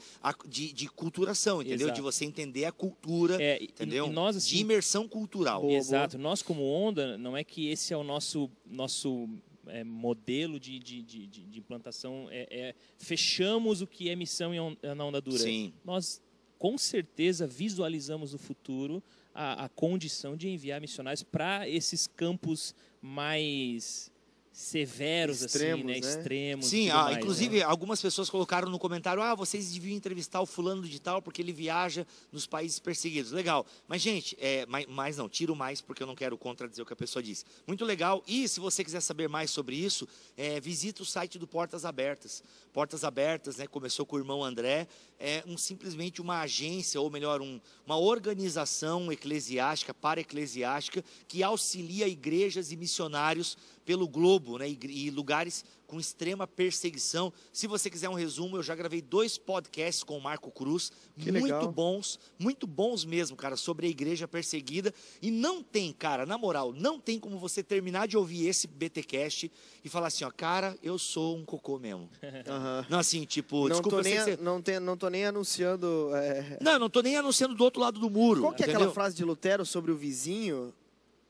de, 0.49 0.73
de 0.73 0.89
culturação, 0.89 1.61
entendeu? 1.61 1.87
Exato. 1.89 1.95
De 1.97 2.01
você 2.01 2.25
entender 2.25 2.65
a 2.65 2.71
cultura, 2.73 3.43
É, 3.43 3.63
entendeu? 3.63 4.07
e 4.07 4.11
nós, 4.11 4.37
de 4.37 4.39
assim, 4.55 4.59
imersão 4.59 5.09
cultural. 5.09 5.63
Boa, 5.63 5.73
Exato. 5.73 6.17
Nós, 6.17 6.43
como 6.43 6.63
Onda, 6.65 7.19
não 7.19 7.37
é 7.37 7.43
que 7.43 7.69
esse 7.69 7.93
é 7.93 7.97
o 7.97 8.05
nosso, 8.05 8.49
nosso 8.65 9.29
é, 9.69 9.83
modelo 9.85 10.59
de, 10.61 10.79
de, 10.79 11.03
de, 11.03 11.27
de- 11.27 11.59
implantação. 11.59 12.29
É, 12.31 12.47
é, 12.51 12.75
fechamos 12.99 13.81
o 13.83 13.87
que 13.87 14.09
é 14.11 14.17
missão 14.17 14.53
on- 14.53 14.77
na 14.95 15.05
Onda 15.05 15.21
Dura. 15.21 15.39
Sim. 15.39 15.73
Nós, 15.85 16.21
com 16.59 16.77
certeza, 16.79 17.47
visualizamos 17.47 18.33
no 18.33 18.39
futuro 18.39 19.03
a, 19.35 19.65
a 19.65 19.69
condição 19.69 20.37
de 20.37 20.49
enviar 20.49 20.81
missionários 20.81 21.23
para 21.23 21.69
esses 21.69 22.07
campos 22.07 22.75
mais 23.01 24.11
severos, 24.55 25.43
assim, 25.43 25.47
Extremos, 25.47 25.85
né? 25.85 25.93
né? 25.93 25.99
Extremos. 25.99 26.67
Sim, 26.67 26.89
ah, 26.91 27.03
mais, 27.03 27.17
inclusive 27.17 27.59
né? 27.59 27.65
algumas 27.65 28.01
pessoas 28.01 28.31
colocaram 28.31 28.71
no 28.71 28.79
comentário: 28.79 29.21
ah, 29.21 29.35
vocês 29.35 29.73
deviam 29.73 29.97
entrevistar 29.97 30.41
o 30.41 30.47
fulano 30.47 30.83
de 30.83 31.01
tal 31.01 31.21
porque 31.21 31.43
ele 31.43 31.53
viaja 31.53 32.07
nos 32.31 32.47
países 32.47 32.79
perseguidos. 32.79 33.33
Legal. 33.33 33.67
Mas, 33.89 34.01
gente, 34.01 34.37
é, 34.41 34.65
mais, 34.67 34.87
mais 34.87 35.17
não, 35.17 35.29
tiro 35.29 35.57
mais 35.57 35.81
porque 35.81 36.05
eu 36.05 36.07
não 36.07 36.15
quero 36.15 36.39
contradizer 36.39 36.85
o 36.85 36.87
que 36.87 36.93
a 36.93 36.97
pessoa 36.97 37.21
disse. 37.21 37.45
Muito 37.67 37.85
legal. 37.85 38.23
E 38.29 38.47
se 38.49 38.61
você 38.61 38.85
quiser 38.85 39.01
saber 39.01 39.29
mais 39.29 39.51
sobre 39.51 39.75
isso, 39.75 40.07
é, 40.37 40.61
visita 40.61 41.03
o 41.03 41.05
site 41.05 41.37
do 41.37 41.49
Portas 41.49 41.85
Abertas. 41.85 42.41
Portas 42.73 43.03
Abertas, 43.03 43.57
né, 43.57 43.67
começou 43.67 44.07
com 44.07 44.17
o 44.17 44.19
irmão 44.19 44.43
André, 44.43 44.87
é 45.19 45.45
um, 45.47 45.57
simplesmente 45.57 46.21
uma 46.21 46.41
agência, 46.41 47.01
ou 47.01 47.09
melhor, 47.09 47.41
um, 47.41 47.61
uma 47.87 47.97
organização 47.97 49.13
eclesiástica, 49.13 49.95
para-eclesiástica, 49.95 51.05
que 51.29 51.43
auxilia 51.43 52.09
igrejas 52.09 52.73
e 52.73 52.77
missionários 52.77 53.57
pelo 53.85 54.09
globo, 54.09 54.59
né? 54.59 54.69
E, 54.69 54.79
e 55.07 55.11
lugares 55.11 55.65
com 55.87 56.01
extrema 56.01 56.47
perseguição. 56.47 57.33
Se 57.53 57.67
você 57.67 57.91
quiser 57.91 58.09
um 58.09 58.15
resumo, 58.15 58.57
eu 58.57 58.63
já 58.63 58.75
gravei 58.75 59.03
dois 59.03 59.37
podcasts 59.37 60.03
com 60.03 60.17
o 60.17 60.21
Marco 60.21 60.51
Cruz, 60.51 60.91
Que 61.19 61.31
muito 61.31 61.45
legal. 61.45 61.71
bons, 61.71 62.19
muito 62.39 62.67
bons 62.67 63.05
mesmo, 63.05 63.37
cara, 63.37 63.57
sobre 63.57 63.87
a 63.87 63.91
igreja 63.91 64.27
perseguida. 64.27 64.93
E 65.21 65.31
não 65.31 65.63
tem, 65.63 65.93
cara, 65.93 66.25
na 66.25 66.39
moral, 66.39 66.73
não 66.73 66.99
tem 66.99 67.19
como 67.21 67.39
você 67.39 67.63
terminar 67.63 68.09
de 68.09 68.17
ouvir 68.17 68.47
esse 68.49 68.67
BTcast 68.67 69.53
e 69.85 69.89
falar 69.89 70.07
assim, 70.09 70.25
ó, 70.25 70.31
cara, 70.31 70.77
eu 70.83 70.99
sou 70.99 71.37
um 71.37 71.45
cocô 71.45 71.79
mesmo. 71.79 72.09
Aham. 72.49 72.87
Não 72.89 72.99
assim, 72.99 73.25
tipo, 73.25 73.69
Não, 73.69 73.77
desculpa, 73.77 73.97
tô 73.99 74.03
nem, 74.03 74.37
não, 74.41 74.63
tem, 74.63 74.81
não 74.81 74.97
tô 74.97 75.09
nem 75.09 75.27
anunciando. 75.27 76.11
é, 76.15 76.59
Não, 76.61 76.79
não 76.79 76.89
tô 76.91 77.03
nem 77.03 77.17
anunciando 77.17 77.55
do 77.55 77.63
outro 77.63 77.81
lado 77.83 78.01
do 78.01 78.09
muro. 78.11 78.41
Qual 78.41 78.55
que 78.55 78.63
é 78.63 78.67
entendeu? 78.67 78.81
aquela 78.81 78.95
frase 78.95 79.15
de 79.15 79.25
Lutero 79.25 79.65
sobre 79.67 79.93
o 79.93 79.97
vizinho? 79.97 80.73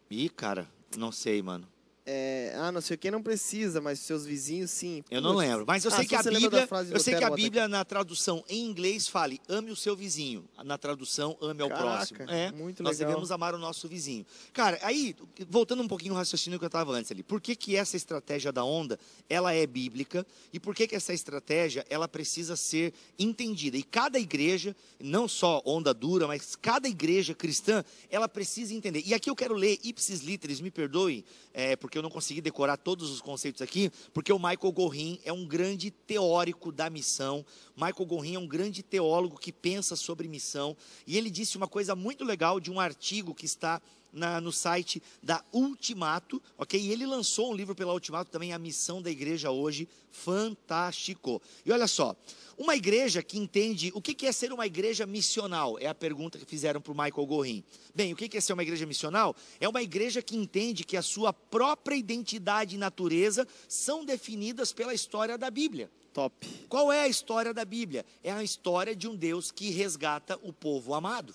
Ih, 0.08 0.28
cara, 0.28 0.70
não 0.96 1.10
sei, 1.10 1.42
mano. 1.42 1.66
É, 2.06 2.52
ah, 2.58 2.70
não 2.70 2.82
sei 2.82 2.98
quem 2.98 3.10
não 3.10 3.22
precisa, 3.22 3.80
mas 3.80 3.98
seus 3.98 4.26
vizinhos 4.26 4.70
sim. 4.70 5.02
Eu 5.10 5.22
não 5.22 5.34
lembro, 5.34 5.64
mas 5.66 5.84
eu 5.86 5.90
Ah, 5.90 5.94
sei 5.96 6.04
se 6.04 6.08
que 6.10 6.14
a 6.14 6.22
Bíblia, 6.22 6.68
eu 6.90 7.00
sei 7.00 7.14
que 7.16 7.24
a. 7.24 7.30
Bíblia 7.30 7.66
na 7.66 7.82
tradução 7.82 8.44
em 8.46 8.62
inglês 8.66 9.08
fale: 9.08 9.40
ame 9.48 9.70
o 9.70 9.76
seu 9.76 9.96
vizinho. 9.96 10.44
Na 10.64 10.76
tradução, 10.76 11.34
ame 11.40 11.62
ao 11.62 11.68
Caraca, 11.70 12.06
próximo. 12.06 12.30
É, 12.30 12.52
muito 12.52 12.82
nós 12.82 12.98
legal. 12.98 13.08
devemos 13.12 13.32
amar 13.32 13.54
o 13.54 13.58
nosso 13.58 13.88
vizinho. 13.88 14.26
Cara, 14.52 14.78
aí 14.82 15.16
voltando 15.48 15.82
um 15.82 15.88
pouquinho 15.88 16.12
ao 16.12 16.18
raciocínio 16.18 16.58
que 16.58 16.64
eu 16.64 16.68
estava 16.68 16.92
antes 16.92 17.10
ali. 17.10 17.22
Por 17.22 17.40
que 17.40 17.56
que 17.56 17.74
essa 17.74 17.96
estratégia 17.96 18.52
da 18.52 18.62
onda, 18.64 18.98
ela 19.28 19.54
é 19.54 19.66
bíblica 19.66 20.26
e 20.52 20.60
por 20.60 20.74
que 20.74 20.86
que 20.86 20.94
essa 20.94 21.14
estratégia, 21.14 21.86
ela 21.88 22.06
precisa 22.06 22.54
ser 22.54 22.92
entendida? 23.18 23.78
E 23.78 23.82
cada 23.82 24.18
igreja, 24.18 24.76
não 25.00 25.26
só 25.26 25.62
onda 25.64 25.94
dura, 25.94 26.26
mas 26.26 26.54
cada 26.54 26.86
igreja 26.86 27.34
cristã, 27.34 27.82
ela 28.10 28.28
precisa 28.28 28.74
entender. 28.74 29.02
E 29.06 29.14
aqui 29.14 29.30
eu 29.30 29.34
quero 29.36 29.54
ler 29.54 29.78
ipsis 29.82 30.20
literis, 30.20 30.60
me 30.60 30.70
perdoe, 30.70 31.24
é, 31.54 31.76
porque 31.76 31.93
eu 31.98 32.02
não 32.02 32.10
consegui 32.10 32.40
decorar 32.40 32.76
todos 32.76 33.10
os 33.10 33.20
conceitos 33.20 33.62
aqui, 33.62 33.90
porque 34.12 34.32
o 34.32 34.38
Michael 34.38 34.72
Gorin 34.72 35.20
é 35.24 35.32
um 35.32 35.46
grande 35.46 35.90
teórico 35.90 36.72
da 36.72 36.90
missão. 36.90 37.44
Michael 37.76 38.06
Gorin 38.06 38.34
é 38.34 38.38
um 38.38 38.46
grande 38.46 38.82
teólogo 38.82 39.38
que 39.38 39.52
pensa 39.52 39.96
sobre 39.96 40.28
missão. 40.28 40.76
E 41.06 41.16
ele 41.16 41.30
disse 41.30 41.56
uma 41.56 41.68
coisa 41.68 41.94
muito 41.94 42.24
legal 42.24 42.60
de 42.60 42.70
um 42.70 42.80
artigo 42.80 43.34
que 43.34 43.46
está 43.46 43.80
na- 44.14 44.40
no 44.40 44.52
site 44.52 45.02
da 45.22 45.44
Ultimato, 45.52 46.40
ok? 46.56 46.80
E 46.80 46.90
ele 46.92 47.04
lançou 47.04 47.50
um 47.52 47.54
livro 47.54 47.74
pela 47.74 47.92
Ultimato 47.92 48.30
também, 48.30 48.52
A 48.52 48.58
Missão 48.58 49.02
da 49.02 49.10
Igreja 49.10 49.50
Hoje, 49.50 49.88
fantástico. 50.10 51.42
E 51.66 51.72
olha 51.72 51.86
só, 51.86 52.14
uma 52.56 52.76
igreja 52.76 53.22
que 53.22 53.36
entende 53.38 53.90
o 53.94 54.00
que 54.00 54.26
é 54.26 54.32
ser 54.32 54.52
uma 54.52 54.66
igreja 54.66 55.04
missional, 55.06 55.78
é 55.78 55.86
a 55.86 55.94
pergunta 55.94 56.38
que 56.38 56.46
fizeram 56.46 56.80
para 56.80 56.92
o 56.92 56.94
Michael 56.94 57.26
Gorin. 57.26 57.64
Bem, 57.94 58.12
o 58.12 58.16
que 58.16 58.36
é 58.36 58.40
ser 58.40 58.52
uma 58.52 58.62
igreja 58.62 58.86
missional? 58.86 59.34
É 59.60 59.68
uma 59.68 59.82
igreja 59.82 60.22
que 60.22 60.36
entende 60.36 60.84
que 60.84 60.96
a 60.96 61.02
sua 61.02 61.32
própria 61.32 61.96
identidade 61.96 62.76
e 62.76 62.78
natureza 62.78 63.46
são 63.68 64.04
definidas 64.04 64.72
pela 64.72 64.94
história 64.94 65.36
da 65.36 65.50
Bíblia. 65.50 65.90
Top. 66.12 66.46
Qual 66.68 66.92
é 66.92 67.00
a 67.02 67.08
história 67.08 67.52
da 67.52 67.64
Bíblia? 67.64 68.06
É 68.22 68.30
a 68.30 68.44
história 68.44 68.94
de 68.94 69.08
um 69.08 69.16
Deus 69.16 69.50
que 69.50 69.70
resgata 69.70 70.38
o 70.42 70.52
povo 70.52 70.94
amado. 70.94 71.34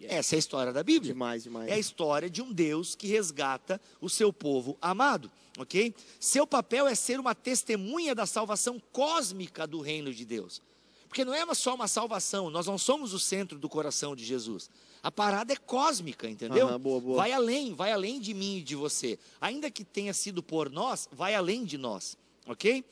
Essa 0.00 0.34
é 0.34 0.36
a 0.36 0.38
história 0.38 0.72
da 0.72 0.82
Bíblia. 0.82 1.12
Demais, 1.12 1.44
demais. 1.44 1.68
É 1.68 1.74
a 1.74 1.78
história 1.78 2.28
de 2.28 2.42
um 2.42 2.52
Deus 2.52 2.94
que 2.94 3.06
resgata 3.06 3.80
o 4.00 4.10
seu 4.10 4.32
povo 4.32 4.76
amado, 4.80 5.30
ok? 5.58 5.94
Seu 6.20 6.46
papel 6.46 6.86
é 6.86 6.94
ser 6.94 7.18
uma 7.18 7.34
testemunha 7.34 8.14
da 8.14 8.26
salvação 8.26 8.80
cósmica 8.92 9.66
do 9.66 9.80
reino 9.80 10.12
de 10.12 10.24
Deus. 10.24 10.60
Porque 11.08 11.24
não 11.24 11.32
é 11.32 11.54
só 11.54 11.74
uma 11.74 11.88
salvação, 11.88 12.50
nós 12.50 12.66
não 12.66 12.76
somos 12.76 13.14
o 13.14 13.18
centro 13.18 13.58
do 13.58 13.68
coração 13.68 14.14
de 14.14 14.24
Jesus. 14.24 14.68
A 15.02 15.10
parada 15.10 15.52
é 15.52 15.56
cósmica, 15.56 16.28
entendeu? 16.28 16.68
Aham, 16.68 16.80
boa, 16.80 17.00
boa. 17.00 17.16
Vai 17.16 17.32
além, 17.32 17.72
vai 17.74 17.92
além 17.92 18.20
de 18.20 18.34
mim 18.34 18.58
e 18.58 18.62
de 18.62 18.74
você. 18.74 19.18
Ainda 19.40 19.70
que 19.70 19.84
tenha 19.84 20.12
sido 20.12 20.42
por 20.42 20.68
nós, 20.68 21.08
vai 21.12 21.34
além 21.34 21.64
de 21.64 21.78
nós, 21.78 22.18
ok? 22.46 22.84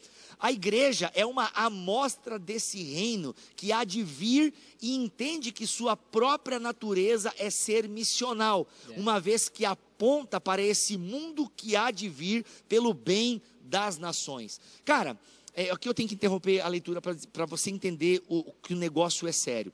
A 0.45 0.53
igreja 0.53 1.11
é 1.15 1.25
uma 1.25 1.51
amostra 1.55 2.39
desse 2.39 2.83
reino 2.83 3.35
que 3.57 3.73
há 3.73 3.83
de 3.83 4.03
vir 4.03 4.53
e 4.83 4.95
entende 4.95 5.51
que 5.51 5.67
sua 5.67 5.97
própria 5.97 6.61
natureza 6.61 7.33
é 7.39 7.49
ser 7.49 7.89
missional, 7.89 8.69
uma 8.95 9.19
vez 9.19 9.49
que 9.49 9.65
aponta 9.65 10.39
para 10.39 10.61
esse 10.61 10.99
mundo 10.99 11.51
que 11.57 11.75
há 11.75 11.91
de 11.91 12.11
vir 12.11 12.45
pelo 12.69 12.93
bem 12.93 13.41
das 13.63 13.97
nações. 13.97 14.61
Cara, 14.85 15.19
é, 15.55 15.71
aqui 15.71 15.89
eu 15.89 15.95
tenho 15.95 16.11
que 16.11 16.15
interromper 16.15 16.61
a 16.61 16.69
leitura 16.69 17.01
para 17.01 17.47
você 17.47 17.71
entender 17.71 18.23
o, 18.29 18.53
que 18.63 18.75
o 18.75 18.77
negócio 18.77 19.27
é 19.27 19.33
sério. 19.33 19.73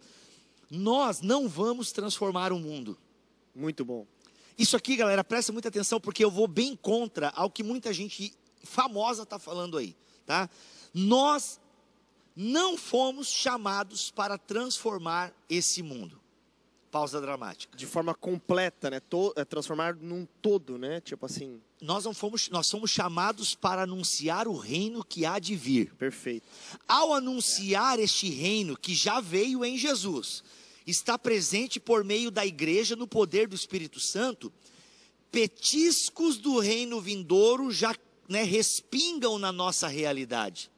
Nós 0.70 1.20
não 1.20 1.48
vamos 1.48 1.90
transformar 1.90 2.52
o 2.52 2.60
mundo. 2.60 2.96
Muito 3.52 3.84
bom. 3.84 4.06
Isso 4.56 4.76
aqui, 4.76 4.94
galera, 4.94 5.24
presta 5.24 5.52
muita 5.52 5.66
atenção 5.66 6.00
porque 6.00 6.24
eu 6.24 6.30
vou 6.30 6.46
bem 6.46 6.76
contra 6.76 7.30
ao 7.30 7.50
que 7.50 7.64
muita 7.64 7.92
gente 7.92 8.32
famosa 8.62 9.24
está 9.24 9.36
falando 9.36 9.76
aí, 9.76 9.96
tá? 10.26 10.48
Nós 10.94 11.60
não 12.36 12.76
fomos 12.76 13.28
chamados 13.28 14.10
para 14.10 14.38
transformar 14.38 15.32
esse 15.48 15.82
mundo. 15.82 16.18
Pausa 16.90 17.20
dramática. 17.20 17.76
De 17.76 17.86
forma 17.86 18.14
completa, 18.14 18.90
né? 18.90 18.98
To- 18.98 19.32
é, 19.36 19.44
transformar 19.44 19.94
num 19.94 20.26
todo, 20.42 20.76
né? 20.76 21.00
Tipo 21.00 21.26
assim, 21.26 21.60
Nós 21.80 22.04
não 22.04 22.12
fomos, 22.12 22.48
nós 22.50 22.66
somos 22.66 22.90
chamados 22.90 23.54
para 23.54 23.82
anunciar 23.82 24.48
o 24.48 24.56
reino 24.56 25.04
que 25.04 25.24
há 25.24 25.38
de 25.38 25.54
vir. 25.54 25.94
perfeito. 25.94 26.46
Ao 26.88 27.14
anunciar 27.14 27.98
este 28.00 28.28
reino 28.28 28.76
que 28.76 28.92
já 28.94 29.20
veio 29.20 29.64
em 29.64 29.78
Jesus, 29.78 30.42
está 30.84 31.16
presente 31.16 31.78
por 31.78 32.02
meio 32.04 32.28
da 32.30 32.44
igreja 32.44 32.96
no 32.96 33.06
poder 33.06 33.46
do 33.46 33.54
Espírito 33.54 34.00
Santo, 34.00 34.52
petiscos 35.30 36.38
do 36.38 36.58
reino 36.58 37.00
vindouro 37.00 37.70
já 37.70 37.94
né, 38.30 38.44
respingam 38.44 39.40
na 39.40 39.50
nossa 39.50 39.88
realidade. 39.88 40.70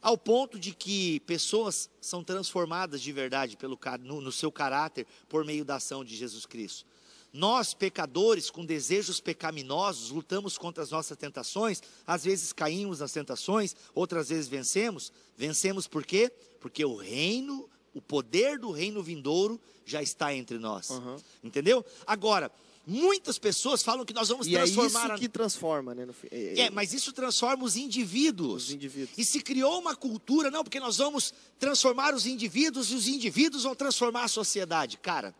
Ao 0.00 0.16
ponto 0.16 0.58
de 0.58 0.72
que 0.72 1.20
pessoas 1.20 1.90
são 2.00 2.24
transformadas 2.24 3.02
de 3.02 3.12
verdade 3.12 3.56
pelo, 3.56 3.78
no, 4.00 4.20
no 4.22 4.32
seu 4.32 4.50
caráter 4.50 5.06
por 5.28 5.44
meio 5.44 5.62
da 5.62 5.76
ação 5.76 6.02
de 6.02 6.16
Jesus 6.16 6.46
Cristo. 6.46 6.86
Nós, 7.32 7.74
pecadores, 7.74 8.48
com 8.48 8.64
desejos 8.64 9.20
pecaminosos, 9.20 10.10
lutamos 10.10 10.56
contra 10.56 10.82
as 10.82 10.90
nossas 10.90 11.18
tentações, 11.18 11.82
às 12.06 12.24
vezes 12.24 12.50
caímos 12.50 13.00
nas 13.00 13.12
tentações, 13.12 13.76
outras 13.94 14.30
vezes 14.30 14.48
vencemos. 14.48 15.12
Vencemos 15.36 15.86
por 15.86 16.02
quê? 16.02 16.32
Porque 16.60 16.82
o 16.82 16.96
reino, 16.96 17.68
o 17.92 18.00
poder 18.00 18.58
do 18.58 18.70
reino 18.70 19.02
vindouro 19.02 19.60
já 19.84 20.02
está 20.02 20.32
entre 20.34 20.58
nós. 20.58 20.90
Aham. 20.90 21.16
Entendeu? 21.44 21.84
Agora, 22.06 22.50
muitas 22.86 23.38
pessoas 23.38 23.82
falam 23.82 24.04
que 24.04 24.14
nós 24.14 24.28
vamos 24.28 24.46
E 24.46 24.54
é 24.54 24.58
transformar. 24.58 25.04
isso 25.04 25.12
a- 25.12 25.18
que 25.18 25.28
transforma, 25.28 25.94
né? 25.94 26.04
no 26.06 26.12
fi- 26.12 26.28
é- 26.30 26.60
é, 26.60 26.70
mas 26.70 26.92
isso 26.94 27.12
transforma 27.12 27.64
os 27.64 27.76
indivíduos. 27.76 28.68
Os 28.68 28.72
indivíduos. 28.72 29.18
E 29.18 29.24
se 29.24 29.40
criou 29.40 29.80
uma 29.80 29.96
cultura, 29.96 30.50
não, 30.50 30.62
porque 30.62 30.78
nós 30.78 30.98
vamos 30.98 31.34
transformar 31.58 32.14
os 32.14 32.26
indivíduos 32.26 32.90
e 32.90 32.94
os 32.94 33.08
indivíduos 33.08 33.64
vão 33.64 33.74
transformar 33.74 34.24
a 34.24 34.28
sociedade. 34.28 34.96
Cara, 34.98 35.34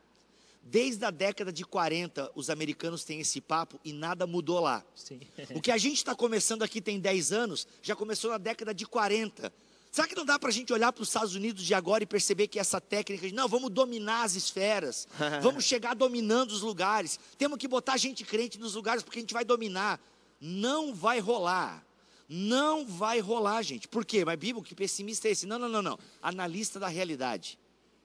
desde 0.62 1.04
a 1.04 1.10
década 1.12 1.52
de 1.52 1.64
40, 1.64 2.28
os 2.34 2.50
americanos 2.50 3.04
têm 3.04 3.20
esse 3.20 3.40
papo 3.40 3.78
e 3.84 3.92
nada 3.92 4.26
mudou 4.26 4.58
lá. 4.58 4.84
Sim. 4.96 5.20
O 5.54 5.60
que 5.60 5.70
a 5.70 5.78
gente 5.78 5.98
está 5.98 6.14
começando 6.16 6.62
aqui 6.64 6.80
tem 6.80 6.98
10 6.98 7.30
anos, 7.30 7.68
já 7.80 7.94
começou 7.94 8.32
na 8.32 8.38
década 8.38 8.74
de 8.74 8.84
40. 8.84 9.52
Será 9.96 10.06
que 10.06 10.14
não 10.14 10.26
dá 10.26 10.38
para 10.38 10.50
a 10.50 10.52
gente 10.52 10.70
olhar 10.74 10.92
para 10.92 11.00
os 11.00 11.08
Estados 11.08 11.34
Unidos 11.34 11.64
de 11.64 11.72
agora 11.72 12.04
e 12.04 12.06
perceber 12.06 12.48
que 12.48 12.58
essa 12.58 12.78
técnica 12.78 13.26
de, 13.26 13.34
não, 13.34 13.48
vamos 13.48 13.70
dominar 13.70 14.24
as 14.24 14.34
esferas, 14.34 15.08
vamos 15.42 15.64
chegar 15.64 15.94
dominando 15.94 16.50
os 16.50 16.60
lugares, 16.60 17.18
temos 17.38 17.56
que 17.56 17.66
botar 17.66 17.96
gente 17.96 18.22
crente 18.22 18.58
nos 18.58 18.74
lugares 18.74 19.02
porque 19.02 19.20
a 19.20 19.22
gente 19.22 19.32
vai 19.32 19.42
dominar. 19.42 19.98
Não 20.38 20.94
vai 20.94 21.18
rolar. 21.18 21.82
Não 22.28 22.84
vai 22.84 23.20
rolar, 23.20 23.62
gente. 23.62 23.88
Por 23.88 24.04
quê? 24.04 24.22
Mas 24.22 24.38
Bíblia, 24.38 24.62
que 24.62 24.74
pessimista 24.74 25.28
é 25.28 25.30
esse? 25.30 25.46
Não, 25.46 25.58
não, 25.58 25.68
não, 25.70 25.80
não. 25.80 25.98
Analista 26.20 26.78
da 26.78 26.88
realidade. 26.88 27.58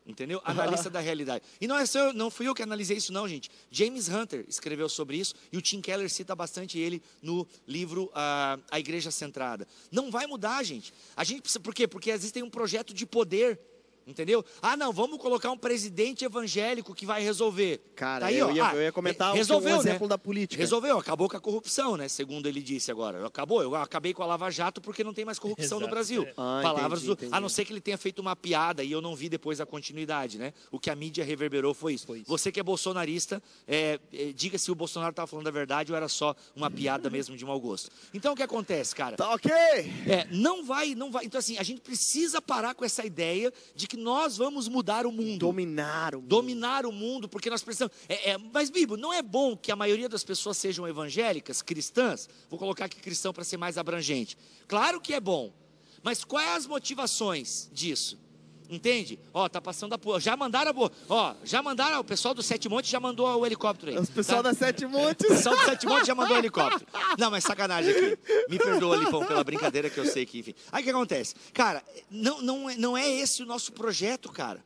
Entendeu? 0.06 0.42
Analista 0.44 0.90
da 0.90 1.00
realidade. 1.00 1.44
E 1.60 1.68
não, 1.68 1.78
é 1.78 1.86
só, 1.86 2.12
não 2.12 2.32
fui 2.32 2.48
eu 2.48 2.56
que 2.56 2.64
analisei 2.64 2.98
isso, 2.98 3.14
não, 3.14 3.28
gente. 3.28 3.52
James 3.70 4.10
Hunter 4.10 4.44
escreveu 4.48 4.90
sobre 4.90 5.18
isso 5.18 5.36
e 5.52 5.58
o 5.58 5.62
Tim 5.62 5.80
Keller 5.80 6.10
cita 6.10 6.36
bastante 6.36 6.80
ele 6.80 7.04
no 7.22 7.48
livro 7.68 8.12
ah, 8.16 8.58
A 8.72 8.80
Igreja 8.80 9.12
Centrada. 9.12 9.68
Não 9.92 10.10
vai 10.10 10.26
mudar, 10.26 10.64
gente. 10.64 10.92
A 11.16 11.24
gente 11.24 11.42
precisa, 11.42 11.60
por 11.60 11.74
quê? 11.74 11.88
Porque 11.88 12.10
existe 12.10 12.42
um 12.42 12.50
projeto 12.50 12.94
de 12.96 13.06
poder. 13.06 13.60
Entendeu? 14.06 14.44
Ah, 14.62 14.76
não, 14.76 14.92
vamos 14.92 15.18
colocar 15.20 15.52
um 15.52 15.58
presidente 15.58 16.26
evangélico 16.26 16.94
que 16.96 17.06
vai 17.06 17.22
resolver. 17.22 17.80
Cara, 17.96 18.22
Tá 18.22 18.26
aí, 18.28 18.38
eu, 18.38 18.48
ó. 18.48 18.52
ia, 18.52 18.68
Ah, 18.68 18.76
eu 18.76 18.82
ia 18.82 18.92
comentar 18.92 19.32
o 19.32 19.36
resolveu, 19.36 19.78
um 19.80 19.84
né? 19.84 19.90
exemplo 19.92 20.08
da 20.08 20.18
política. 20.18 20.60
Resolveu, 20.62 20.98
acabou 20.98 21.30
com 21.30 21.38
a 21.38 21.40
corrupção, 21.40 21.96
né? 21.96 22.08
Segundo 22.08 22.48
ele 22.48 22.62
disse 22.62 22.90
agora. 22.92 23.26
Acabou, 23.26 23.62
eu 23.62 23.76
acabei 23.76 24.14
com 24.14 24.24
a 24.24 24.26
Lava 24.26 24.50
Jato 24.50 24.82
porque 24.82 25.04
não 25.04 25.14
tem 25.14 25.24
mais 25.24 25.38
corrupção 25.40 25.80
no 25.80 25.86
Exato, 25.86 25.94
Brasil. 25.96 26.24
é. 26.24 26.34
Ah, 26.38 26.60
Palavras 26.64 27.00
entendi, 27.00 27.08
do. 27.08 27.14
entendi. 27.14 27.36
A 27.36 27.40
não 27.40 27.48
ser 27.50 27.64
que 27.66 27.72
ele 27.74 27.82
tenha 27.82 27.98
feito 27.98 28.20
uma 28.20 28.36
piada 28.36 28.84
e 28.84 28.92
eu 28.92 29.02
não 29.02 29.16
vi 29.16 29.30
depois 29.30 29.62
a 29.62 29.66
continuidade, 29.66 30.38
né? 30.38 30.54
O 30.72 30.80
que 30.80 30.90
a 30.90 30.96
mídia 30.96 31.24
reverberou 31.24 31.74
foi 31.74 31.94
isso. 31.94 32.08
Foi 32.08 32.20
isso. 32.20 32.28
Você 32.30 32.52
que 32.52 32.60
é 32.60 32.64
bolsonarista, 32.64 33.42
é, 33.68 34.00
é, 34.12 34.32
diga 34.34 34.58
se 34.58 34.72
o 34.72 34.76
Bolsonaro 34.76 35.12
estava 35.12 35.28
falando 35.28 35.48
a 35.48 35.52
verdade 35.52 35.92
ou 35.92 35.96
era 35.96 36.08
só 36.08 36.36
uma 36.56 36.70
piada 36.72 37.08
mesmo 37.12 37.38
de 37.38 37.46
mau 37.46 37.60
gosto. 37.60 37.90
Então 38.14 38.34
o 38.34 38.36
que 38.36 38.44
acontece, 38.44 38.96
cara? 38.96 39.16
Tá 39.16 39.34
ok. 39.34 39.52
É, 39.52 40.28
não 40.32 40.66
vai, 40.66 40.96
não 40.96 41.12
vai. 41.12 41.26
Então, 41.26 41.38
assim, 41.40 41.58
a 41.58 41.64
gente 41.64 41.82
precisa 41.82 42.42
parar 42.42 42.74
com 42.74 42.84
essa 42.84 43.06
ideia 43.06 43.54
de 43.76 43.88
que 43.92 43.98
nós 43.98 44.38
vamos 44.38 44.70
mudar 44.70 45.06
o 45.06 45.12
mundo. 45.12 45.40
Dominar 45.40 46.16
o 46.16 46.20
mundo. 46.20 46.30
Dominar 46.30 46.86
o 46.86 46.94
mundo, 46.94 47.28
porque 47.28 47.50
nós 47.50 47.62
precisamos. 47.62 47.94
É, 48.08 48.32
é, 48.32 48.38
mas, 48.38 48.70
Bíblia, 48.70 48.98
não 48.98 49.12
é 49.12 49.22
bom 49.22 49.58
que 49.58 49.70
a 49.70 49.76
maioria 49.76 50.08
das 50.08 50.24
pessoas 50.24 50.56
sejam 50.56 50.88
evangélicas, 50.88 51.62
cristãs? 51.62 52.30
Vou 52.50 52.58
colocar 52.58 52.86
aqui 52.86 53.02
cristão 53.02 53.34
para 53.34 53.44
ser 53.44 53.58
mais 53.58 53.78
abrangente. 53.78 54.38
Claro 54.66 55.02
que 55.02 55.14
é 55.14 55.20
bom. 55.20 55.52
Mas 56.02 56.24
quais 56.24 56.60
as 56.60 56.68
motivações 56.68 57.70
disso? 57.74 58.18
Entende? 58.72 59.20
Ó, 59.34 59.50
tá 59.50 59.60
passando 59.60 59.92
a 59.94 59.98
porra. 59.98 60.20
Já 60.22 60.38
mandaram 60.38 60.72
a 60.72 60.74
porra. 60.74 60.92
Ó, 61.10 61.36
já 61.44 61.62
mandaram. 61.62 62.00
O 62.00 62.04
pessoal 62.06 62.34
do 62.34 62.42
Sete 62.42 62.70
Montes 62.70 62.90
já 62.90 63.02
mandou 63.02 63.28
o 63.28 63.46
helicóptero 63.46 63.92
aí. 63.92 63.98
O 63.98 64.08
pessoal 64.08 64.42
tá? 64.42 64.50
da 64.52 64.56
Sete 64.58 64.86
O 64.86 64.90
Montes. 64.90 65.28
pessoal 65.28 65.58
do 65.58 65.64
Sete 65.66 65.86
Montes 65.86 66.08
já 66.08 66.16
mandou 66.16 66.36
o 66.38 66.40
helicóptero. 66.40 66.86
Não, 67.20 67.30
mas 67.30 67.44
sacanagem 67.44 67.92
aqui. 67.94 68.18
Me 68.50 68.58
perdoa, 68.58 68.96
Lipão, 68.96 69.26
pela 69.26 69.44
brincadeira 69.44 69.90
que 69.90 70.00
eu 70.00 70.06
sei 70.06 70.26
que, 70.26 70.40
enfim. 70.40 70.56
Aí 70.72 70.82
o 70.82 70.84
que 70.86 70.90
acontece? 70.90 71.36
Cara, 71.54 71.84
não, 72.10 72.42
não, 72.42 72.70
é- 72.70 72.76
não 72.78 72.98
é 72.98 73.10
esse 73.10 73.44
o 73.44 73.46
nosso 73.46 73.74
projeto, 73.74 74.32
cara. 74.32 74.64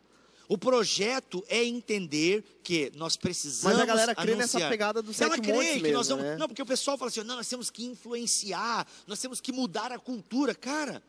O 0.48 0.60
projeto 0.60 1.44
é 1.50 1.64
entender 1.66 2.44
que 2.64 2.92
nós 2.96 3.16
precisamos 3.18 3.76
Mas 3.76 3.82
a 3.82 3.86
galera 3.88 4.14
crê 4.14 4.36
nessa 4.36 4.58
anunciar. 4.58 4.70
pegada 4.70 5.02
do 5.02 5.12
Ela 5.20 5.40
crê 5.40 5.42
que 5.42 5.52
mesmo, 5.82 5.98
nós 5.98 6.08
vamos, 6.10 6.24
né? 6.24 6.36
Não, 6.38 6.48
porque 6.48 6.62
o 6.62 6.66
pessoal 6.68 6.96
fala 7.00 7.10
assim, 7.10 7.24
não, 7.24 7.38
nós 7.38 7.50
temos 7.50 7.72
que 7.72 7.84
influenciar, 7.84 8.86
nós 9.08 9.20
temos 9.20 9.42
que 9.42 9.52
mudar 9.52 9.92
a 9.92 9.98
cultura. 9.98 10.54
Cara, 10.54 11.02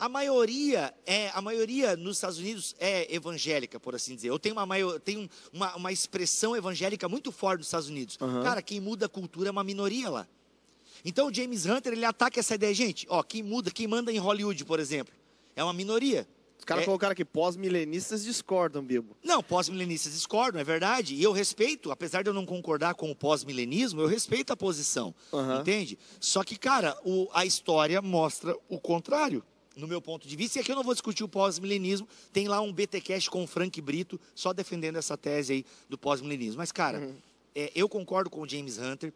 a 0.00 0.08
maioria 0.08 0.94
é 1.06 1.30
a 1.34 1.40
maioria 1.42 1.96
nos 1.96 2.16
Estados 2.16 2.38
Unidos 2.38 2.74
é 2.78 3.12
evangélica, 3.14 3.78
por 3.78 3.94
assim 3.94 4.14
dizer. 4.16 4.28
Eu 4.30 4.38
tenho 4.38 4.54
uma 4.54 4.64
maior, 4.66 4.98
tem 4.98 5.18
um, 5.18 5.28
uma, 5.52 5.76
uma 5.76 5.92
expressão 5.92 6.56
evangélica 6.56 7.08
muito 7.08 7.30
forte 7.30 7.58
nos 7.58 7.66
Estados 7.68 7.88
Unidos. 7.88 8.16
Aham. 8.20 8.42
Cara, 8.42 8.62
quem 8.62 8.80
muda 8.80 9.06
a 9.06 9.08
cultura 9.08 9.48
é 9.48 9.52
uma 9.52 9.62
minoria 9.64 10.08
lá. 10.08 10.26
Então 11.04 11.28
o 11.28 11.34
James 11.34 11.66
Hunter 11.66 11.92
ele 11.92 12.04
ataca 12.04 12.40
essa 12.40 12.54
ideia, 12.54 12.74
gente. 12.74 13.06
Ó, 13.08 13.22
quem 13.22 13.42
muda, 13.42 13.70
quem 13.70 13.86
manda 13.86 14.12
em 14.12 14.18
Hollywood, 14.18 14.64
por 14.64 14.80
exemplo, 14.80 15.14
é 15.54 15.62
uma 15.62 15.72
minoria. 15.72 16.26
Os 16.58 16.64
caras 16.64 16.82
É- 16.82 16.84
colocaram 16.84 17.12
aqui, 17.12 17.24
pós-milenistas 17.24 18.22
discordam, 18.22 18.82
Bibo. 18.84 19.16
não, 19.24 19.42
pós-milenistas 19.42 20.12
discordam, 20.12 20.60
é 20.60 20.64
verdade. 20.64 21.14
E 21.14 21.22
eu 21.22 21.32
respeito, 21.32 21.90
apesar 21.90 22.22
de 22.22 22.28
eu 22.28 22.34
não 22.34 22.44
concordar 22.44 22.94
com 22.94 23.10
o 23.10 23.14
pós-milenismo, 23.16 24.02
eu 24.02 24.06
respeito 24.06 24.52
a 24.52 24.56
posição. 24.56 25.14
Aham. 25.32 25.60
Entende? 25.60 25.98
Só 26.20 26.44
que, 26.44 26.56
cara, 26.58 26.98
o- 27.02 27.28
a 27.32 27.46
história 27.46 28.02
mostra 28.02 28.54
o 28.68 28.78
contrário. 28.78 29.42
No 29.76 29.86
meu 29.86 30.02
ponto 30.02 30.26
de 30.26 30.34
vista, 30.34 30.58
e 30.58 30.60
aqui 30.60 30.72
eu 30.72 30.76
não 30.76 30.82
vou 30.82 30.92
discutir 30.92 31.22
o 31.22 31.28
pós-milenismo, 31.28 32.08
tem 32.32 32.48
lá 32.48 32.60
um 32.60 32.72
BTcast 32.72 33.30
com 33.30 33.44
o 33.44 33.46
Frank 33.46 33.80
Brito, 33.80 34.20
só 34.34 34.52
defendendo 34.52 34.96
essa 34.96 35.16
tese 35.16 35.52
aí 35.52 35.66
do 35.88 35.96
pós-milenismo. 35.96 36.58
Mas, 36.58 36.72
cara, 36.72 37.14
é, 37.54 37.70
eu 37.74 37.88
concordo 37.88 38.28
com 38.28 38.40
o 38.42 38.48
James 38.48 38.78
Hunter 38.78 39.12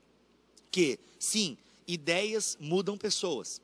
que, 0.71 0.99
sim, 1.19 1.59
ideias 1.87 2.57
mudam 2.61 2.97
pessoas. 2.97 3.61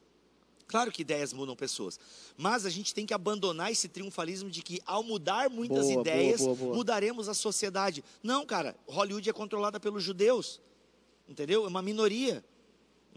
Claro 0.67 0.93
que 0.93 1.03
ideias 1.03 1.33
mudam 1.33 1.57
pessoas, 1.57 1.99
mas 2.37 2.65
a 2.65 2.71
gente 2.71 2.95
tem 2.95 3.05
que 3.05 3.13
abandonar 3.13 3.73
esse 3.73 3.89
triunfalismo 3.89 4.49
de 4.49 4.63
que 4.63 4.81
ao 4.87 5.03
mudar 5.03 5.51
muitas 5.51 5.87
boa, 5.87 6.01
ideias, 6.01 6.41
boa, 6.41 6.55
boa. 6.55 6.77
mudaremos 6.77 7.29
a 7.29 7.35
sociedade. 7.35 8.05
Não, 8.23 8.47
cara, 8.47 8.77
Hollywood 8.87 9.29
é 9.29 9.33
controlada 9.33 9.81
pelos 9.81 10.05
judeus. 10.05 10.61
Entendeu? 11.29 11.65
É 11.65 11.69
uma 11.69 11.83
minoria. 11.83 12.45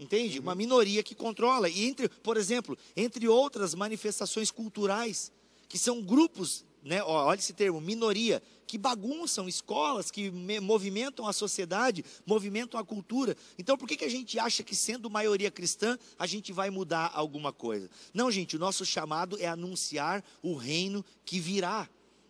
Entende? 0.04 0.38
Uma 0.38 0.54
minoria 0.54 1.02
que 1.02 1.14
controla. 1.14 1.66
E 1.66 1.86
entre, 1.86 2.08
por 2.08 2.36
exemplo, 2.36 2.76
entre 2.94 3.26
outras 3.26 3.74
manifestações 3.74 4.50
culturais, 4.50 5.32
que 5.66 5.78
são 5.78 6.02
grupos, 6.02 6.62
né, 6.82 7.02
olha 7.02 7.38
esse 7.38 7.54
termo, 7.54 7.80
minoria, 7.80 8.42
que 8.66 8.76
bagunçam 8.76 9.48
escolas, 9.48 10.10
que 10.10 10.30
me- 10.30 10.60
movimentam 10.60 11.26
a 11.26 11.32
sociedade, 11.32 12.04
movimentam 12.26 12.78
a 12.78 12.84
cultura. 12.84 13.34
Então, 13.58 13.78
por 13.78 13.88
que, 13.88 13.96
que 13.96 14.04
a 14.04 14.10
gente 14.10 14.38
acha 14.38 14.62
que, 14.62 14.76
sendo 14.76 15.08
maioria 15.08 15.50
cristã, 15.50 15.98
a 16.18 16.26
gente 16.26 16.52
vai 16.52 16.68
mudar 16.68 17.10
alguma 17.14 17.50
coisa? 17.50 17.88
Não, 18.12 18.30
gente, 18.30 18.56
o 18.56 18.58
nosso 18.58 18.84
chamado 18.84 19.38
é 19.40 19.46
anunciar 19.46 20.22
o 20.42 20.54
reino 20.54 21.02
que 21.24 21.40
virá. 21.40 21.88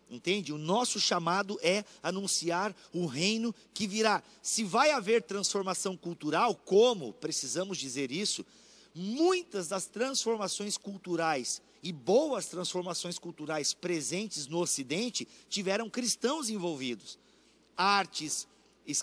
Entende? 0.09 0.53
O 0.53 0.57
nosso 0.57 0.99
chamado 0.99 1.57
é 1.63 1.83
anunciar 2.03 2.75
o 2.93 3.05
reino 3.05 3.53
que 3.73 3.87
virá. 3.87 4.21
Se 4.41 4.63
vai 4.63 4.91
haver 4.91 5.23
transformação 5.23 5.97
cultural, 5.97 6.55
como 6.55 7.13
precisamos 7.13 7.77
dizer 7.77 8.11
isso? 8.11 8.45
Muitas 8.93 9.67
das 9.67 9.87
transformações 9.87 10.77
culturais 10.77 11.61
e 11.81 11.91
boas 11.91 12.47
transformações 12.47 13.19
culturais 13.19 13.73
presentes 13.73 14.47
no 14.47 14.59
Ocidente 14.59 15.27
tiveram 15.49 15.89
cristãos 15.89 16.49
envolvidos. 16.49 17.19
Artes, 17.75 18.47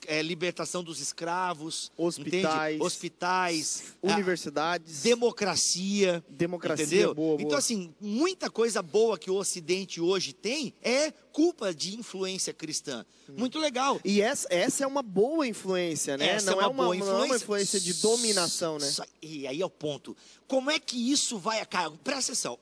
eh, 0.06 0.22
libertação 0.22 0.82
dos 0.82 1.00
escravos, 1.00 1.90
Hospitais. 1.96 2.74
entende? 2.74 2.82
hospitais, 2.84 3.82
Universidades. 4.02 5.02
democracia, 5.02 6.24
Democracia, 6.28 6.84
entendeu? 6.84 7.14
boa, 7.14 7.36
boa. 7.36 7.42
Então 7.42 7.58
assim, 7.58 7.94
muita 8.00 8.50
coisa 8.50 8.82
boa 8.82 9.18
que 9.18 9.30
o 9.30 9.34
Ocidente 9.34 10.00
hoje 10.00 10.32
tem 10.32 10.74
é 10.82 11.10
culpa 11.32 11.74
de 11.74 11.96
influência 11.96 12.52
cristã. 12.52 13.04
Hum. 13.28 13.34
Muito 13.36 13.58
legal. 13.58 14.00
E 14.04 14.20
essa, 14.20 14.46
essa 14.50 14.84
é 14.84 14.86
uma 14.86 15.02
boa 15.02 15.46
influência, 15.46 16.16
né? 16.16 16.28
Essa 16.28 16.50
não 16.52 16.60
é 16.60 16.64
é 16.64 16.66
uma 16.66 16.72
uma, 16.82 16.84
boa 16.84 16.96
não 16.96 17.22
é 17.22 17.26
uma 17.26 17.36
influência 17.36 17.80
de 17.80 17.94
dominação, 17.94 18.78
né? 18.78 18.90
E 19.20 19.46
aí 19.46 19.60
é 19.60 19.66
o 19.66 19.70
ponto. 19.70 20.16
Como 20.46 20.70
é 20.70 20.78
que 20.78 21.10
isso 21.10 21.38
vai 21.38 21.60
acabar? 21.60 21.96
Presta 21.98 22.32
atenção. 22.32 22.58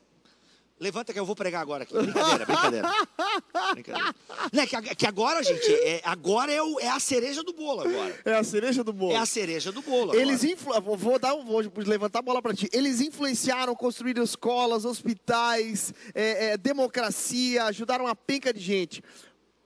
Levanta 0.80 1.12
que 1.12 1.20
eu 1.20 1.26
vou 1.26 1.36
pregar 1.36 1.60
agora 1.60 1.82
aqui. 1.82 1.92
Brincadeira, 1.92 2.46
brincadeira. 2.46 2.88
brincadeira. 3.74 4.14
Não, 4.50 4.62
é 4.62 4.66
que, 4.66 4.94
que 4.96 5.06
agora, 5.06 5.42
gente, 5.42 5.70
é, 5.70 6.00
agora 6.02 6.50
é, 6.50 6.62
o- 6.62 6.80
é 6.80 6.88
a 6.88 6.98
cereja 6.98 7.42
do 7.42 7.52
bolo 7.52 7.82
agora. 7.82 8.18
É 8.24 8.34
a 8.34 8.42
cereja 8.42 8.82
do 8.82 8.90
bolo. 8.92 9.12
É 9.12 9.16
a 9.16 9.26
cereja 9.26 9.70
do 9.70 9.82
bolo 9.82 10.04
agora. 10.12 10.18
Eles 10.18 10.42
influ... 10.42 10.80
vou- 10.80 10.96
vou 10.96 11.18
dar 11.18 11.34
um- 11.34 11.44
vou 11.44 11.62
levantar 11.84 12.20
a 12.20 12.22
bola 12.22 12.40
para 12.40 12.54
ti. 12.54 12.66
Eles 12.72 13.00
influenciaram, 13.02 13.74
construíram 13.76 14.22
escolas, 14.24 14.86
hospitais, 14.86 15.92
é, 16.14 16.52
é, 16.52 16.56
democracia, 16.56 17.64
ajudaram 17.64 18.06
uma 18.06 18.16
penca 18.16 18.50
de 18.52 18.60
gente. 18.60 19.02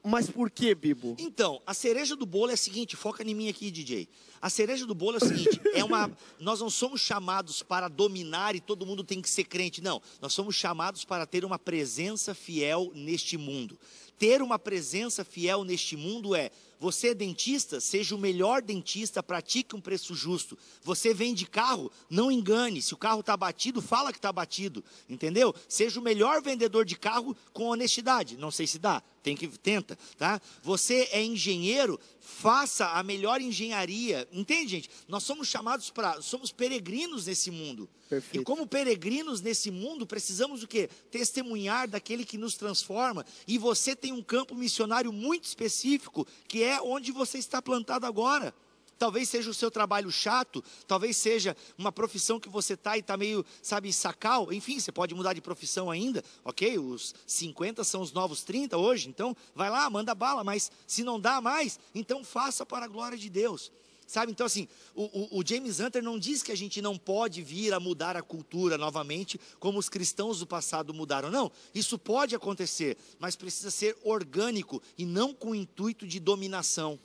Mas 0.06 0.28
por 0.28 0.50
que, 0.50 0.74
Bibo? 0.74 1.16
Então, 1.18 1.62
a 1.66 1.72
cereja 1.72 2.14
do 2.14 2.26
bolo 2.26 2.50
é 2.50 2.54
a 2.54 2.58
seguinte, 2.58 2.94
foca 2.94 3.22
em 3.22 3.34
mim 3.34 3.48
aqui, 3.48 3.70
DJ. 3.70 4.06
A 4.40 4.50
cereja 4.50 4.84
do 4.84 4.94
bolo 4.94 5.16
é 5.16 5.24
o 5.24 5.26
seguinte, 5.26 5.58
é 5.72 5.82
uma, 5.82 6.14
nós 6.38 6.60
não 6.60 6.68
somos 6.68 7.00
chamados 7.00 7.62
para 7.62 7.88
dominar 7.88 8.54
e 8.54 8.60
todo 8.60 8.84
mundo 8.84 9.02
tem 9.02 9.22
que 9.22 9.30
ser 9.30 9.44
crente, 9.44 9.82
não. 9.82 10.02
Nós 10.20 10.34
somos 10.34 10.54
chamados 10.54 11.06
para 11.06 11.24
ter 11.24 11.42
uma 11.42 11.58
presença 11.58 12.34
fiel 12.34 12.92
neste 12.94 13.38
mundo. 13.38 13.78
Ter 14.18 14.42
uma 14.42 14.58
presença 14.58 15.24
fiel 15.24 15.64
neste 15.64 15.96
mundo 15.96 16.34
é, 16.36 16.50
você 16.84 17.08
é 17.08 17.14
dentista, 17.14 17.80
seja 17.80 18.14
o 18.14 18.18
melhor 18.18 18.60
dentista, 18.60 19.22
pratique 19.22 19.74
um 19.74 19.80
preço 19.80 20.14
justo. 20.14 20.58
Você 20.82 21.14
vende 21.14 21.46
carro, 21.46 21.90
não 22.10 22.30
engane. 22.30 22.82
Se 22.82 22.92
o 22.92 22.96
carro 22.98 23.20
está 23.20 23.34
batido, 23.34 23.80
fala 23.80 24.12
que 24.12 24.18
está 24.18 24.30
batido, 24.30 24.84
entendeu? 25.08 25.54
Seja 25.66 25.98
o 25.98 26.02
melhor 26.02 26.42
vendedor 26.42 26.84
de 26.84 26.94
carro 26.94 27.34
com 27.54 27.70
honestidade. 27.70 28.36
Não 28.36 28.50
sei 28.50 28.66
se 28.66 28.78
dá, 28.78 29.02
tem 29.22 29.34
que 29.34 29.48
tenta, 29.48 29.98
tá? 30.18 30.38
Você 30.62 31.08
é 31.10 31.24
engenheiro, 31.24 31.98
faça 32.20 32.86
a 32.88 33.02
melhor 33.02 33.40
engenharia. 33.40 34.28
Entende, 34.30 34.72
gente? 34.72 34.90
Nós 35.08 35.22
somos 35.22 35.48
chamados 35.48 35.88
para, 35.88 36.20
somos 36.20 36.52
peregrinos 36.52 37.24
nesse 37.24 37.50
mundo. 37.50 37.88
Perfeito. 38.08 38.42
E 38.42 38.44
como 38.44 38.66
peregrinos 38.66 39.40
nesse 39.40 39.70
mundo, 39.70 40.06
precisamos 40.06 40.62
o 40.62 40.68
quê? 40.68 40.88
Testemunhar 41.10 41.88
daquele 41.88 42.24
que 42.24 42.38
nos 42.38 42.54
transforma. 42.54 43.24
E 43.46 43.58
você 43.58 43.96
tem 43.96 44.12
um 44.12 44.22
campo 44.22 44.54
missionário 44.54 45.12
muito 45.12 45.44
específico, 45.44 46.26
que 46.46 46.62
é 46.62 46.80
onde 46.80 47.10
você 47.10 47.38
está 47.38 47.62
plantado 47.62 48.06
agora. 48.06 48.54
Talvez 48.98 49.28
seja 49.28 49.50
o 49.50 49.54
seu 49.54 49.70
trabalho 49.70 50.10
chato, 50.10 50.62
talvez 50.86 51.16
seja 51.16 51.56
uma 51.76 51.90
profissão 51.90 52.38
que 52.38 52.48
você 52.48 52.74
está 52.74 52.96
e 52.96 53.00
está 53.00 53.16
meio, 53.16 53.44
sabe, 53.60 53.92
sacal. 53.92 54.52
Enfim, 54.52 54.78
você 54.78 54.92
pode 54.92 55.14
mudar 55.14 55.32
de 55.32 55.40
profissão 55.40 55.90
ainda, 55.90 56.22
ok? 56.44 56.78
Os 56.78 57.14
50 57.26 57.82
são 57.84 58.00
os 58.00 58.12
novos 58.12 58.42
30 58.44 58.76
hoje, 58.76 59.08
então 59.08 59.36
vai 59.54 59.68
lá, 59.68 59.88
manda 59.90 60.14
bala, 60.14 60.44
mas 60.44 60.70
se 60.86 61.02
não 61.02 61.18
dá 61.18 61.40
mais, 61.40 61.78
então 61.94 62.22
faça 62.24 62.64
para 62.64 62.84
a 62.84 62.88
glória 62.88 63.18
de 63.18 63.28
Deus. 63.28 63.72
Sabe, 64.06 64.30
então 64.30 64.44
assim, 64.46 64.68
o, 64.94 65.38
o- 65.38 65.46
James 65.46 65.80
Hunter 65.80 66.02
não 66.02 66.18
diz 66.18 66.42
que 66.42 66.52
a 66.52 66.56
gente 66.56 66.82
não 66.82 66.96
pode 66.98 67.42
vir 67.42 67.72
a 67.72 67.80
mudar 67.80 68.16
a 68.16 68.22
cultura 68.22 68.76
novamente, 68.76 69.40
como 69.58 69.78
os 69.78 69.88
cristãos 69.88 70.38
do 70.40 70.46
passado 70.46 70.92
mudaram. 70.92 71.30
Não, 71.30 71.50
isso 71.74 71.98
pode 71.98 72.34
acontecer, 72.34 72.96
mas 73.18 73.34
precisa 73.34 73.70
ser 73.70 73.96
orgânico 74.04 74.82
e 74.98 75.06
não 75.06 75.32
com 75.32 75.50
o 75.50 75.54
intuito 75.54 76.06
de 76.06 76.20
dominação. 76.20 76.98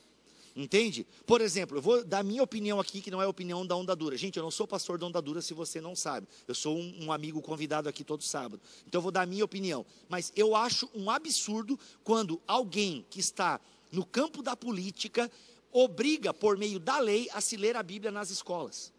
Entende? 0.56 1.08
Por 1.26 1.40
exemplo, 1.40 1.78
eu 1.78 1.82
vou 1.82 2.04
dar 2.04 2.22
minha 2.22 2.44
opinião 2.44 2.82
aqui, 2.82 3.00
que 3.02 3.10
não 3.12 3.22
é 3.22 3.26
a 3.26 3.30
opinião 3.30 3.66
da 3.66 3.76
Onda 3.78 3.96
Dura. 3.96 4.18
Gente, 4.18 4.36
eu 4.36 4.44
não 4.44 4.52
sou 4.52 4.68
pastor 4.68 4.98
da 4.98 5.06
Onda 5.06 5.22
Dura 5.22 5.42
se 5.42 5.54
você 5.54 5.80
não 5.80 5.96
sabe. 5.96 6.28
Eu 6.48 6.56
sou 6.56 6.78
um, 6.78 7.06
um 7.06 7.12
amigo 7.14 7.42
convidado 7.42 7.88
aqui 7.88 8.04
todo 8.04 8.24
sábado. 8.24 8.60
Então 8.86 9.00
eu 9.00 9.04
vou 9.04 9.12
dar 9.12 9.22
a 9.22 9.26
minha 9.26 9.46
opinião. 9.46 9.86
Mas 10.10 10.34
eu 10.36 10.56
acho 10.56 10.90
um 10.94 11.10
absurdo 11.10 11.80
quando 12.04 12.42
alguém 12.46 13.06
que 13.10 13.22
está 13.22 13.62
no 13.92 14.06
campo 14.06 14.42
da 14.44 14.56
política 14.56 15.32
obriga, 15.72 16.34
por 16.34 16.58
meio 16.58 16.80
da 16.80 17.00
lei, 17.00 17.30
a 17.34 17.42
se 17.42 17.58
ler 17.58 17.76
a 17.76 17.84
Bíblia 17.84 18.12
nas 18.12 18.30
escolas. 18.30 18.94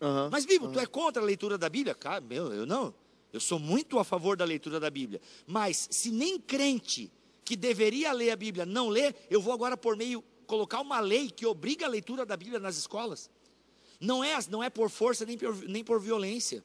Aham. 0.00 0.28
Mas, 0.30 0.44
Bíblia, 0.46 0.70
tu 0.70 0.78
é 0.78 0.86
contra 0.86 1.22
a 1.22 1.24
leitura 1.24 1.58
da 1.58 1.68
Bíblia? 1.68 1.94
Cara, 1.94 2.20
meu, 2.20 2.52
eu 2.52 2.66
não. 2.66 2.94
Eu 3.32 3.40
sou 3.40 3.58
muito 3.58 3.98
a 3.98 4.04
favor 4.04 4.36
da 4.36 4.44
leitura 4.44 4.80
da 4.80 4.90
Bíblia. 4.90 5.20
Mas, 5.46 5.88
se 5.90 6.10
nem 6.10 6.38
crente 6.38 7.12
que 7.44 7.56
deveria 7.56 8.12
ler 8.12 8.30
a 8.30 8.36
Bíblia 8.36 8.64
não 8.64 8.88
lê, 8.88 9.14
eu 9.30 9.40
vou 9.40 9.52
agora 9.52 9.76
por 9.76 9.96
meio 9.96 10.22
colocar 10.46 10.80
uma 10.80 11.00
lei 11.00 11.30
que 11.30 11.46
obriga 11.46 11.86
a 11.86 11.88
leitura 11.88 12.24
da 12.24 12.36
Bíblia 12.36 12.58
nas 12.58 12.76
escolas. 12.76 13.30
Não 14.00 14.22
é, 14.22 14.38
não 14.48 14.62
é 14.62 14.70
por 14.70 14.88
força 14.88 15.26
nem 15.26 15.36
por, 15.36 15.54
nem 15.64 15.84
por 15.84 16.00
violência. 16.00 16.64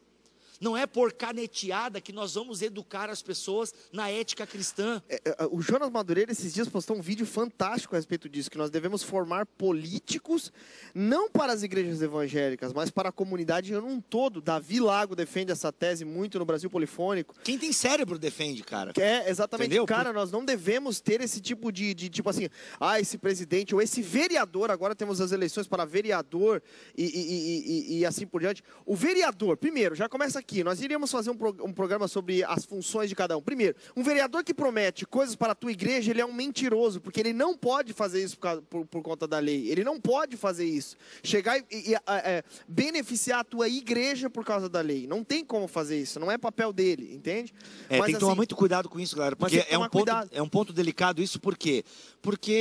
Não 0.64 0.78
é 0.78 0.88
por 0.88 1.12
caneteada 1.12 2.00
que 2.00 2.14
nós 2.14 2.36
vamos 2.36 2.62
educar 2.62 3.10
as 3.10 3.22
pessoas 3.22 3.74
na 3.92 4.10
ética 4.10 4.48
cristã. 4.48 5.04
É, 5.10 5.22
é, 5.26 5.36
o 5.52 5.62
Jonas 5.62 5.90
Madureira 5.90 6.32
esses 6.32 6.54
dias 6.54 6.70
postou 6.70 6.96
um 6.96 7.02
vídeo 7.02 7.26
fantástico 7.26 7.96
a 7.96 7.98
respeito 7.98 8.30
disso, 8.30 8.50
que 8.50 8.58
nós 8.58 8.70
devemos 8.70 9.04
formar 9.04 9.46
políticos 9.46 10.54
não 10.96 11.30
para 11.30 11.52
as 11.52 11.64
igrejas 11.64 12.02
evangélicas, 12.02 12.72
mas 12.72 12.90
para 12.90 13.10
a 13.10 13.12
comunidade 13.12 13.74
em 13.74 13.76
um 13.76 14.00
todo. 14.00 14.42
Davi 14.42 14.80
Lago 14.80 15.18
defende 15.18 15.52
essa 15.52 15.70
tese 15.70 16.06
muito 16.06 16.40
no 16.40 16.46
Brasil 16.46 16.70
Polifônico. 16.70 17.36
Quem 17.44 17.60
tem 17.60 17.74
cérebro 17.74 18.18
defende, 18.18 18.64
cara. 18.64 18.94
É 18.98 19.30
exatamente, 19.30 19.68
Entendeu? 19.68 19.86
cara, 19.86 20.14
nós 20.14 20.32
não 20.32 20.46
devemos 20.46 21.02
ter 21.02 21.20
esse 21.20 21.42
tipo 21.42 21.74
de, 21.74 21.94
de, 21.94 22.08
tipo 22.08 22.30
assim, 22.30 22.48
ah, 22.80 23.02
esse 23.02 23.18
presidente 23.18 23.76
ou 23.76 23.82
esse 23.82 24.02
vereador, 24.02 24.72
agora 24.72 24.96
temos 24.96 25.20
as 25.20 25.34
eleições 25.34 25.68
para 25.68 25.84
vereador 25.84 26.64
e, 26.98 27.04
e, 27.04 27.96
e, 27.98 28.00
e 28.00 28.06
assim 28.06 28.26
por 28.26 28.40
diante. 28.40 28.64
O 28.86 28.96
vereador, 28.96 29.58
primeiro, 29.58 29.94
já 29.94 30.08
começa 30.08 30.40
aqui, 30.40 30.53
nós 30.62 30.82
iríamos 30.82 31.10
fazer 31.10 31.30
um, 31.30 31.38
pro, 31.38 31.56
um 31.64 31.72
programa 31.72 32.06
sobre 32.10 32.44
as 32.44 32.66
funções 32.66 33.08
de 33.08 33.16
cada 33.16 33.38
um. 33.38 33.42
Primeiro, 33.42 33.78
um 33.96 34.04
vereador 34.04 34.44
que 34.44 34.54
promete 34.54 35.06
coisas 35.06 35.38
para 35.38 35.54
a 35.54 35.56
tua 35.56 35.72
igreja, 35.72 36.12
ele 36.12 36.20
é 36.20 36.26
um 36.26 36.34
mentiroso, 36.34 37.00
porque 37.00 37.22
ele 37.22 37.32
não 37.32 37.56
pode 37.58 37.94
fazer 37.94 38.22
isso 38.22 38.36
por, 38.36 38.42
causa, 38.42 38.62
por, 38.64 38.86
por 38.86 39.02
conta 39.02 39.26
da 39.26 39.40
lei. 39.40 39.70
Ele 39.70 39.86
não 39.86 40.02
pode 40.02 40.36
fazer 40.36 40.66
isso. 40.66 40.98
Chegar 41.24 41.58
e, 41.72 41.92
e 41.92 41.96
é, 41.96 42.44
beneficiar 42.68 43.40
a 43.40 43.44
tua 43.46 43.70
igreja 43.70 44.30
por 44.30 44.44
causa 44.44 44.68
da 44.68 44.82
lei. 44.82 45.08
Não 45.08 45.24
tem 45.24 45.46
como 45.46 45.68
fazer 45.68 46.02
isso, 46.02 46.20
não 46.20 46.30
é 46.30 46.38
papel 46.38 46.74
dele, 46.74 47.14
entende? 47.14 47.54
É, 47.90 47.98
Mas, 47.98 48.08
tem 48.08 48.16
que 48.16 48.20
tomar 48.20 48.34
assim, 48.34 48.38
muito 48.38 48.56
cuidado 48.56 48.90
com 48.90 49.00
isso, 49.00 49.16
galera, 49.16 49.36
porque 49.36 49.66
é 49.70 49.78
um, 49.78 49.88
ponto, 49.88 50.12
é 50.32 50.42
um 50.42 50.50
ponto 50.50 50.74
delicado 50.74 51.22
isso, 51.22 51.40
por 51.40 51.56
quê? 51.56 51.86
Porque 52.22 52.52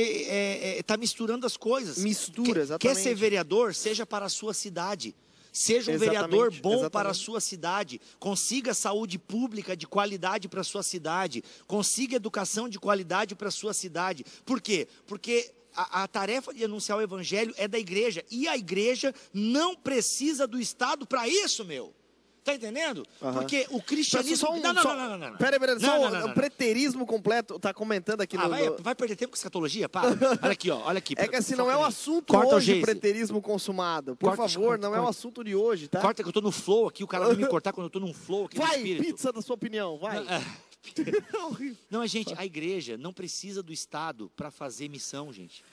está 0.79 0.93
é, 0.93 0.95
é, 0.95 0.97
misturando 0.97 1.45
as 1.45 1.57
coisas. 1.57 1.97
Mistura, 1.97 2.61
exatamente. 2.61 2.95
Quer 2.95 3.01
ser 3.01 3.15
vereador, 3.15 3.73
seja 3.73 4.05
para 4.05 4.25
a 4.25 4.29
sua 4.29 4.53
cidade. 4.53 5.15
Seja 5.53 5.91
um 5.91 5.93
exatamente, 5.93 6.15
vereador 6.15 6.51
bom 6.61 6.71
exatamente. 6.71 6.91
para 6.91 7.11
a 7.11 7.13
sua 7.13 7.39
cidade. 7.39 8.01
Consiga 8.17 8.73
saúde 8.73 9.19
pública 9.19 9.77
de 9.77 9.85
qualidade 9.85 10.49
para 10.49 10.61
a 10.61 10.63
sua 10.63 10.81
cidade. 10.81 11.43
Consiga 11.67 12.15
educação 12.15 12.67
de 12.67 12.79
qualidade 12.79 13.35
para 13.35 13.49
a 13.49 13.51
sua 13.51 13.71
cidade. 13.71 14.25
Por 14.43 14.59
quê? 14.59 14.87
Porque 15.05 15.53
a, 15.75 16.03
a, 16.03 16.07
tarefa 16.07 16.51
de 16.51 16.63
anunciar 16.63 16.97
o 16.97 17.01
evangelho 17.01 17.53
é 17.55 17.67
da 17.67 17.77
igreja. 17.77 18.25
E 18.31 18.47
a 18.47 18.57
igreja 18.57 19.13
não 19.31 19.75
precisa 19.75 20.47
do 20.47 20.59
Estado 20.59 21.05
para 21.05 21.27
isso, 21.27 21.63
meu. 21.63 21.93
Tá 22.43 22.53
entendendo? 22.53 23.05
Uhum. 23.21 23.33
Porque 23.33 23.65
o 23.69 23.81
cristianismo. 23.81 24.51
Um, 24.51 24.59
não, 24.59 24.73
não, 24.73 24.81
só... 24.81 24.95
não, 24.95 25.09
não, 25.09 25.17
não, 25.17 25.29
não. 25.31 25.37
Peraí, 25.37 25.59
peraí, 25.59 25.79
só 25.79 26.09
não, 26.09 26.25
o 26.25 26.33
preterismo 26.33 27.05
completo. 27.05 27.57
Tá 27.57 27.73
comentando 27.73 28.19
aqui 28.19 28.35
ah, 28.35 28.43
no. 28.43 28.49
Vai, 28.49 28.69
vai 28.69 28.95
perder 28.95 29.15
tempo 29.15 29.31
com 29.31 29.37
escatologia? 29.37 29.87
Para. 29.87 30.09
olha 30.43 30.51
aqui, 30.51 30.69
ó. 30.69 30.81
Olha 30.83 30.97
aqui. 30.97 31.13
É 31.17 31.27
que 31.27 31.37
assim, 31.37 31.55
não 31.55 31.71
é 31.71 31.77
o 31.77 31.85
assunto 31.85 32.33
Corta 32.33 32.55
hoje, 32.55 32.79
o 32.79 32.81
preterismo 32.81 33.41
consumado. 33.41 34.15
Por 34.17 34.35
corta, 34.35 34.49
favor, 34.49 34.77
não 34.77 34.93
é 34.93 34.99
o 34.99 35.07
assunto 35.07 35.41
de 35.41 35.55
hoje, 35.55 35.87
tá? 35.87 36.01
Corta 36.01 36.21
que 36.21 36.27
eu 36.27 36.33
tô 36.33 36.41
no 36.41 36.51
flow 36.51 36.87
aqui, 36.87 37.03
o 37.03 37.07
cara 37.07 37.27
vai 37.27 37.35
me 37.35 37.45
cortar 37.47 37.71
quando 37.71 37.85
eu 37.85 37.91
tô 37.91 37.99
num 37.99 38.13
flow 38.13 38.45
aqui. 38.45 38.57
Vai, 38.57 38.83
pizza 38.83 39.31
da 39.31 39.41
sua 39.41 39.55
opinião, 39.55 39.97
vai. 39.97 40.17
É. 40.17 40.73
Não, 41.89 42.05
gente, 42.05 42.33
a 42.37 42.45
igreja 42.45 42.97
não 42.97 43.13
precisa 43.13 43.63
do 43.63 43.71
Estado 43.71 44.29
para 44.35 44.51
fazer 44.51 44.89
missão, 44.89 45.31
gente. 45.31 45.63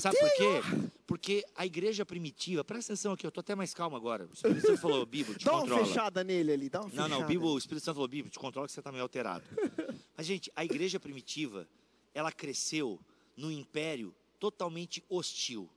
Sabe 0.00 0.18
por 0.18 0.30
quê? 0.36 0.90
Porque 1.06 1.44
a 1.56 1.64
igreja 1.64 2.04
primitiva, 2.04 2.62
presta 2.62 2.92
atenção 2.92 3.12
aqui, 3.12 3.26
eu 3.26 3.30
tô 3.30 3.40
até 3.40 3.54
mais 3.54 3.72
calmo 3.72 3.96
agora. 3.96 4.26
O 4.26 4.34
Espírito 4.34 4.66
Santo 4.66 4.80
falou, 4.80 5.06
Bíblia, 5.06 5.36
te 5.36 5.44
dá 5.44 5.52
controla. 5.52 5.68
Dá 5.68 5.76
uma 5.76 5.86
fechada 5.86 6.24
nele 6.24 6.52
ali, 6.52 6.68
dá 6.68 6.80
uma 6.80 6.90
fechada. 6.90 7.08
Não, 7.08 7.20
não, 7.20 7.26
Bíblia, 7.26 7.50
o 7.50 7.58
Espírito 7.58 7.84
Santo 7.84 7.94
falou, 7.94 8.08
Bíblia, 8.08 8.30
te 8.30 8.38
controla 8.38 8.66
que 8.66 8.72
você 8.72 8.82
tá 8.82 8.92
meio 8.92 9.02
alterado. 9.02 9.44
Mas, 10.16 10.26
gente, 10.26 10.52
a 10.54 10.64
igreja 10.64 11.00
primitiva, 11.00 11.66
ela 12.12 12.30
cresceu 12.30 13.00
num 13.36 13.50
império 13.50 14.14
totalmente 14.38 15.02
hostil. 15.08 15.68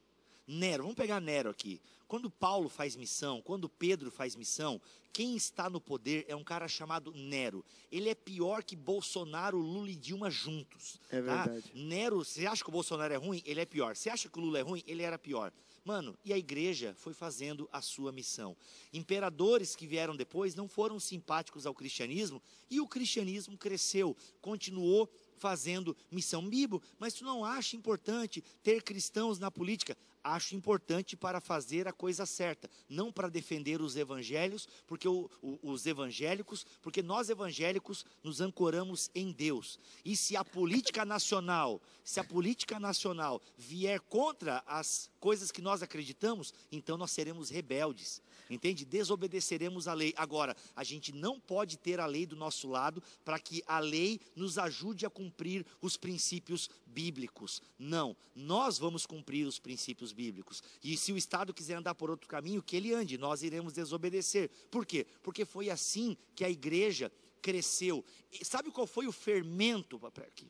Nero, 0.47 0.83
vamos 0.83 0.97
pegar 0.97 1.19
Nero 1.21 1.49
aqui. 1.49 1.79
Quando 2.11 2.29
Paulo 2.29 2.67
faz 2.67 2.97
missão, 2.97 3.41
quando 3.41 3.69
Pedro 3.69 4.11
faz 4.11 4.35
missão, 4.35 4.81
quem 5.13 5.33
está 5.33 5.69
no 5.69 5.79
poder 5.79 6.25
é 6.27 6.35
um 6.35 6.43
cara 6.43 6.67
chamado 6.67 7.13
Nero. 7.15 7.63
Ele 7.89 8.09
é 8.09 8.13
pior 8.13 8.65
que 8.65 8.75
Bolsonaro, 8.75 9.57
Lula 9.57 9.89
e 9.89 9.95
Dilma 9.95 10.29
juntos. 10.29 10.99
É 11.09 11.21
tá? 11.21 11.45
verdade. 11.45 11.71
Nero, 11.73 12.17
você 12.17 12.45
acha 12.45 12.65
que 12.65 12.69
o 12.69 12.73
Bolsonaro 12.73 13.13
é 13.13 13.15
ruim? 13.15 13.41
Ele 13.45 13.61
é 13.61 13.65
pior. 13.65 13.95
Você 13.95 14.09
acha 14.09 14.27
que 14.27 14.37
o 14.37 14.41
Lula 14.41 14.59
é 14.59 14.61
ruim? 14.61 14.83
Ele 14.85 15.03
era 15.03 15.17
pior. 15.17 15.53
Mano, 15.85 16.13
e 16.25 16.33
a 16.33 16.37
igreja 16.37 16.93
foi 16.97 17.13
fazendo 17.13 17.69
a 17.71 17.81
sua 17.81 18.11
missão. 18.11 18.57
Imperadores 18.91 19.73
que 19.73 19.87
vieram 19.87 20.13
depois 20.13 20.53
não 20.53 20.67
foram 20.67 20.99
simpáticos 20.99 21.65
ao 21.65 21.73
cristianismo 21.73 22.43
e 22.69 22.81
o 22.81 22.87
cristianismo 22.89 23.57
cresceu, 23.57 24.17
continuou 24.41 25.09
fazendo 25.37 25.95
missão. 26.11 26.45
Bibo, 26.47 26.83
mas 26.99 27.13
tu 27.13 27.23
não 27.23 27.45
acha 27.45 27.77
importante 27.77 28.43
ter 28.61 28.83
cristãos 28.83 29.39
na 29.39 29.49
política? 29.49 29.97
Acho 30.23 30.55
importante 30.55 31.15
para 31.15 31.41
fazer 31.41 31.87
a 31.87 31.93
coisa 31.93 32.25
certa, 32.25 32.69
não 32.89 33.11
para 33.11 33.29
defender 33.29 33.81
os 33.81 33.95
evangelhos, 33.95 34.67
porque 34.87 35.07
o, 35.07 35.29
o, 35.41 35.59
os 35.63 35.85
evangélicos, 35.85 36.65
porque 36.81 37.01
nós 37.01 37.29
evangélicos 37.29 38.05
nos 38.23 38.41
ancoramos 38.41 39.09
em 39.13 39.31
Deus. 39.31 39.79
E 40.03 40.15
se 40.15 40.35
a 40.35 40.43
política 40.43 41.05
nacional, 41.05 41.81
se 42.03 42.19
a 42.19 42.23
política 42.23 42.79
nacional 42.79 43.41
vier 43.57 43.99
contra 44.01 44.63
as 44.65 45.09
coisas 45.19 45.51
que 45.51 45.61
nós 45.61 45.81
acreditamos, 45.81 46.53
então 46.71 46.97
nós 46.97 47.11
seremos 47.11 47.49
rebeldes. 47.49 48.21
Entende? 48.49 48.83
Desobedeceremos 48.83 49.87
a 49.87 49.93
lei. 49.93 50.13
Agora, 50.17 50.57
a 50.75 50.83
gente 50.83 51.13
não 51.13 51.39
pode 51.39 51.77
ter 51.77 52.01
a 52.01 52.05
lei 52.05 52.25
do 52.25 52.35
nosso 52.35 52.67
lado 52.67 53.01
para 53.23 53.39
que 53.39 53.63
a 53.65 53.79
lei 53.79 54.19
nos 54.35 54.57
ajude 54.57 55.05
a 55.05 55.09
cumprir 55.09 55.65
os 55.81 55.95
princípios 55.95 56.69
bíblicos. 56.91 57.61
Não, 57.79 58.15
nós 58.35 58.77
vamos 58.77 59.05
cumprir 59.05 59.47
os 59.47 59.59
princípios 59.59 60.11
bíblicos. 60.11 60.61
E 60.83 60.95
se 60.97 61.11
o 61.11 61.17
Estado 61.17 61.53
quiser 61.53 61.75
andar 61.75 61.95
por 61.95 62.09
outro 62.09 62.27
caminho, 62.27 62.61
que 62.61 62.75
ele 62.75 62.93
ande, 62.93 63.17
nós 63.17 63.41
iremos 63.41 63.73
desobedecer. 63.73 64.49
Por 64.69 64.85
quê? 64.85 65.05
Porque 65.23 65.45
foi 65.45 65.69
assim 65.69 66.17
que 66.35 66.43
a 66.43 66.49
igreja 66.49 67.11
cresceu. 67.41 68.05
E 68.31 68.45
sabe 68.45 68.69
qual 68.71 68.85
foi 68.85 69.07
o 69.07 69.11
fermento? 69.11 69.99
Aqui 70.05 70.47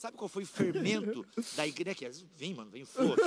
Sabe 0.00 0.16
qual 0.16 0.30
foi 0.30 0.44
o 0.44 0.46
fermento 0.46 1.26
da 1.54 1.66
igreja? 1.66 2.10
Vem, 2.34 2.54
mano, 2.54 2.70
vem 2.70 2.86
flor. 2.86 3.18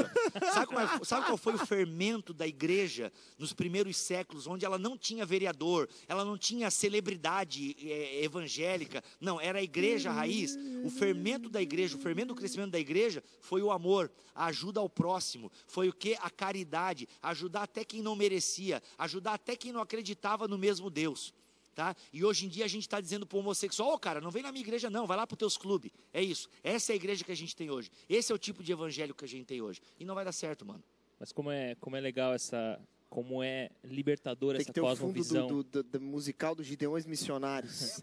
Sabe 0.51 0.65
qual, 0.65 0.81
é, 0.81 1.03
sabe 1.03 1.25
qual 1.27 1.37
foi 1.37 1.53
o 1.53 1.65
fermento 1.67 2.33
da 2.33 2.47
igreja 2.47 3.13
nos 3.37 3.53
primeiros 3.53 3.95
séculos, 3.95 4.47
onde 4.47 4.65
ela 4.65 4.79
não 4.79 4.97
tinha 4.97 5.23
vereador, 5.23 5.87
ela 6.07 6.25
não 6.25 6.35
tinha 6.35 6.71
celebridade 6.71 7.75
é, 7.79 8.23
evangélica? 8.23 9.03
Não, 9.21 9.39
era 9.39 9.59
a 9.59 9.61
igreja 9.61 10.09
raiz. 10.09 10.57
O 10.83 10.89
fermento 10.89 11.47
da 11.47 11.61
igreja, 11.61 11.95
o 11.95 11.99
fermento 11.99 12.29
do 12.29 12.35
crescimento 12.35 12.71
da 12.71 12.79
igreja 12.79 13.23
foi 13.39 13.61
o 13.61 13.69
amor, 13.69 14.11
a 14.33 14.45
ajuda 14.45 14.79
ao 14.79 14.89
próximo. 14.89 15.51
Foi 15.67 15.89
o 15.89 15.93
que? 15.93 16.15
A 16.21 16.29
caridade, 16.31 17.07
ajudar 17.21 17.61
até 17.61 17.85
quem 17.85 18.01
não 18.01 18.15
merecia, 18.15 18.81
ajudar 18.97 19.35
até 19.35 19.55
quem 19.55 19.71
não 19.71 19.79
acreditava 19.79 20.47
no 20.47 20.57
mesmo 20.57 20.89
Deus. 20.89 21.35
Tá? 21.73 21.95
E 22.11 22.23
hoje 22.23 22.45
em 22.45 22.49
dia 22.49 22.65
a 22.65 22.67
gente 22.67 22.83
está 22.83 23.01
dizendo 23.01 23.25
para 23.25 23.35
o 23.35 23.39
homossexual, 23.39 23.89
ô 23.89 23.93
oh, 23.93 23.99
cara, 23.99 24.21
não 24.21 24.29
vem 24.29 24.43
na 24.43 24.51
minha 24.51 24.63
igreja 24.63 24.91
não, 24.91 25.07
vai 25.07 25.17
lá 25.17 25.25
para 25.25 25.33
os 25.33 25.39
teus 25.39 25.57
clubes. 25.57 25.91
É 26.13 26.21
isso. 26.21 26.47
Essa 26.63 26.91
é 26.91 26.93
a 26.93 26.95
igreja 26.95 27.23
que 27.23 27.31
a 27.31 27.35
gente 27.35 27.55
tem 27.55 27.71
hoje. 27.71 27.89
Esse 28.07 28.31
é 28.31 28.35
o 28.35 28.37
tipo 28.37 28.63
de 28.63 28.71
evangelho 28.71 29.15
que 29.15 29.25
a 29.25 29.27
gente 29.27 29.45
tem 29.45 29.59
hoje. 29.61 29.81
E 29.99 30.05
não 30.05 30.13
vai 30.13 30.23
dar 30.23 30.31
certo, 30.31 30.63
mano. 30.65 30.83
Mas 31.19 31.31
como 31.31 31.49
é, 31.49 31.73
como 31.75 31.95
é 31.95 31.99
legal 31.99 32.31
essa, 32.33 32.79
como 33.09 33.43
é 33.43 33.69
libertadora 33.83 34.59
essa 34.59 34.73
cosmovisão. 34.73 35.47
Do, 35.47 35.63
do, 35.63 35.83
do, 35.83 35.99
do, 35.99 36.01
musical 36.01 36.55
dos 36.55 36.65
Gideões 36.65 37.05
Missionários. 37.05 38.01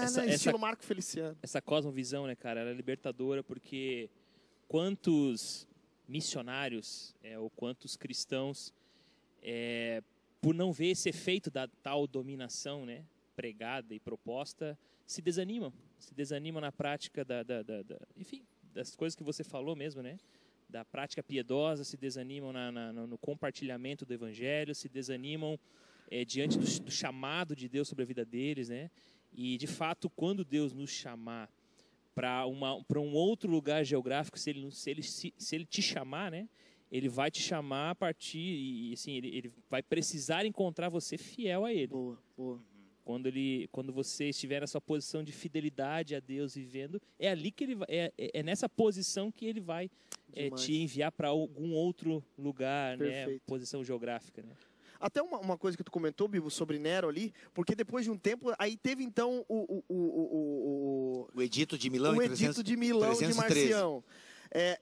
É, 0.00 0.04
essa, 0.04 0.24
estilo 0.26 0.58
Marco 0.58 0.84
Feliciano. 0.84 1.36
Essa 1.42 1.60
cosmovisão, 1.60 2.26
né, 2.26 2.36
cara, 2.36 2.60
ela 2.60 2.70
é 2.70 2.74
libertadora 2.74 3.42
porque 3.42 4.08
quantos 4.68 5.66
missionários 6.08 7.14
é, 7.22 7.38
ou 7.38 7.50
quantos 7.50 7.96
cristãos 7.96 8.72
é, 9.42 10.02
por 10.42 10.52
não 10.52 10.72
ver 10.72 10.88
esse 10.88 11.08
efeito 11.08 11.50
da 11.50 11.68
tal 11.68 12.06
dominação 12.06 12.84
né, 12.84 13.04
pregada 13.36 13.94
e 13.94 14.00
proposta, 14.00 14.76
se 15.06 15.22
desanimam. 15.22 15.72
Se 16.00 16.12
desanimam 16.12 16.60
na 16.60 16.72
prática 16.72 17.24
da, 17.24 17.44
da, 17.44 17.62
da, 17.62 17.82
da, 17.82 17.96
enfim, 18.16 18.42
das 18.74 18.96
coisas 18.96 19.14
que 19.14 19.22
você 19.22 19.44
falou 19.44 19.76
mesmo, 19.76 20.02
né? 20.02 20.18
Da 20.68 20.84
prática 20.84 21.22
piedosa, 21.22 21.84
se 21.84 21.96
desanimam 21.96 22.52
na, 22.52 22.72
na, 22.72 22.92
no 22.92 23.16
compartilhamento 23.16 24.04
do 24.04 24.12
evangelho, 24.12 24.74
se 24.74 24.88
desanimam 24.88 25.58
é, 26.10 26.24
diante 26.24 26.58
do, 26.58 26.80
do, 26.80 26.90
chamado 26.90 27.54
de 27.54 27.68
Deus 27.68 27.86
sobre 27.86 28.02
a 28.02 28.06
vida 28.06 28.24
deles, 28.24 28.68
né? 28.68 28.90
E, 29.32 29.56
de 29.56 29.68
fato, 29.68 30.10
quando 30.10 30.44
Deus 30.44 30.72
nos 30.72 30.90
chamar 30.90 31.48
para 32.14 32.46
um 32.46 33.14
outro 33.14 33.50
lugar 33.50 33.84
geográfico, 33.84 34.38
se 34.38 34.50
ele, 34.50 34.70
se, 34.72 34.90
ele, 34.90 35.02
se, 35.02 35.32
se 35.38 35.54
ele 35.54 35.64
te 35.64 35.80
chamar, 35.80 36.30
né? 36.32 36.48
Ele 36.92 37.08
vai 37.08 37.30
te 37.30 37.40
chamar 37.40 37.90
a 37.90 37.94
partir 37.94 38.38
e 38.38 38.92
assim 38.92 39.16
ele, 39.16 39.34
ele 39.34 39.50
vai 39.70 39.82
precisar 39.82 40.44
encontrar 40.44 40.90
você 40.90 41.16
fiel 41.16 41.64
a 41.64 41.72
ele. 41.72 41.86
Boa, 41.86 42.18
boa. 42.36 42.60
Quando 43.02 43.26
ele, 43.26 43.66
quando 43.72 43.92
você 43.92 44.28
estiver 44.28 44.60
nessa 44.60 44.80
posição 44.80 45.24
de 45.24 45.32
fidelidade 45.32 46.14
a 46.14 46.20
Deus 46.20 46.54
vivendo, 46.54 47.00
é 47.18 47.30
ali 47.30 47.50
que 47.50 47.64
ele 47.64 47.78
é, 47.88 48.12
é, 48.16 48.30
é 48.34 48.42
nessa 48.42 48.68
posição 48.68 49.32
que 49.32 49.46
ele 49.46 49.58
vai 49.58 49.90
é, 50.34 50.50
te 50.50 50.76
enviar 50.76 51.10
para 51.10 51.28
algum 51.28 51.72
outro 51.72 52.22
lugar, 52.38 52.98
né? 52.98 53.06
Perfeito. 53.06 53.40
né? 53.40 53.40
Posição 53.46 53.82
geográfica, 53.82 54.42
né? 54.42 54.54
Até 55.00 55.20
uma, 55.20 55.40
uma, 55.40 55.58
coisa 55.58 55.76
que 55.76 55.82
tu 55.82 55.90
comentou, 55.90 56.28
Bibo, 56.28 56.48
sobre 56.48 56.78
Nero 56.78 57.08
ali, 57.08 57.32
porque 57.52 57.74
depois 57.74 58.04
de 58.04 58.10
um 58.10 58.16
tempo, 58.16 58.52
aí 58.56 58.76
teve 58.76 59.02
então 59.02 59.44
o... 59.48 59.56
O, 59.56 59.84
o, 59.88 59.96
o, 59.96 61.26
o, 61.26 61.28
o 61.34 61.42
Edito 61.42 61.76
de 61.76 61.90
Milão 61.90 62.12
o 62.12 62.22
Edito 62.22 62.36
300, 62.36 62.62
de 62.62 62.76
Milão 62.76 63.16
313. 63.16 63.32
de 63.32 63.36
Marcião. 63.36 64.04
É, 64.52 64.80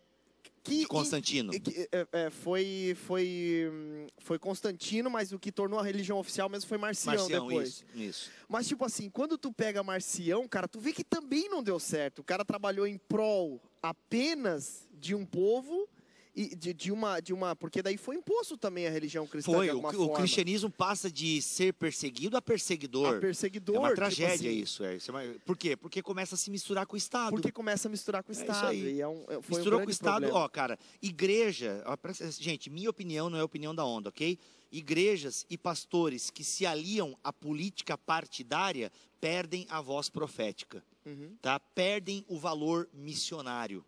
Que, 0.63 0.81
De 0.81 0.87
Constantino. 0.87 1.53
que, 1.53 1.89
é, 1.91 2.07
é, 2.13 2.31
foi, 2.31 2.95
foi, 3.07 4.07
foi 4.19 4.39
Constantino, 4.39 5.11
mas 5.11 5.33
o 5.33 5.39
que 5.39 5.51
tornou 5.51 5.79
a 5.79 5.83
religião 5.83 6.19
oficial 6.19 6.51
mesmo 6.51 6.69
foi 6.69 6.77
Marcião, 6.77 7.15
Marcião, 7.15 7.47
depois. 7.47 7.69
isso, 7.69 7.85
isso. 7.95 8.31
Mas, 8.49 8.69
tipo 8.69 8.85
assim, 8.85 9.09
quando 9.09 9.39
tu 9.39 9.51
pega 9.53 9.83
Marcião, 9.83 10.47
cara, 10.47 10.69
tu 10.69 10.79
vê 10.79 10.93
que 10.93 11.03
também 11.03 11.49
não 11.49 11.63
deu 11.63 11.81
certo. 11.81 12.19
O 12.19 12.25
cara 12.25 12.45
trabalhou 12.45 12.87
em 12.87 12.99
prol 12.99 13.61
apenas 13.83 14.87
de 14.93 15.15
um 15.15 15.25
povo 15.25 15.89
e 16.35 16.55
de, 16.55 16.72
de 16.72 16.93
uma. 16.93 17.20
de 17.20 17.33
uma 17.33 17.57
Porque 17.57 17.83
daí 17.83 17.97
foi 17.97 18.16
imposto 18.16 18.57
também 18.57 18.87
a 18.87 18.91
religião 18.91 19.26
cristã 19.26 19.53
Foi, 19.53 19.66
de 19.68 19.72
o, 19.74 19.81
forma. 19.81 20.16
cristianismo 20.16 20.70
passa 20.70 21.11
de 21.11 21.43
ser 21.43 21.74
perseguido 21.74 22.37
a 22.37 22.43
perseguidor. 22.43 23.16
A 23.16 23.20
perseguidor. 23.20 23.76
é 23.76 23.78
uma 23.78 23.89
tipo 23.89 23.97
tragédia 23.97 24.51
assim, 24.51 24.61
isso, 24.61 24.85
é. 24.85 24.97
Isso 24.97 25.11
é 25.11 25.14
uma- 25.14 25.35
Por 25.45 25.57
quê? 25.57 25.76
Porque 25.76 26.01
começa 26.03 26.35
a 26.35 26.39
se 26.39 26.51
misturar 26.51 26.87
com 26.87 26.95
o 26.95 26.97
Estado. 26.97 27.31
Porque 27.31 27.51
começa 27.51 27.89
a 27.89 27.91
misturar 27.91 28.22
com 28.22 28.33
o 28.33 28.37
É 28.37 28.41
Estado. 28.41 28.74
e 28.74 29.01
é 29.01 29.09
um, 29.09 29.22
é- 29.28 29.43
foi 29.43 29.57
um 29.57 29.59
Misturou 29.59 29.81
com 29.81 29.87
o 29.87 29.91
Estado, 29.91 30.20
problema. 30.22 30.39
ó, 30.45 30.49
cara, 30.49 30.78
igreja, 31.03 31.83
ó, 31.87 31.97
gente, 32.39 32.70
minha 32.70 32.89
opinião 32.91 33.28
não 33.28 33.39
é 33.39 33.41
a 33.41 33.45
opinião 33.45 33.74
da 33.74 33.85
onda, 33.85 34.09
ok? 34.09 34.39
Igrejas 34.72 35.45
e 35.51 35.59
pastores 35.59 36.31
que 36.31 36.45
se 36.45 36.64
aliam 36.64 37.16
à 37.24 37.33
política 37.33 37.99
partidária 37.99 38.93
perdem 39.20 39.66
a 39.68 39.81
voz 39.81 40.09
profética, 40.09 40.83
Uhum. 41.05 41.37
tá? 41.43 41.59
Perdem 41.59 42.24
o 42.28 42.39
valor 42.39 42.89
missionário. 42.93 43.85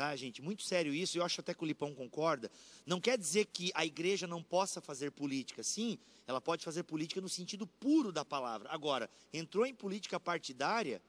Tá, 0.00 0.16
gente? 0.16 0.40
Muito 0.40 0.62
sério 0.62 0.94
isso, 0.94 1.18
eu 1.18 1.22
acho 1.22 1.42
até 1.42 1.52
que 1.52 1.62
o 1.62 1.66
Lipão 1.66 1.94
concorda. 1.94 2.50
Não 2.86 2.98
quer 2.98 3.18
dizer 3.18 3.44
que 3.44 3.70
a 3.74 3.84
igreja 3.84 4.26
não 4.26 4.42
possa 4.42 4.80
fazer 4.80 5.10
política. 5.10 5.62
Sim, 5.62 5.98
ela 6.26 6.40
pode 6.40 6.64
fazer 6.64 6.84
política 6.84 7.20
no 7.20 7.28
sentido 7.28 7.66
puro 7.66 8.10
da 8.10 8.24
palavra. 8.24 8.70
Agora, 8.72 9.10
entrou 9.30 9.66
em 9.66 9.74
política 9.74 10.18
partidária, 10.18 11.02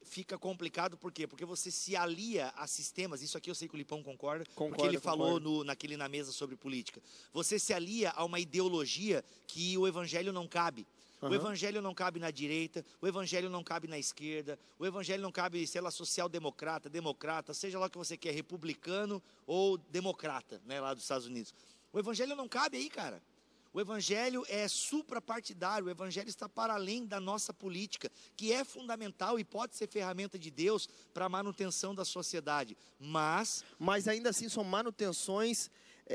fica 0.00 0.38
complicado 0.38 0.96
por 0.96 1.10
quê? 1.10 1.26
Porque 1.26 1.44
você 1.44 1.72
se 1.72 1.96
alia 1.96 2.52
a 2.54 2.68
sistemas, 2.68 3.20
isso 3.20 3.36
aqui 3.36 3.50
eu 3.50 3.54
sei 3.56 3.66
que 3.66 3.74
o 3.74 3.76
Lipão 3.76 4.00
concorda, 4.00 4.44
porque 4.44 4.56
Concordo, 4.56 4.86
ele 4.92 5.00
falou 5.00 5.32
concordo. 5.32 5.50
no, 5.50 5.64
naquele 5.64 5.96
na 5.96 6.08
mesa 6.08 6.30
sobre 6.30 6.54
política. 6.54 7.02
Você 7.32 7.58
se 7.58 7.74
alia 7.74 8.10
a 8.10 8.24
uma 8.24 8.38
ideologia 8.38 9.24
que 9.48 9.76
o 9.76 9.88
evangelho 9.88 10.32
não 10.32 10.46
cabe. 10.46 10.86
O 11.20 11.26
Aham. 11.26 11.34
evangelho 11.34 11.82
não 11.82 11.92
cabe 11.94 12.20
na 12.20 12.30
direita, 12.30 12.84
o 13.00 13.06
evangelho 13.06 13.50
não 13.50 13.64
cabe 13.64 13.88
na 13.88 13.98
esquerda, 13.98 14.58
o 14.78 14.86
evangelho 14.86 15.22
não 15.22 15.32
cabe, 15.32 15.66
sei 15.66 15.80
lá, 15.80 15.90
social-democrata, 15.90 16.88
democrata, 16.88 17.52
seja 17.52 17.78
lá 17.78 17.86
o 17.86 17.90
que 17.90 17.98
você 17.98 18.16
quer, 18.16 18.32
republicano 18.32 19.22
ou 19.46 19.76
democrata, 19.76 20.62
né, 20.64 20.80
lá 20.80 20.94
dos 20.94 21.02
Estados 21.02 21.26
Unidos. 21.26 21.52
O 21.92 21.98
evangelho 21.98 22.36
não 22.36 22.48
cabe 22.48 22.76
aí, 22.76 22.88
cara. 22.88 23.20
O 23.72 23.80
evangelho 23.80 24.44
é 24.48 24.66
suprapartidário, 24.66 25.86
o 25.86 25.90
evangelho 25.90 26.28
está 26.28 26.48
para 26.48 26.74
além 26.74 27.04
da 27.04 27.20
nossa 27.20 27.52
política, 27.52 28.10
que 28.36 28.52
é 28.52 28.64
fundamental 28.64 29.38
e 29.38 29.44
pode 29.44 29.76
ser 29.76 29.88
ferramenta 29.88 30.38
de 30.38 30.50
Deus 30.50 30.88
para 31.12 31.26
a 31.26 31.28
manutenção 31.28 31.94
da 31.94 32.04
sociedade. 32.04 32.76
Mas 32.98 33.64
Mas 33.78 34.08
ainda 34.08 34.30
assim 34.30 34.48
são 34.48 34.64
manutenções 34.64 35.70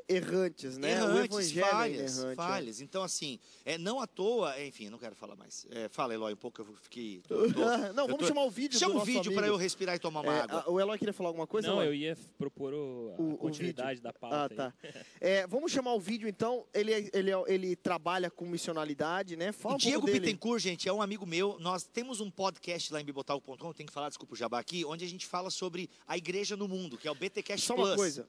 errantes, 0.08 0.78
né? 0.78 0.92
errantes, 0.92 1.36
o 1.38 1.40
evangelho 1.42 1.68
falhas, 1.68 2.18
é 2.18 2.22
errante. 2.22 2.32
é. 2.32 2.36
falhas. 2.36 2.82
Então, 2.82 3.04
assim, 3.04 3.40
é, 3.66 3.78
não 3.78 4.00
à 4.00 4.08
toa, 4.08 4.56
é, 4.56 4.68
enfim, 4.68 4.90
não 4.90 4.98
quero 4.98 5.16
falar 5.16 5.36
mais. 5.36 5.66
É, 5.72 5.88
fala, 5.90 6.14
Eloy, 6.14 6.34
um 6.34 6.38
pouco, 6.38 6.62
eu 6.62 6.76
fiquei... 6.82 7.22
tô- 7.28 7.52
tô- 7.52 7.60
Não, 7.94 8.04
eu 8.04 8.08
vamos 8.08 8.20
tô- 8.20 8.28
chamar 8.28 8.44
o 8.44 8.50
vídeo 8.50 8.80
Chama 8.80 8.94
do 8.94 8.96
o 8.96 9.00
nosso 9.00 9.12
vídeo 9.12 9.34
para 9.34 9.48
eu 9.48 9.56
respirar 9.56 9.96
e 9.96 10.00
tomar 10.00 10.22
uma 10.22 10.34
É, 10.36 10.42
água. 10.42 10.64
a- 10.66 10.70
o 10.72 10.80
Eloy 10.80 10.98
queria 10.98 11.14
falar 11.14 11.30
alguma 11.30 11.46
coisa? 11.48 11.68
Não, 11.68 11.76
Eloy? 11.76 11.88
eu 11.88 11.94
ia 11.94 12.18
propor 12.38 12.74
o, 12.74 13.16
a 13.18 13.22
O- 13.22 13.34
o 13.34 13.38
continuidade 13.38 14.02
da 14.02 14.12
pauta. 14.14 14.36
Ah, 14.36 14.48
aí. 14.50 14.56
tá. 14.56 14.74
É, 15.22 15.48
vamos 15.48 15.72
chamar 15.72 15.94
o 15.94 16.00
vídeo, 16.00 16.28
então. 16.28 16.66
Ele, 16.74 16.92
é- 16.94 17.10
ele, 17.14 17.32
é- 17.32 17.44
ele 17.48 17.76
trabalha 17.76 18.30
com 18.30 18.46
missionalidade, 18.46 19.36
né? 19.36 19.52
Fala 19.52 19.74
O 19.74 19.78
um 19.78 19.80
Diego. 19.80 20.06
Bittencourt, 20.06 20.62
gente, 20.62 20.88
é 20.90 20.94
um 20.94 21.02
amigo 21.02 21.26
meu. 21.26 21.58
Nós 21.60 21.84
temos 21.84 22.20
um 22.20 22.30
podcast 22.32 22.92
lá 22.92 23.00
em 23.02 23.06
bibotal.com, 23.06 23.74
tem 23.74 23.86
que 23.86 23.94
falar, 23.94 24.10
desculpa 24.10 24.34
o 24.34 24.38
jabá 24.38 24.60
aqui, 24.60 24.84
onde 24.86 25.06
a 25.06 25.08
gente 25.08 25.26
fala 25.26 25.50
sobre 25.50 25.90
a 26.08 26.18
igreja 26.18 26.58
no 26.58 26.68
mundo, 26.68 26.98
que 26.98 27.08
é 27.08 27.12
o 27.12 27.16
BTcast 27.16 27.66
Só 27.66 27.76
Plus. 27.76 27.90
uma 27.90 27.96
coisa. 27.96 28.28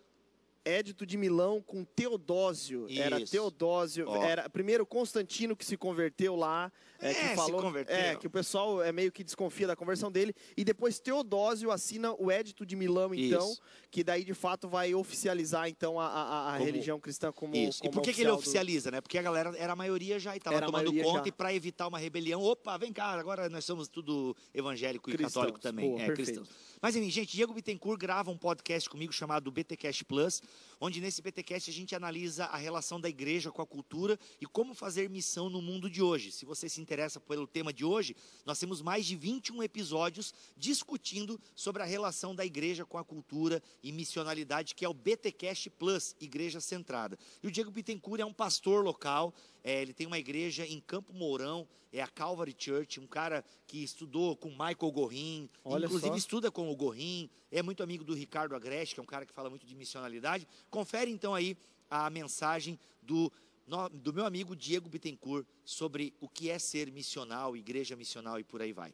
Édito 0.65 1.05
de 1.05 1.17
Milão 1.17 1.61
com 1.61 1.85
Teodósio. 1.85 2.87
Era 2.91 3.21
Isso. 3.21 3.33
Teodósio. 3.33 4.07
Ó. 4.09 4.23
Era 4.23 4.49
primeiro 4.49 4.87
Constantino 4.87 5.55
que 5.55 5.65
se 5.65 5.77
converteu 5.77 6.35
lá. 6.37 6.73
É, 7.01 7.11
É, 7.11 7.15
que 7.15 7.29
se 7.29 7.35
falou, 7.37 7.61
converteu. 7.61 7.95
É, 7.95 8.17
que 8.17 8.27
o 8.27 8.31
pessoal 8.31 8.83
é 8.83 8.91
meio 8.91 9.13
que 9.13 9.23
desconfia 9.23 9.67
da 9.67 9.77
conversão 9.77 10.11
dele. 10.11 10.35
E 10.57 10.65
depois 10.65 10.99
Teodósio 10.99 11.71
assina 11.71 12.15
o 12.15 12.31
Édito 12.31 12.65
de 12.65 12.75
Milão, 12.77 13.15
então, 13.15 13.51
Isso. 13.51 13.61
que 13.91 14.03
daí 14.03 14.25
de 14.25 14.33
fato 14.33 14.69
vai 14.69 14.95
oficializar 14.95 15.69
então 15.69 16.01
a, 16.01 16.07
a- 16.07 16.49
a 16.49 16.53
Como- 16.55 16.65
religião 16.65 16.99
cristã 16.99 17.31
como. 17.31 17.55
Isso. 17.55 17.81
E 17.81 17.89
como 17.89 17.93
por 17.95 18.03
que, 18.03 18.13
que 18.15 18.21
ele 18.23 18.31
oficial 18.31 18.37
do- 18.37 18.39
oficializa, 18.39 18.91
né? 18.91 19.01
Porque 19.03 19.19
a 19.19 19.23
galera 19.23 19.53
era 19.59 19.75
a 19.75 19.77
maioria 19.77 20.19
já 20.19 20.35
e 20.35 20.39
estava 20.39 20.57
Era 20.57 20.67
tomando 20.67 20.93
conta 21.03 21.19
já. 21.25 21.29
e 21.29 21.33
para 21.33 21.53
evitar 21.53 21.89
uma 21.89 21.99
rebelião, 21.99 22.41
opa, 22.43 22.79
vem 22.79 22.93
cá, 22.93 23.07
agora 23.11 23.51
nós 23.51 23.65
somos 23.67 23.87
tudo 23.89 24.35
evangélico 24.55 25.11
e 25.11 25.13
Cristãos. 25.13 25.35
católico 25.35 25.61
também, 25.61 25.91
Boa, 25.91 26.01
é 26.03 26.07
perfeito. 26.07 26.41
cristãos. 26.41 26.74
Mas 26.85 26.95
enfim, 26.97 27.09
gente, 27.09 27.35
Diego 27.35 27.55
Bittencourt 27.55 27.99
grava 27.99 28.31
um 28.31 28.37
podcast 28.37 28.91
comigo 28.91 29.11
chamado 29.11 29.51
BTcast 29.51 30.05
Plus, 30.05 30.43
onde 30.79 31.01
nesse 31.01 31.23
BTcast 31.23 31.71
a 31.71 31.73
gente 31.73 31.95
analisa 31.95 32.45
a 32.45 32.59
relação 32.59 33.01
da 33.01 33.09
igreja 33.09 33.51
com 33.51 33.63
a 33.63 33.67
cultura 33.67 34.21
e 34.39 34.45
como 34.45 34.75
fazer 34.75 35.09
missão 35.09 35.49
no 35.49 35.63
mundo 35.63 35.89
de 35.89 36.03
hoje. 36.03 36.31
Se 36.31 36.45
você 36.45 36.69
se 36.69 36.83
interessa 36.83 37.19
pelo 37.19 37.47
tema 37.47 37.73
de 37.73 37.87
hoje, 37.87 38.15
nós 38.45 38.59
temos 38.59 38.83
mais 38.83 39.07
de 39.07 39.17
21 39.17 39.63
episódios 39.63 40.35
discutindo 40.59 41.41
sobre 41.55 41.83
a 41.83 41.87
relação 41.87 42.35
da 42.35 42.45
igreja 42.45 42.85
com 42.85 42.99
a 42.99 43.05
cultura 43.05 43.63
e 43.83 43.91
missionalidade, 43.91 44.75
que 44.75 44.85
é 44.85 44.89
o 44.89 44.93
BTcast 44.93 45.71
Plus, 45.71 46.15
Igreja 46.21 46.61
Centrada. 46.61 47.19
E 47.43 47.47
o 47.47 47.51
Diego 47.51 47.71
Bittencourt 47.71 48.21
é 48.21 48.27
um 48.27 48.33
pastor 48.35 48.85
local, 48.85 49.33
é, 49.65 49.81
ele 49.81 49.95
tem 49.95 50.07
uma 50.07 50.19
igreja 50.19 50.67
em 50.67 50.79
Campo 50.81 51.13
Mourão, 51.15 51.67
é 51.91 52.03
a 52.03 52.07
Calvary 52.07 52.55
Church, 52.57 53.01
um 53.01 53.07
cara 53.07 53.43
que 53.67 53.83
estudou 53.83 54.37
com 54.37 54.51
Michael 54.51 54.93
Gorin, 54.93 55.49
Olha 55.65 55.87
inclusive 55.87 56.11
só. 56.11 56.17
estuda 56.17 56.51
com 56.51 56.71
o 56.71 56.77
Gorin, 56.77 57.31
é 57.51 57.63
muito 57.63 57.83
amigo 57.83 58.05
do 58.05 58.15
Ricardo 58.15 58.55
Agreste, 58.55 58.95
que 58.95 59.01
é 59.01 59.03
um 59.03 59.07
cara 59.07 59.25
que 59.25 59.33
fala 59.33 59.49
muito 59.49 59.65
de 59.67 59.75
missionalidade. 59.75 60.47
Confere 60.71 61.11
então 61.11 61.35
aí 61.35 61.57
a 61.91 62.11
mensagem 62.11 62.79
do, 63.01 63.33
no- 63.67 63.89
do 63.89 64.13
meu 64.13 64.27
amigo 64.27 64.55
Diego 64.55 64.89
Bittencourt 64.89 65.47
sobre 65.65 66.13
o 66.21 66.29
que 66.29 66.51
é 66.51 66.59
ser 66.59 66.91
missional, 66.93 67.57
igreja 67.57 67.97
missional 67.97 68.39
e 68.39 68.45
por 68.45 68.61
aí 68.61 68.73
vai. 68.73 68.93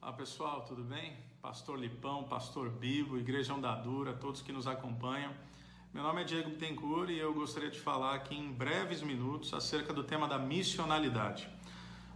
Olá 0.00 0.12
pessoal, 0.12 0.64
tudo 0.64 0.82
bem? 0.84 1.16
Pastor 1.42 1.78
Lipão, 1.78 2.24
Pastor 2.24 2.70
Bibo, 2.70 3.18
Igreja 3.18 3.52
Ondadura, 3.54 4.14
todos 4.14 4.40
que 4.40 4.52
nos 4.52 4.66
acompanham. 4.66 5.34
Meu 5.96 6.04
nome 6.04 6.20
é 6.20 6.24
Diego 6.24 6.50
Bittencourt 6.50 7.08
e 7.08 7.18
eu 7.18 7.32
gostaria 7.32 7.70
de 7.70 7.80
falar 7.80 8.14
aqui 8.14 8.34
em 8.34 8.52
breves 8.52 9.00
minutos 9.00 9.54
acerca 9.54 9.94
do 9.94 10.04
tema 10.04 10.28
da 10.28 10.38
missionalidade. 10.38 11.48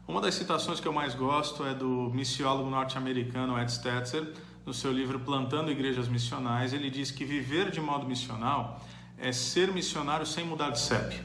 Uma 0.06 0.20
das 0.20 0.34
citações 0.34 0.78
que 0.78 0.86
eu 0.86 0.92
mais 0.92 1.14
gosto 1.14 1.64
é 1.64 1.72
do 1.72 2.10
missiólogo 2.12 2.68
norte-americano 2.68 3.58
Ed 3.58 3.72
Stetzer, 3.72 4.34
no 4.66 4.74
seu 4.74 4.92
livro 4.92 5.18
Plantando 5.20 5.70
Igrejas 5.70 6.08
Missionais. 6.08 6.74
Ele 6.74 6.90
diz 6.90 7.10
que 7.10 7.24
viver 7.24 7.70
de 7.70 7.80
modo 7.80 8.06
missional 8.06 8.84
é 9.16 9.32
ser 9.32 9.72
missionário 9.72 10.26
sem 10.26 10.44
mudar 10.44 10.68
de 10.68 10.78
CEP. 10.78 11.18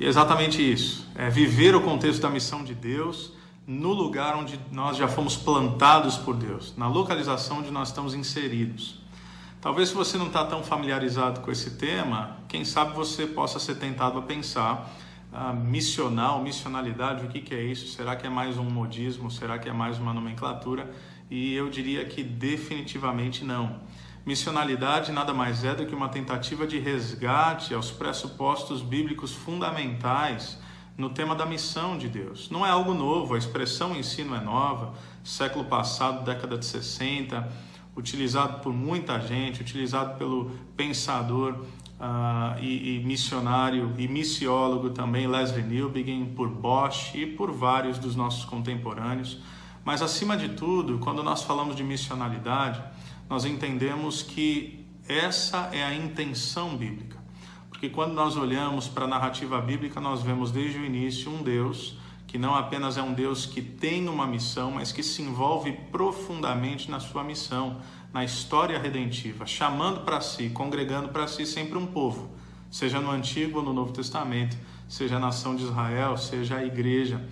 E 0.00 0.06
é 0.06 0.08
exatamente 0.08 0.60
isso. 0.60 1.08
É 1.14 1.30
viver 1.30 1.76
o 1.76 1.80
contexto 1.80 2.20
da 2.20 2.28
missão 2.28 2.64
de 2.64 2.74
Deus 2.74 3.32
no 3.64 3.92
lugar 3.92 4.34
onde 4.34 4.58
nós 4.72 4.96
já 4.96 5.06
fomos 5.06 5.36
plantados 5.36 6.16
por 6.16 6.34
Deus, 6.34 6.76
na 6.76 6.88
localização 6.88 7.60
onde 7.60 7.70
nós 7.70 7.90
estamos 7.90 8.12
inseridos. 8.12 9.05
Talvez 9.66 9.88
se 9.88 9.96
você 9.96 10.16
não 10.16 10.28
está 10.28 10.44
tão 10.44 10.62
familiarizado 10.62 11.40
com 11.40 11.50
esse 11.50 11.72
tema, 11.72 12.36
quem 12.46 12.64
sabe 12.64 12.94
você 12.94 13.26
possa 13.26 13.58
ser 13.58 13.74
tentado 13.74 14.16
a 14.16 14.22
pensar 14.22 14.88
ah, 15.32 15.52
missional, 15.52 16.40
missionalidade, 16.40 17.26
o 17.26 17.28
que, 17.28 17.40
que 17.40 17.52
é 17.52 17.64
isso? 17.64 17.88
Será 17.88 18.14
que 18.14 18.28
é 18.28 18.30
mais 18.30 18.58
um 18.58 18.70
modismo? 18.70 19.28
Será 19.28 19.58
que 19.58 19.68
é 19.68 19.72
mais 19.72 19.98
uma 19.98 20.14
nomenclatura? 20.14 20.88
E 21.28 21.52
eu 21.52 21.68
diria 21.68 22.04
que 22.04 22.22
definitivamente 22.22 23.44
não. 23.44 23.80
Missionalidade 24.24 25.10
nada 25.10 25.34
mais 25.34 25.64
é 25.64 25.74
do 25.74 25.84
que 25.84 25.96
uma 25.96 26.10
tentativa 26.10 26.64
de 26.64 26.78
resgate 26.78 27.74
aos 27.74 27.90
pressupostos 27.90 28.82
bíblicos 28.82 29.34
fundamentais 29.34 30.60
no 30.96 31.10
tema 31.10 31.34
da 31.34 31.44
missão 31.44 31.98
de 31.98 32.08
Deus. 32.08 32.48
Não 32.50 32.64
é 32.64 32.70
algo 32.70 32.94
novo, 32.94 33.34
a 33.34 33.38
expressão 33.38 33.96
em 33.96 34.02
si 34.04 34.22
não 34.22 34.36
é 34.36 34.40
nova. 34.40 34.94
Século 35.24 35.64
passado, 35.64 36.24
década 36.24 36.56
de 36.56 36.64
60, 36.64 37.66
utilizado 37.96 38.60
por 38.60 38.72
muita 38.72 39.18
gente, 39.20 39.62
utilizado 39.62 40.18
pelo 40.18 40.50
pensador 40.76 41.64
ah, 41.98 42.56
e, 42.60 42.96
e 42.96 43.04
missionário 43.04 43.94
e 43.96 44.06
missiólogo 44.06 44.90
também 44.90 45.26
Leslie 45.26 45.62
Newbegin, 45.62 46.26
por 46.36 46.48
Bosch 46.48 47.14
e 47.14 47.24
por 47.24 47.50
vários 47.50 47.98
dos 47.98 48.14
nossos 48.14 48.44
contemporâneos. 48.44 49.38
Mas 49.84 50.02
acima 50.02 50.36
de 50.36 50.50
tudo, 50.50 50.98
quando 50.98 51.22
nós 51.22 51.42
falamos 51.42 51.74
de 51.74 51.82
missionalidade, 51.82 52.82
nós 53.30 53.44
entendemos 53.44 54.22
que 54.22 54.84
essa 55.08 55.70
é 55.72 55.82
a 55.82 55.94
intenção 55.94 56.76
bíblica. 56.76 57.16
Porque 57.70 57.88
quando 57.88 58.12
nós 58.12 58.36
olhamos 58.36 58.88
para 58.88 59.04
a 59.04 59.08
narrativa 59.08 59.60
bíblica, 59.60 60.00
nós 60.00 60.22
vemos 60.22 60.50
desde 60.50 60.78
o 60.78 60.84
início 60.84 61.30
um 61.30 61.42
Deus 61.42 61.96
que 62.26 62.38
não 62.38 62.54
apenas 62.54 62.96
é 62.96 63.02
um 63.02 63.12
Deus 63.12 63.46
que 63.46 63.62
tem 63.62 64.08
uma 64.08 64.26
missão, 64.26 64.72
mas 64.72 64.92
que 64.92 65.02
se 65.02 65.22
envolve 65.22 65.72
profundamente 65.92 66.90
na 66.90 66.98
sua 66.98 67.22
missão, 67.22 67.80
na 68.12 68.24
história 68.24 68.78
redentiva, 68.78 69.46
chamando 69.46 70.00
para 70.00 70.20
si, 70.20 70.50
congregando 70.50 71.10
para 71.10 71.26
si 71.26 71.46
sempre 71.46 71.78
um 71.78 71.86
povo, 71.86 72.30
seja 72.70 73.00
no 73.00 73.10
Antigo 73.10 73.58
ou 73.58 73.64
no 73.64 73.72
Novo 73.72 73.92
Testamento, 73.92 74.56
seja 74.88 75.16
a 75.16 75.20
nação 75.20 75.54
de 75.54 75.64
Israel, 75.64 76.16
seja 76.16 76.56
a 76.56 76.64
igreja, 76.64 77.24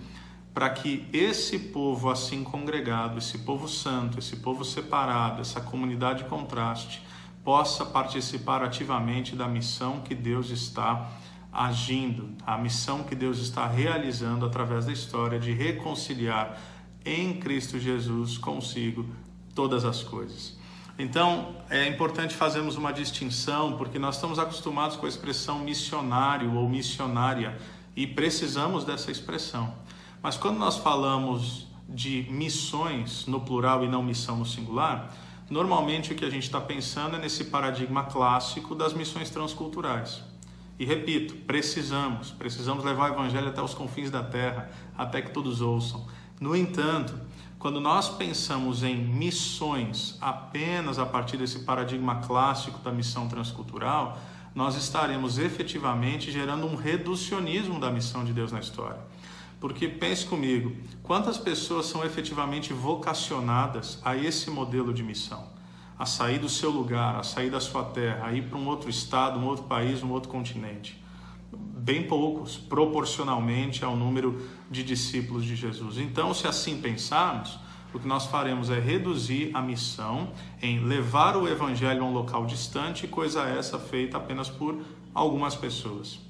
para 0.53 0.69
que 0.69 1.05
esse 1.11 1.59
povo 1.59 2.09
assim 2.09 2.43
congregado, 2.43 3.17
esse 3.17 3.39
povo 3.39 3.67
santo, 3.67 4.19
esse 4.19 4.37
povo 4.37 4.63
separado, 4.63 5.41
essa 5.41 5.59
comunidade 5.59 6.23
contraste, 6.25 7.01
possa 7.43 7.85
participar 7.85 8.63
ativamente 8.63 9.35
da 9.35 9.47
missão 9.47 9.99
que 9.99 10.15
Deus 10.15 10.49
está 10.49 11.11
agindo, 11.55 12.35
a 12.45 12.57
missão 12.57 13.03
que 13.03 13.15
Deus 13.15 13.39
está 13.39 13.65
realizando 13.65 14.45
através 14.45 14.85
da 14.85 14.91
história 14.91 15.39
de 15.39 15.53
reconciliar 15.53 16.59
em 17.05 17.39
Cristo 17.39 17.79
Jesus 17.79 18.37
consigo 18.37 19.05
todas 19.53 19.85
as 19.85 20.03
coisas. 20.03 20.57
Então, 20.99 21.55
é 21.69 21.87
importante 21.87 22.35
fazermos 22.35 22.75
uma 22.75 22.91
distinção, 22.91 23.77
porque 23.77 23.97
nós 23.97 24.15
estamos 24.15 24.37
acostumados 24.37 24.97
com 24.97 25.05
a 25.05 25.09
expressão 25.09 25.59
missionário 25.59 26.53
ou 26.55 26.67
missionária 26.67 27.57
e 27.95 28.05
precisamos 28.05 28.83
dessa 28.83 29.09
expressão. 29.09 29.73
Mas 30.21 30.35
quando 30.35 30.57
nós 30.57 30.77
falamos 30.77 31.67
de 31.87 32.27
missões 32.29 33.25
no 33.27 33.41
plural 33.41 33.83
e 33.83 33.87
não 33.87 34.03
missão 34.03 34.37
no 34.37 34.45
singular, 34.45 35.13
normalmente 35.49 36.11
o 36.11 36.15
que 36.15 36.25
a 36.25 36.29
gente 36.29 36.43
está 36.43 36.59
pensando 36.59 37.15
é 37.15 37.19
nesse 37.19 37.45
paradigma 37.45 38.05
clássico 38.05 38.75
das 38.75 38.93
missões 38.93 39.29
transculturais. 39.29 40.34
E 40.77 40.85
repito, 40.85 41.35
precisamos, 41.45 42.31
precisamos 42.31 42.83
levar 42.83 43.11
o 43.11 43.13
evangelho 43.13 43.47
até 43.47 43.61
os 43.61 43.73
confins 43.73 44.11
da 44.11 44.21
terra, 44.21 44.69
até 44.97 45.21
que 45.21 45.31
todos 45.31 45.61
ouçam. 45.61 46.05
No 46.39 46.55
entanto, 46.55 47.17
quando 47.57 47.79
nós 47.79 48.09
pensamos 48.09 48.83
em 48.83 48.95
missões 48.95 50.17
apenas 50.19 50.99
a 50.99 51.05
partir 51.05 51.37
desse 51.37 51.59
paradigma 51.59 52.17
clássico 52.17 52.79
da 52.79 52.91
missão 52.91 53.27
transcultural, 53.29 54.19
nós 54.53 54.75
estaremos 54.75 55.37
efetivamente 55.37 56.31
gerando 56.31 56.65
um 56.67 56.75
reducionismo 56.75 57.79
da 57.79 57.89
missão 57.89 58.23
de 58.23 58.33
Deus 58.33 58.51
na 58.51 58.59
história. 58.59 58.99
Porque 59.59 59.87
pense 59.87 60.25
comigo, 60.25 60.75
quantas 61.01 61.37
pessoas 61.37 61.85
são 61.85 62.03
efetivamente 62.03 62.73
vocacionadas 62.73 63.99
a 64.03 64.15
esse 64.15 64.51
modelo 64.51 64.93
de 64.93 65.01
missão? 65.01 65.54
A 65.97 66.05
sair 66.05 66.39
do 66.39 66.49
seu 66.49 66.69
lugar, 66.69 67.19
a 67.19 67.23
sair 67.23 67.49
da 67.49 67.59
sua 67.59 67.83
terra, 67.83 68.27
a 68.27 68.33
ir 68.33 68.43
para 68.43 68.57
um 68.57 68.67
outro 68.67 68.89
estado, 68.89 69.39
um 69.39 69.45
outro 69.45 69.65
país, 69.65 70.03
um 70.03 70.11
outro 70.11 70.29
continente. 70.29 71.01
Bem 71.53 72.03
poucos, 72.03 72.57
proporcionalmente 72.57 73.85
ao 73.85 73.95
número 73.95 74.41
de 74.69 74.83
discípulos 74.83 75.45
de 75.45 75.55
Jesus. 75.55 75.97
Então, 75.97 76.33
se 76.33 76.47
assim 76.47 76.81
pensarmos, 76.81 77.57
o 77.93 77.99
que 77.99 78.07
nós 78.07 78.25
faremos 78.25 78.69
é 78.69 78.79
reduzir 78.79 79.51
a 79.53 79.61
missão 79.61 80.31
em 80.61 80.79
levar 80.79 81.37
o 81.37 81.47
evangelho 81.47 82.03
a 82.03 82.05
um 82.05 82.13
local 82.13 82.45
distante, 82.45 83.07
coisa 83.07 83.43
essa 83.43 83.79
feita 83.79 84.17
apenas 84.17 84.49
por 84.49 84.81
algumas 85.13 85.55
pessoas 85.55 86.25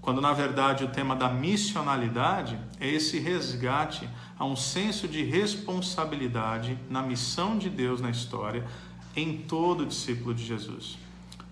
quando 0.00 0.20
na 0.20 0.32
verdade 0.32 0.84
o 0.84 0.88
tema 0.88 1.14
da 1.14 1.28
missionalidade 1.28 2.58
é 2.78 2.88
esse 2.88 3.18
resgate 3.18 4.08
a 4.38 4.44
um 4.44 4.56
senso 4.56 5.06
de 5.06 5.22
responsabilidade 5.22 6.78
na 6.88 7.02
missão 7.02 7.58
de 7.58 7.68
Deus 7.68 8.00
na 8.00 8.10
história 8.10 8.66
em 9.16 9.38
todo 9.38 9.86
discípulo 9.86 10.34
de 10.34 10.44
Jesus. 10.44 10.98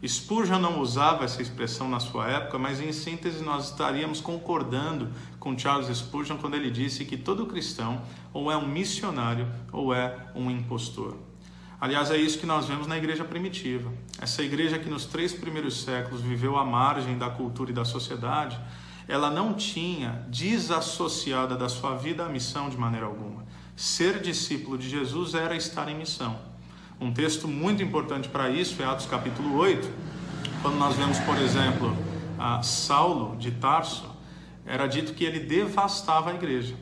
Spurgeon 0.06 0.60
não 0.60 0.80
usava 0.80 1.24
essa 1.24 1.42
expressão 1.42 1.88
na 1.88 1.98
sua 1.98 2.28
época, 2.28 2.56
mas 2.56 2.80
em 2.80 2.92
síntese 2.92 3.42
nós 3.42 3.70
estaríamos 3.70 4.20
concordando 4.20 5.08
com 5.40 5.58
Charles 5.58 5.96
Spurgeon 5.96 6.36
quando 6.36 6.54
ele 6.54 6.70
disse 6.70 7.04
que 7.04 7.16
todo 7.16 7.46
cristão 7.46 8.00
ou 8.32 8.50
é 8.50 8.56
um 8.56 8.66
missionário 8.66 9.48
ou 9.72 9.92
é 9.92 10.16
um 10.36 10.50
impostor. 10.50 11.16
Aliás, 11.80 12.10
é 12.10 12.16
isso 12.16 12.38
que 12.38 12.46
nós 12.46 12.66
vemos 12.66 12.86
na 12.86 12.96
igreja 12.96 13.24
primitiva. 13.24 13.92
Essa 14.20 14.42
igreja 14.42 14.78
que 14.78 14.88
nos 14.88 15.04
três 15.04 15.32
primeiros 15.32 15.82
séculos 15.82 16.20
viveu 16.20 16.56
à 16.56 16.64
margem 16.64 17.18
da 17.18 17.30
cultura 17.30 17.70
e 17.70 17.74
da 17.74 17.84
sociedade, 17.84 18.58
ela 19.08 19.30
não 19.30 19.54
tinha 19.54 20.24
desassociada 20.28 21.56
da 21.56 21.68
sua 21.68 21.96
vida 21.96 22.24
a 22.24 22.28
missão 22.28 22.68
de 22.68 22.76
maneira 22.76 23.06
alguma. 23.06 23.44
Ser 23.74 24.20
discípulo 24.20 24.76
de 24.76 24.88
Jesus 24.88 25.34
era 25.34 25.56
estar 25.56 25.88
em 25.88 25.96
missão. 25.96 26.47
Um 27.00 27.12
texto 27.12 27.46
muito 27.46 27.80
importante 27.80 28.28
para 28.28 28.50
isso 28.50 28.82
é 28.82 28.84
Atos 28.84 29.06
capítulo 29.06 29.56
8, 29.56 29.88
quando 30.60 30.76
nós 30.78 30.96
vemos, 30.96 31.16
por 31.20 31.38
exemplo, 31.38 31.96
Saulo 32.60 33.36
de 33.36 33.52
Tarso, 33.52 34.10
era 34.66 34.88
dito 34.88 35.14
que 35.14 35.22
ele 35.22 35.38
devastava 35.38 36.32
a 36.32 36.34
igreja. 36.34 36.74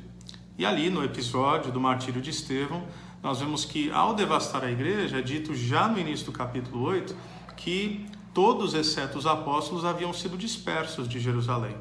E 0.57 0.65
ali, 0.65 0.89
no 0.89 1.05
episódio 1.05 1.71
do 1.71 1.79
martírio 1.79 2.23
de 2.23 2.31
Estevão, 2.31 2.85
nós 3.23 3.41
vemos 3.41 3.67
que 3.67 3.91
ao 3.91 4.15
devastar 4.15 4.65
a 4.65 4.71
igreja, 4.71 5.19
é 5.19 5.23
dito 5.23 5.55
já 5.55 5.87
no 5.87 5.99
início 5.99 6.25
do 6.25 6.33
capítulo 6.33 6.83
8 6.85 7.15
que 7.55 8.07
todos, 8.33 8.73
exceto 8.73 9.19
os 9.19 9.27
apóstolos, 9.27 9.85
haviam 9.85 10.15
sido 10.15 10.39
dispersos 10.39 11.07
de 11.07 11.21
Jerusalém. 11.21 11.77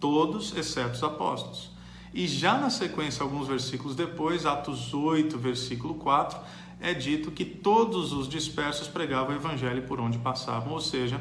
Todos, 0.00 0.56
exceto 0.56 0.94
os 0.94 1.02
apóstolos. 1.02 1.70
E 2.14 2.26
já 2.26 2.56
na 2.56 2.70
sequência, 2.70 3.22
alguns 3.22 3.46
versículos 3.46 3.94
depois, 3.94 4.46
Atos 4.46 4.94
8, 4.94 5.36
versículo 5.36 5.94
4, 5.94 6.38
é 6.80 6.92
dito 6.92 7.30
que 7.30 7.44
todos 7.44 8.12
os 8.12 8.28
dispersos 8.28 8.88
pregavam 8.88 9.34
o 9.34 9.38
evangelho 9.38 9.82
por 9.82 10.00
onde 10.00 10.18
passavam, 10.18 10.72
ou 10.72 10.80
seja, 10.80 11.20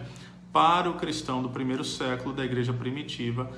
para 0.51 0.89
o 0.89 0.95
cristão 0.95 1.41
do 1.41 1.49
primeiro 1.49 1.83
século 1.83 2.33
da 2.33 2.43
igreja 2.45 2.73
primitiva, 2.73 3.51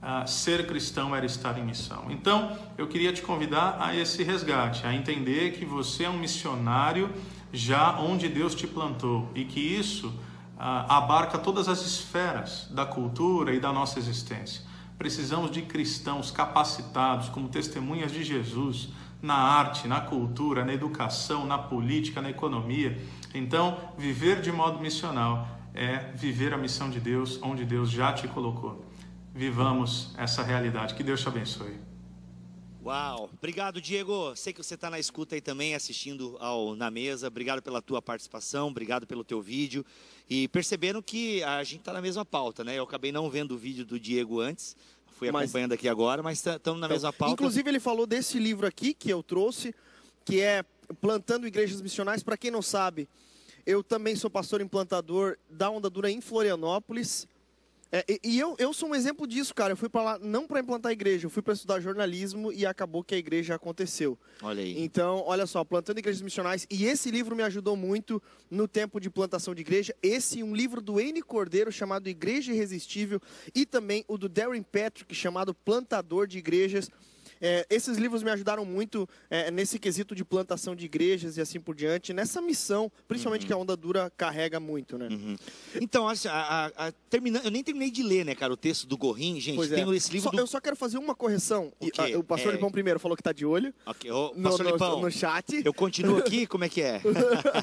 Uh, 0.00 0.28
ser 0.28 0.64
cristão 0.68 1.14
era 1.14 1.26
estar 1.26 1.58
em 1.58 1.64
missão. 1.64 2.04
Então, 2.08 2.56
eu 2.78 2.86
queria 2.86 3.12
te 3.12 3.20
convidar 3.20 3.78
a 3.80 3.96
esse 3.96 4.22
resgate, 4.22 4.86
a 4.86 4.94
entender 4.94 5.58
que 5.58 5.64
você 5.64 6.04
é 6.04 6.08
um 6.08 6.16
missionário 6.16 7.10
já 7.52 7.98
onde 7.98 8.28
Deus 8.28 8.54
te 8.54 8.64
plantou 8.64 9.28
e 9.34 9.44
que 9.44 9.58
isso 9.58 10.06
uh, 10.06 10.12
abarca 10.56 11.36
todas 11.36 11.68
as 11.68 11.84
esferas 11.84 12.68
da 12.70 12.86
cultura 12.86 13.52
e 13.52 13.58
da 13.58 13.72
nossa 13.72 13.98
existência. 13.98 14.62
Precisamos 14.96 15.50
de 15.50 15.62
cristãos 15.62 16.30
capacitados 16.30 17.28
como 17.28 17.48
testemunhas 17.48 18.12
de 18.12 18.22
Jesus 18.22 18.90
na 19.20 19.34
arte, 19.34 19.88
na 19.88 20.00
cultura, 20.00 20.64
na 20.64 20.72
educação, 20.72 21.46
na 21.46 21.58
política, 21.58 22.22
na 22.22 22.30
economia. 22.30 23.00
Então, 23.34 23.92
viver 23.96 24.40
de 24.40 24.52
modo 24.52 24.78
missional 24.78 25.48
é 25.74 26.12
viver 26.14 26.52
a 26.54 26.56
missão 26.56 26.88
de 26.90 27.00
Deus 27.00 27.38
onde 27.42 27.64
Deus 27.64 27.90
já 27.90 28.12
te 28.12 28.26
colocou 28.28 28.88
vivamos 29.38 30.12
essa 30.16 30.42
realidade. 30.42 30.94
Que 30.94 31.04
Deus 31.04 31.20
te 31.20 31.28
abençoe. 31.28 31.78
Uau, 32.84 33.30
obrigado 33.32 33.80
Diego. 33.80 34.34
Sei 34.34 34.52
que 34.52 34.62
você 34.62 34.74
está 34.74 34.90
na 34.90 34.98
escuta 34.98 35.36
aí 35.36 35.40
também, 35.40 35.74
assistindo 35.74 36.36
ao 36.40 36.74
Na 36.74 36.90
Mesa. 36.90 37.28
Obrigado 37.28 37.62
pela 37.62 37.80
tua 37.80 38.02
participação, 38.02 38.68
obrigado 38.68 39.06
pelo 39.06 39.22
teu 39.22 39.40
vídeo. 39.40 39.84
E 40.28 40.48
perceberam 40.48 41.00
que 41.00 41.42
a 41.44 41.62
gente 41.62 41.80
está 41.80 41.92
na 41.92 42.02
mesma 42.02 42.24
pauta, 42.24 42.64
né? 42.64 42.78
Eu 42.78 42.82
acabei 42.82 43.12
não 43.12 43.30
vendo 43.30 43.54
o 43.54 43.58
vídeo 43.58 43.84
do 43.84 43.98
Diego 44.00 44.40
antes, 44.40 44.76
fui 45.18 45.32
mas, 45.32 45.44
acompanhando 45.44 45.72
aqui 45.72 45.88
agora, 45.88 46.22
mas 46.22 46.38
estamos 46.38 46.80
na 46.80 46.86
então, 46.86 46.96
mesma 46.96 47.12
pauta. 47.12 47.34
Inclusive 47.34 47.68
ele 47.68 47.80
falou 47.80 48.06
desse 48.06 48.38
livro 48.38 48.66
aqui 48.66 48.94
que 48.94 49.10
eu 49.10 49.22
trouxe, 49.22 49.74
que 50.24 50.40
é 50.40 50.64
Plantando 51.00 51.46
Igrejas 51.46 51.82
Missionais. 51.82 52.22
Para 52.22 52.36
quem 52.36 52.50
não 52.50 52.62
sabe, 52.62 53.08
eu 53.66 53.82
também 53.82 54.14
sou 54.14 54.30
pastor 54.30 54.60
implantador 54.60 55.36
da 55.50 55.68
Onda 55.68 55.90
Dura 55.90 56.10
em 56.10 56.20
Florianópolis. 56.20 57.26
É, 57.90 58.04
e 58.22 58.38
eu, 58.38 58.54
eu 58.58 58.72
sou 58.74 58.90
um 58.90 58.94
exemplo 58.94 59.26
disso, 59.26 59.54
cara. 59.54 59.72
Eu 59.72 59.76
fui 59.76 59.88
para 59.88 60.02
lá 60.02 60.18
não 60.18 60.46
para 60.46 60.60
implantar 60.60 60.90
a 60.90 60.92
igreja, 60.92 61.26
eu 61.26 61.30
fui 61.30 61.42
para 61.42 61.54
estudar 61.54 61.80
jornalismo 61.80 62.52
e 62.52 62.66
acabou 62.66 63.02
que 63.02 63.14
a 63.14 63.18
igreja 63.18 63.54
aconteceu. 63.54 64.18
Olha 64.42 64.62
aí. 64.62 64.78
Então, 64.82 65.22
olha 65.26 65.46
só, 65.46 65.64
plantando 65.64 65.98
igrejas 65.98 66.20
missionais. 66.20 66.66
E 66.70 66.84
esse 66.84 67.10
livro 67.10 67.34
me 67.34 67.42
ajudou 67.42 67.76
muito 67.76 68.22
no 68.50 68.68
tempo 68.68 69.00
de 69.00 69.08
plantação 69.08 69.54
de 69.54 69.62
igreja. 69.62 69.94
Esse 70.02 70.42
um 70.42 70.54
livro 70.54 70.80
do 70.80 71.00
N 71.00 71.22
Cordeiro 71.22 71.72
chamado 71.72 72.08
Igreja 72.08 72.52
Irresistível 72.52 73.20
e 73.54 73.64
também 73.64 74.04
o 74.06 74.18
do 74.18 74.28
Darren 74.28 74.62
Patrick 74.62 75.14
chamado 75.14 75.54
Plantador 75.54 76.26
de 76.26 76.38
Igrejas. 76.38 76.90
É, 77.40 77.66
esses 77.70 77.96
livros 77.96 78.22
me 78.22 78.30
ajudaram 78.30 78.64
muito 78.64 79.08
é, 79.30 79.50
nesse 79.50 79.78
quesito 79.78 80.14
de 80.14 80.24
plantação 80.24 80.74
de 80.74 80.86
igrejas 80.86 81.36
e 81.36 81.40
assim 81.40 81.60
por 81.60 81.74
diante, 81.74 82.12
nessa 82.12 82.40
missão, 82.40 82.90
principalmente 83.06 83.42
uhum. 83.42 83.46
que 83.46 83.52
a 83.52 83.56
onda 83.56 83.76
dura 83.76 84.10
carrega 84.16 84.58
muito, 84.58 84.98
né? 84.98 85.08
Uhum. 85.10 85.36
Então, 85.80 86.08
a, 86.08 86.12
a, 86.26 86.66
a, 86.88 86.92
terminando, 87.10 87.44
eu 87.44 87.50
nem 87.50 87.62
terminei 87.62 87.90
de 87.90 88.02
ler, 88.02 88.24
né, 88.24 88.34
cara, 88.34 88.52
o 88.52 88.56
texto 88.56 88.86
do 88.86 88.96
Gorrin, 88.96 89.40
gente. 89.40 89.56
Pois 89.56 89.70
tem 89.70 89.88
é. 89.88 89.96
esse 89.96 90.10
livro. 90.12 90.30
Só, 90.30 90.36
do... 90.36 90.38
Eu 90.38 90.46
só 90.46 90.60
quero 90.60 90.76
fazer 90.76 90.98
uma 90.98 91.14
correção. 91.14 91.72
O, 91.80 92.18
o 92.18 92.24
pastor 92.24 92.52
é... 92.52 92.54
Lipão 92.56 92.70
primeiro 92.70 92.98
falou 92.98 93.16
que 93.16 93.22
tá 93.22 93.32
de 93.32 93.46
olho. 93.46 93.72
Ok, 93.86 94.10
o 94.10 94.34
pastor 94.42 94.66
no, 94.66 94.72
Lipão. 94.72 94.96
No, 94.96 95.02
no 95.02 95.10
chat. 95.10 95.62
Eu 95.64 95.74
continuo 95.74 96.18
aqui, 96.18 96.46
como 96.48 96.64
é 96.64 96.68
que 96.68 96.82
é? 96.82 97.00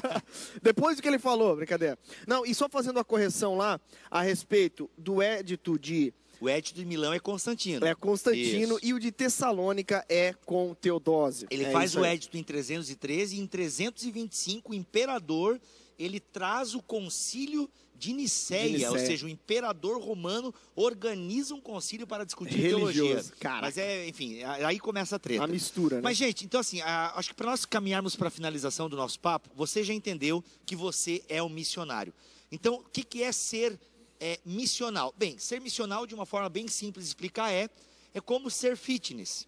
Depois 0.62 0.96
do 0.96 1.02
que 1.02 1.08
ele 1.08 1.18
falou, 1.18 1.56
brincadeira. 1.56 1.98
Não, 2.26 2.44
e 2.44 2.54
só 2.54 2.68
fazendo 2.68 2.98
a 2.98 3.04
correção 3.04 3.56
lá 3.56 3.80
a 4.10 4.22
respeito 4.22 4.90
do 4.96 5.20
édito 5.20 5.78
de 5.78 6.12
o 6.40 6.48
Edito 6.48 6.78
de 6.78 6.84
Milão 6.84 7.12
é 7.12 7.18
Constantino. 7.18 7.86
É 7.86 7.94
Constantino 7.94 8.76
Isso. 8.76 8.86
e 8.86 8.92
o 8.92 9.00
de 9.00 9.10
Tessalônica 9.10 10.04
é 10.08 10.34
com 10.44 10.74
Teodósio. 10.74 11.48
Ele 11.50 11.64
é 11.64 11.70
faz 11.70 11.94
o 11.94 12.04
Edito 12.04 12.36
em 12.36 12.42
313 12.42 13.36
e 13.36 13.40
em 13.40 13.46
325 13.46 14.72
o 14.72 14.74
imperador 14.74 15.60
ele 15.98 16.20
traz 16.20 16.74
o 16.74 16.82
concílio 16.82 17.70
de 17.98 18.12
Niceia, 18.12 18.64
de 18.64 18.72
Niceia, 18.72 18.90
ou 18.90 18.98
seja, 18.98 19.26
o 19.26 19.28
imperador 19.28 20.00
romano 20.00 20.54
organiza 20.74 21.54
um 21.54 21.60
concílio 21.60 22.06
para 22.06 22.24
discutir 22.24 22.56
Religioso. 22.56 22.92
teologia. 22.92 23.24
Caraca. 23.40 23.62
Mas 23.62 23.78
é, 23.78 24.06
enfim, 24.06 24.42
aí 24.42 24.78
começa 24.78 25.16
a 25.16 25.18
treta. 25.18 25.44
A 25.44 25.46
mistura, 25.46 25.96
né? 25.96 26.02
Mas, 26.02 26.16
gente, 26.16 26.44
então 26.44 26.60
assim, 26.60 26.80
a, 26.82 27.14
acho 27.16 27.30
que 27.30 27.34
para 27.34 27.50
nós 27.50 27.64
caminharmos 27.64 28.14
para 28.14 28.28
a 28.28 28.30
finalização 28.30 28.88
do 28.88 28.96
nosso 28.96 29.18
papo, 29.18 29.48
você 29.54 29.82
já 29.82 29.94
entendeu 29.94 30.44
que 30.66 30.76
você 30.76 31.22
é 31.28 31.42
um 31.42 31.48
missionário. 31.48 32.12
Então, 32.52 32.74
o 32.74 32.84
que, 32.92 33.02
que 33.02 33.22
é 33.22 33.32
ser 33.32 33.78
é, 34.20 34.38
missional? 34.44 35.14
Bem, 35.16 35.38
ser 35.38 35.60
missional, 35.60 36.06
de 36.06 36.14
uma 36.14 36.26
forma 36.26 36.48
bem 36.48 36.68
simples 36.68 37.04
de 37.06 37.10
explicar, 37.10 37.52
é, 37.52 37.68
é 38.14 38.20
como 38.20 38.50
ser 38.50 38.76
fitness. 38.76 39.46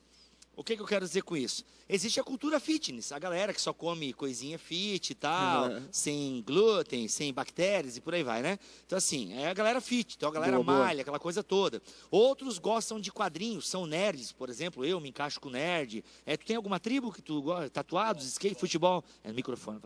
O 0.54 0.64
que, 0.64 0.74
que 0.74 0.82
eu 0.82 0.86
quero 0.86 1.06
dizer 1.06 1.22
com 1.22 1.36
isso? 1.36 1.64
Existe 1.88 2.18
a 2.18 2.24
cultura 2.24 2.58
fitness, 2.58 3.12
a 3.12 3.18
galera 3.20 3.54
que 3.54 3.60
só 3.60 3.72
come 3.72 4.12
coisinha 4.12 4.58
fit 4.58 5.10
e 5.10 5.14
tal, 5.14 5.68
Uhum. 5.70 5.88
sem 5.92 6.42
glúten, 6.42 7.06
sem 7.06 7.32
bactérias 7.32 7.96
e 7.96 8.00
por 8.00 8.12
aí 8.12 8.24
vai, 8.24 8.42
né? 8.42 8.58
Então, 8.84 8.98
assim, 8.98 9.32
é 9.34 9.48
a 9.48 9.54
galera 9.54 9.80
fit, 9.80 10.16
então 10.16 10.28
a 10.28 10.32
galera 10.32 10.54
Boa, 10.56 10.64
boa. 10.64 10.78
malha, 10.80 11.02
aquela 11.02 11.20
coisa 11.20 11.44
toda. 11.44 11.80
Outros 12.10 12.58
gostam 12.58 12.98
de 13.00 13.12
quadrinhos, 13.12 13.68
são 13.68 13.86
nerds, 13.86 14.32
por 14.32 14.50
exemplo, 14.50 14.84
eu 14.84 14.98
me 15.00 15.10
encaixo 15.10 15.40
com 15.40 15.48
nerd. 15.48 16.04
É, 16.26 16.36
tu 16.36 16.44
tem 16.44 16.56
alguma 16.56 16.80
tribo 16.80 17.12
que 17.12 17.22
tu 17.22 17.40
gosta? 17.40 17.70
Tatuados, 17.70 18.26
skate, 18.26 18.56
futebol? 18.58 19.04
É 19.22 19.32
microfone. 19.32 19.80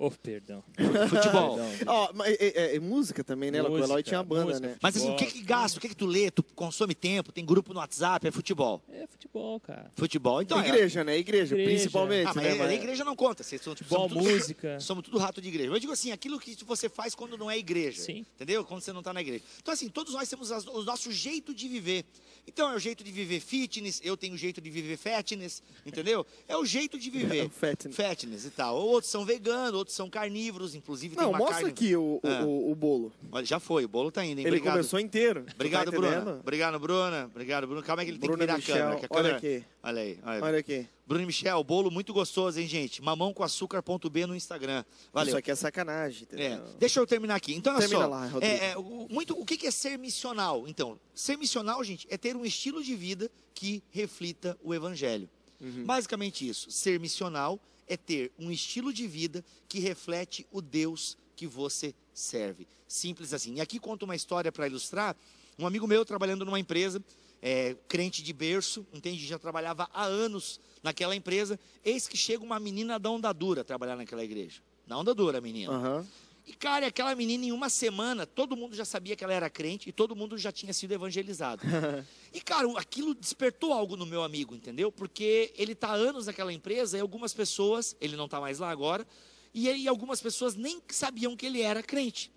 Oh, 0.00 0.10
perdão. 0.12 0.62
Futebol. 1.08 1.56
Perdão. 1.58 1.92
Ó, 1.94 2.12
mas 2.14 2.36
é, 2.38 2.46
é- 2.72 2.76
é 2.76 2.80
música 2.80 3.24
também, 3.24 3.50
né? 3.50 3.60
O 3.62 3.76
Eloy 3.76 4.02
tinha 4.02 4.20
a 4.20 4.22
banda, 4.22 4.44
música, 4.46 4.68
né? 4.68 4.76
Mas 4.80 4.96
assim, 4.96 5.10
o 5.10 5.16
que 5.16 5.26
que 5.26 5.42
gasta? 5.42 5.76
O 5.78 5.80
que 5.80 5.88
que 5.88 5.96
tu 5.96 6.06
lê? 6.06 6.30
Tu 6.30 6.42
consome 6.54 6.94
tempo? 6.94 7.32
Tem 7.32 7.44
grupo 7.44 7.74
no 7.74 7.80
WhatsApp? 7.80 8.26
É 8.26 8.30
futebol. 8.30 8.80
É 8.92 9.06
futebol, 9.08 9.58
cara. 9.58 9.90
Futebol. 9.96 10.40
Então, 10.40 10.60
é- 10.60 10.68
igreja, 10.68 11.02
né? 11.02 11.18
Igreja, 11.18 11.54
Igreja. 11.56 11.70
principalmente, 11.70 12.28
Ah, 12.28 12.32
mas 12.34 12.44
né? 12.44 12.52
a 12.52 12.56
Mas- 12.56 12.72
igreja 12.74 13.04
não 13.04 13.16
conta. 13.16 13.42
Vocês 13.42 13.60
são, 13.60 13.74
tipo, 13.74 13.88
Futebol, 13.88 14.08
somos 14.08 14.24
tudo- 14.24 14.32
música. 14.38 14.80
Somos 14.80 15.04
tudo 15.04 15.18
rato 15.18 15.40
de 15.40 15.48
igreja. 15.48 15.68
Eu 15.72 15.78
digo 15.80 15.92
assim, 15.92 16.12
aquilo 16.12 16.38
que 16.38 16.56
você 16.64 16.88
faz 16.88 17.14
quando 17.14 17.36
não 17.36 17.50
é 17.50 17.58
igreja. 17.58 18.00
Sim. 18.00 18.24
Entendeu? 18.36 18.64
Quando 18.64 18.80
você 18.82 18.92
não 18.92 19.00
está 19.00 19.12
na 19.12 19.20
igreja. 19.20 19.42
Então, 19.60 19.74
assim, 19.74 19.88
todos 19.88 20.14
nós 20.14 20.28
temos 20.28 20.52
as- 20.52 20.66
o 20.66 20.84
nosso 20.84 21.10
jeito 21.10 21.52
de 21.52 21.66
viver. 21.66 22.04
Então, 22.46 22.70
é 22.72 22.76
o 22.76 22.78
jeito 22.78 23.02
de 23.04 23.10
viver 23.12 23.40
fitness, 23.40 24.00
eu 24.02 24.16
tenho 24.16 24.34
o 24.34 24.38
jeito 24.38 24.60
de 24.60 24.70
viver 24.70 24.96
fatness, 24.96 25.62
entendeu? 25.84 26.24
É 26.46 26.56
o 26.56 26.64
jeito 26.64 26.98
de 26.98 27.10
viver. 27.40 27.46
O 27.46 27.50
fatness. 27.50 27.96
Fatness 27.96 28.44
e 28.46 28.50
tal. 28.50 28.76
Outros 28.76 29.10
são 29.10 29.24
veganos, 29.24 29.74
outros 29.74 29.87
são 29.88 30.08
carnívoros, 30.10 30.74
inclusive 30.74 31.14
tem 31.16 31.22
Não, 31.24 31.30
uma 31.30 31.38
mostra 31.38 31.56
carne... 31.56 31.70
aqui 31.70 31.96
o, 31.96 32.20
Ah. 32.22 32.44
o- 32.44 32.70
o 32.70 32.74
bolo. 32.74 33.12
Olha, 33.32 33.44
já 33.44 33.58
foi, 33.58 33.84
o 33.84 33.88
bolo 33.88 34.10
tá 34.10 34.24
indo, 34.24 34.38
hein? 34.40 34.46
Ele 34.46 34.56
Obrigado. 34.56 34.74
começou 34.74 35.00
inteiro. 35.00 35.44
Tu 35.46 35.54
Obrigado, 35.54 35.84
tá 35.86 35.90
Bruna. 35.90 36.40
Obrigado, 36.40 36.78
Bruna. 36.78 37.24
Obrigado, 37.32 37.66
Bruna. 37.66 37.82
Calma 37.82 38.02
aí 38.02 38.06
que 38.06 38.12
ele 38.12 38.18
tem 38.18 38.28
Bruna 38.28 38.38
que 38.38 38.46
virar 38.46 38.56
Michel, 38.58 38.74
a 38.76 38.78
câmera. 38.78 39.00
que 39.00 39.06
a 39.06 39.08
olha 39.16 39.30
câmera- 39.34 39.36
aqui. 39.58 39.64
Olha 39.82 40.00
aí, 40.02 40.18
olha. 40.24 40.44
Olha 40.44 40.58
aqui. 40.58 40.86
Bruno 41.06 41.22
e 41.22 41.26
Michel, 41.26 41.64
bolo 41.64 41.90
muito 41.90 42.12
gostoso, 42.12 42.60
hein, 42.60 42.66
gente? 42.68 43.00
Mamão 43.02 43.32
com 43.32 43.42
açúcar.b 43.42 44.26
no 44.26 44.36
Instagram. 44.36 44.84
Valeu. 45.12 45.28
Isso 45.28 45.36
aqui 45.38 45.50
é 45.50 45.54
sacanagem, 45.54 46.26
É, 46.32 46.34
entendeu? 46.48 46.64
deixa 46.78 47.00
eu 47.00 47.06
terminar 47.06 47.36
aqui. 47.36 47.54
Então, 47.54 47.72
olha 47.72 47.80
Termina 47.80 48.02
só. 48.04 48.08
lá, 48.10 48.26
Rodrigo. 48.26 48.54
é, 48.54 48.70
é, 48.72 48.76
o, 48.76 49.06
muito, 49.10 49.32
o 49.40 49.44
que 49.46 49.56
que 49.56 49.66
é 49.66 49.70
ser 49.70 49.96
missional? 49.98 50.68
Então, 50.68 50.98
ser 51.14 51.38
missional, 51.38 51.82
gente, 51.82 52.06
é 52.10 52.18
ter 52.18 52.36
um 52.36 52.44
estilo 52.44 52.82
de 52.84 52.94
vida 52.94 53.30
que 53.54 53.82
reflita 53.90 54.58
o 54.62 54.74
evangelho. 54.74 55.28
Uhum. 55.60 55.84
Basicamente 55.84 56.46
isso. 56.46 56.70
Ser 56.70 57.00
missional 57.00 57.58
é 57.88 57.96
ter 57.96 58.30
um 58.38 58.50
estilo 58.50 58.92
de 58.92 59.06
vida 59.06 59.44
que 59.68 59.78
reflete 59.78 60.46
o 60.52 60.60
Deus 60.60 61.16
que 61.34 61.46
você 61.46 61.94
serve. 62.12 62.66
Simples 62.86 63.32
assim. 63.32 63.54
E 63.54 63.60
aqui 63.60 63.78
conto 63.78 64.04
uma 64.04 64.16
história 64.16 64.50
para 64.50 64.66
ilustrar. 64.66 65.16
Um 65.58 65.66
amigo 65.66 65.86
meu 65.86 66.04
trabalhando 66.04 66.44
numa 66.44 66.58
empresa, 66.58 67.02
é, 67.42 67.76
crente 67.88 68.22
de 68.22 68.32
berço, 68.32 68.86
entende? 68.92 69.26
Já 69.26 69.38
trabalhava 69.38 69.88
há 69.92 70.04
anos 70.04 70.60
naquela 70.82 71.14
empresa. 71.14 71.58
Eis 71.84 72.08
que 72.08 72.16
chega 72.16 72.44
uma 72.44 72.58
menina 72.58 72.98
da 72.98 73.10
onda 73.10 73.32
dura 73.32 73.64
trabalhar 73.64 73.96
naquela 73.96 74.24
igreja. 74.24 74.60
Na 74.86 74.98
onda 74.98 75.14
dura, 75.14 75.40
menina. 75.40 75.72
Aham. 75.72 76.06
E, 76.48 76.54
cara, 76.54 76.86
aquela 76.86 77.14
menina, 77.14 77.44
em 77.44 77.52
uma 77.52 77.68
semana, 77.68 78.24
todo 78.24 78.56
mundo 78.56 78.74
já 78.74 78.86
sabia 78.86 79.14
que 79.14 79.22
ela 79.22 79.34
era 79.34 79.50
crente 79.50 79.90
e 79.90 79.92
todo 79.92 80.16
mundo 80.16 80.38
já 80.38 80.50
tinha 80.50 80.72
sido 80.72 80.92
evangelizado. 80.92 81.62
e, 82.32 82.40
cara, 82.40 82.66
aquilo 82.78 83.14
despertou 83.14 83.70
algo 83.70 83.98
no 83.98 84.06
meu 84.06 84.22
amigo, 84.22 84.54
entendeu? 84.54 84.90
Porque 84.90 85.52
ele 85.58 85.72
está 85.72 85.88
há 85.88 85.94
anos 85.94 86.24
naquela 86.24 86.50
empresa 86.50 86.96
e 86.96 87.00
algumas 87.02 87.34
pessoas, 87.34 87.94
ele 88.00 88.16
não 88.16 88.24
está 88.24 88.40
mais 88.40 88.60
lá 88.60 88.70
agora, 88.70 89.06
e, 89.52 89.86
algumas 89.86 90.22
pessoas 90.22 90.54
nem 90.54 90.80
sabiam 90.88 91.36
que 91.36 91.44
ele 91.44 91.60
era 91.60 91.82
crente. 91.82 92.32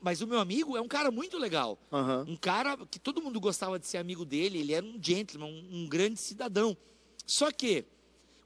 Mas 0.00 0.22
o 0.22 0.26
meu 0.26 0.40
amigo 0.40 0.74
é 0.74 0.80
um 0.80 0.88
cara 0.88 1.10
muito 1.10 1.36
legal. 1.36 1.78
Aham. 1.92 2.24
Um 2.26 2.36
cara 2.36 2.78
que 2.90 2.98
todo 2.98 3.20
mundo 3.20 3.38
gostava 3.38 3.78
de 3.78 3.86
ser 3.86 3.98
amigo 3.98 4.24
dele, 4.24 4.58
ele 4.60 4.72
era 4.72 4.86
um 4.86 4.98
gentleman, 4.98 5.48
um, 5.48 5.82
um 5.82 5.86
grande 5.86 6.18
cidadão. 6.18 6.74
Só 7.26 7.50
que, 7.50 7.84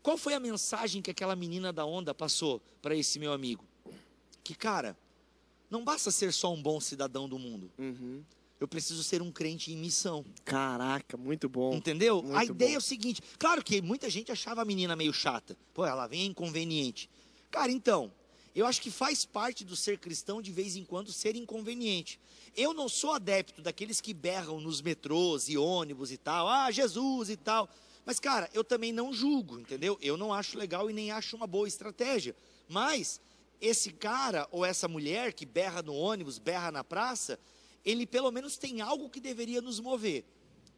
qual 0.03 0.19
foi 0.19 0.35
a 0.35 0.41
mensagem 0.41 1.01
que 1.01 1.13
aquela 1.13 1.37
menina 1.37 1.73
da 1.73 1.87
onda 1.87 2.13
passou 2.13 2.61
para 2.83 2.97
esse 2.97 3.21
meu 3.21 3.33
amigo? 3.33 3.65
Que, 4.43 4.57
cara, 4.57 4.97
não 5.71 5.85
basta 5.85 6.11
ser 6.11 6.33
só 6.33 6.53
um 6.53 6.63
bom 6.63 6.81
cidadão 6.81 7.29
do 7.29 7.39
mundo. 7.39 7.71
Uhum. 7.79 8.23
Eu 8.61 8.69
preciso 8.69 9.03
ser 9.03 9.21
um 9.21 9.33
crente 9.33 9.73
em 9.73 9.77
missão. 9.77 10.25
Caraca, 10.45 11.17
muito 11.17 11.49
bom. 11.49 11.75
Entendeu? 11.75 12.23
Muito 12.23 12.37
a 12.37 12.45
ideia 12.45 12.71
bom. 12.71 12.77
é 12.77 12.79
o 12.79 12.81
seguinte: 12.81 13.23
claro 13.39 13.63
que 13.63 13.83
muita 13.83 14.09
gente 14.09 14.31
achava 14.31 14.63
a 14.63 14.65
menina 14.65 14.95
meio 14.95 15.13
chata. 15.13 15.57
Pô, 15.75 15.85
ela 15.85 16.07
vem 16.07 16.27
inconveniente. 16.27 17.11
Cara, 17.51 17.71
então, 17.71 18.13
eu 18.55 18.67
acho 18.67 18.81
que 18.81 18.91
faz 18.91 19.25
parte 19.25 19.65
do 19.65 19.75
ser 19.75 19.99
cristão 19.99 20.41
de 20.41 20.53
vez 20.53 20.77
em 20.77 20.85
quando 20.85 21.13
ser 21.13 21.35
inconveniente. 21.35 22.21
Eu 22.57 22.73
não 22.73 22.89
sou 22.89 23.13
adepto 23.13 23.61
daqueles 23.61 24.01
que 24.01 24.15
berram 24.15 24.61
nos 24.61 24.81
metrôs 24.81 25.49
e 25.49 25.59
ônibus 25.59 26.13
e 26.13 26.17
tal, 26.17 26.49
ah, 26.49 26.71
Jesus 26.71 27.31
e 27.31 27.37
tal. 27.37 27.69
Mas, 28.07 28.21
cara, 28.21 28.49
eu 28.53 28.63
também 28.63 28.93
não 28.93 29.13
julgo, 29.13 29.59
entendeu? 29.59 29.99
Eu 30.01 30.17
não 30.17 30.33
acho 30.33 30.57
legal 30.57 30.89
e 30.89 30.93
nem 30.93 31.11
acho 31.11 31.35
uma 31.37 31.47
boa 31.47 31.67
estratégia. 31.67 32.37
Mas 32.69 33.21
esse 33.61 33.93
cara 33.93 34.49
ou 34.51 34.65
essa 34.65 34.89
mulher 34.89 35.33
que 35.33 35.47
berra 35.47 35.83
no 35.83 35.95
ônibus, 35.95 36.39
berra 36.39 36.71
na 36.71 36.85
praça, 36.85 37.39
ele 37.85 38.07
pelo 38.07 38.31
menos 38.31 38.57
tem 38.57 38.81
algo 38.81 39.09
que 39.09 39.21
deveria 39.21 39.61
nos 39.61 39.81
mover. 39.81 40.25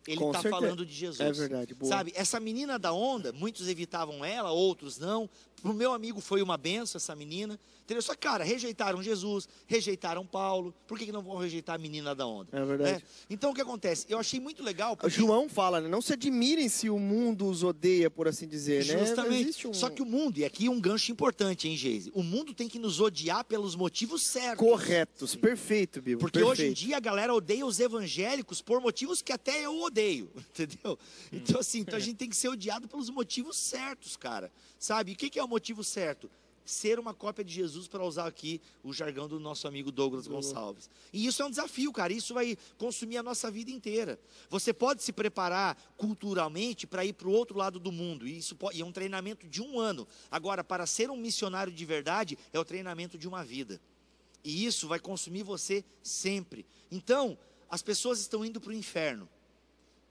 Ele 0.06 0.24
está 0.24 0.42
falando 0.42 0.86
de 0.86 0.92
Jesus. 0.92 1.20
É 1.20 1.32
verdade, 1.32 1.74
boa. 1.74 1.88
Sabe, 1.88 2.12
essa 2.14 2.38
menina 2.38 2.78
da 2.78 2.92
onda, 2.92 3.32
muitos 3.32 3.68
evitavam 3.68 4.24
ela, 4.24 4.52
outros 4.52 4.98
não. 4.98 5.28
Pro 5.62 5.72
meu 5.74 5.92
amigo 5.92 6.20
foi 6.20 6.42
uma 6.42 6.56
benção 6.56 6.98
essa 6.98 7.14
menina. 7.14 7.58
Entendeu? 7.86 8.02
Só 8.02 8.14
que, 8.14 8.18
cara, 8.18 8.42
rejeitaram 8.42 9.00
Jesus, 9.00 9.48
rejeitaram 9.66 10.26
Paulo. 10.26 10.74
Por 10.88 10.98
que, 10.98 11.06
que 11.06 11.12
não 11.12 11.22
vão 11.22 11.36
rejeitar 11.36 11.76
a 11.76 11.78
menina 11.78 12.16
da 12.16 12.26
onda? 12.26 12.48
É 12.52 12.64
verdade. 12.64 12.94
Né? 12.94 13.02
Então 13.30 13.52
o 13.52 13.54
que 13.54 13.60
acontece? 13.60 14.06
Eu 14.08 14.18
achei 14.18 14.40
muito 14.40 14.60
legal. 14.60 14.94
O 14.94 14.96
porque- 14.96 15.16
João 15.16 15.48
fala, 15.48 15.80
né? 15.80 15.88
Não 15.88 16.02
se 16.02 16.12
admirem 16.12 16.68
se 16.68 16.90
o 16.90 16.98
mundo 16.98 17.46
os 17.46 17.62
odeia, 17.62 18.10
por 18.10 18.26
assim 18.26 18.48
dizer, 18.48 18.84
né? 18.86 18.98
Justamente. 18.98 19.42
Existe 19.42 19.68
um... 19.68 19.72
Só 19.72 19.88
que 19.88 20.02
o 20.02 20.04
mundo, 20.04 20.38
e 20.38 20.44
aqui 20.44 20.68
um 20.68 20.80
gancho 20.80 21.12
importante, 21.12 21.68
hein, 21.68 21.76
Geise? 21.76 22.10
O 22.12 22.24
mundo 22.24 22.52
tem 22.52 22.68
que 22.68 22.78
nos 22.78 23.00
odiar 23.00 23.44
pelos 23.44 23.76
motivos 23.76 24.22
certos. 24.22 24.66
Corretos, 24.66 25.36
perfeito, 25.36 26.02
Bibo. 26.02 26.20
Porque 26.20 26.40
perfeito. 26.40 26.60
hoje 26.60 26.70
em 26.70 26.72
dia 26.72 26.96
a 26.96 27.00
galera 27.00 27.32
odeia 27.32 27.64
os 27.64 27.78
evangélicos 27.78 28.60
por 28.60 28.80
motivos 28.80 29.22
que 29.22 29.32
até 29.32 29.64
eu 29.64 29.80
odeio, 29.80 30.28
entendeu? 30.50 30.98
Então, 31.32 31.60
assim, 31.60 31.78
então 31.80 31.94
a 31.94 32.00
gente 32.00 32.16
tem 32.16 32.28
que 32.28 32.36
ser 32.36 32.48
odiado 32.48 32.88
pelos 32.88 33.10
motivos 33.10 33.56
certos, 33.56 34.16
cara. 34.16 34.50
Sabe? 34.78 35.12
E 35.12 35.14
o 35.14 35.16
que 35.16 35.30
que 35.30 35.38
é 35.38 35.45
o 35.46 35.48
motivo 35.48 35.82
certo? 35.82 36.30
Ser 36.64 36.98
uma 36.98 37.14
cópia 37.14 37.44
de 37.44 37.54
Jesus, 37.54 37.86
para 37.86 38.04
usar 38.04 38.26
aqui 38.26 38.60
o 38.82 38.92
jargão 38.92 39.28
do 39.28 39.38
nosso 39.38 39.68
amigo 39.68 39.92
Douglas 39.92 40.26
Gonçalves. 40.26 40.90
E 41.12 41.24
isso 41.24 41.40
é 41.40 41.46
um 41.46 41.50
desafio, 41.50 41.92
cara. 41.92 42.12
Isso 42.12 42.34
vai 42.34 42.58
consumir 42.76 43.16
a 43.18 43.22
nossa 43.22 43.50
vida 43.50 43.70
inteira. 43.70 44.18
Você 44.50 44.72
pode 44.72 45.02
se 45.02 45.12
preparar 45.12 45.76
culturalmente 45.96 46.84
para 46.84 47.04
ir 47.04 47.12
para 47.12 47.28
o 47.28 47.32
outro 47.32 47.56
lado 47.56 47.78
do 47.78 47.92
mundo. 47.92 48.26
E 48.26 48.36
isso 48.36 48.56
pode, 48.56 48.76
e 48.76 48.82
é 48.82 48.84
um 48.84 48.90
treinamento 48.90 49.46
de 49.46 49.62
um 49.62 49.78
ano. 49.78 50.08
Agora, 50.28 50.64
para 50.64 50.86
ser 50.86 51.08
um 51.08 51.16
missionário 51.16 51.72
de 51.72 51.84
verdade, 51.84 52.36
é 52.52 52.58
o 52.58 52.64
treinamento 52.64 53.16
de 53.16 53.28
uma 53.28 53.44
vida. 53.44 53.80
E 54.42 54.66
isso 54.66 54.88
vai 54.88 54.98
consumir 54.98 55.44
você 55.44 55.84
sempre. 56.02 56.66
Então, 56.90 57.38
as 57.70 57.82
pessoas 57.82 58.20
estão 58.20 58.44
indo 58.44 58.60
para 58.60 58.70
o 58.70 58.74
inferno. 58.74 59.28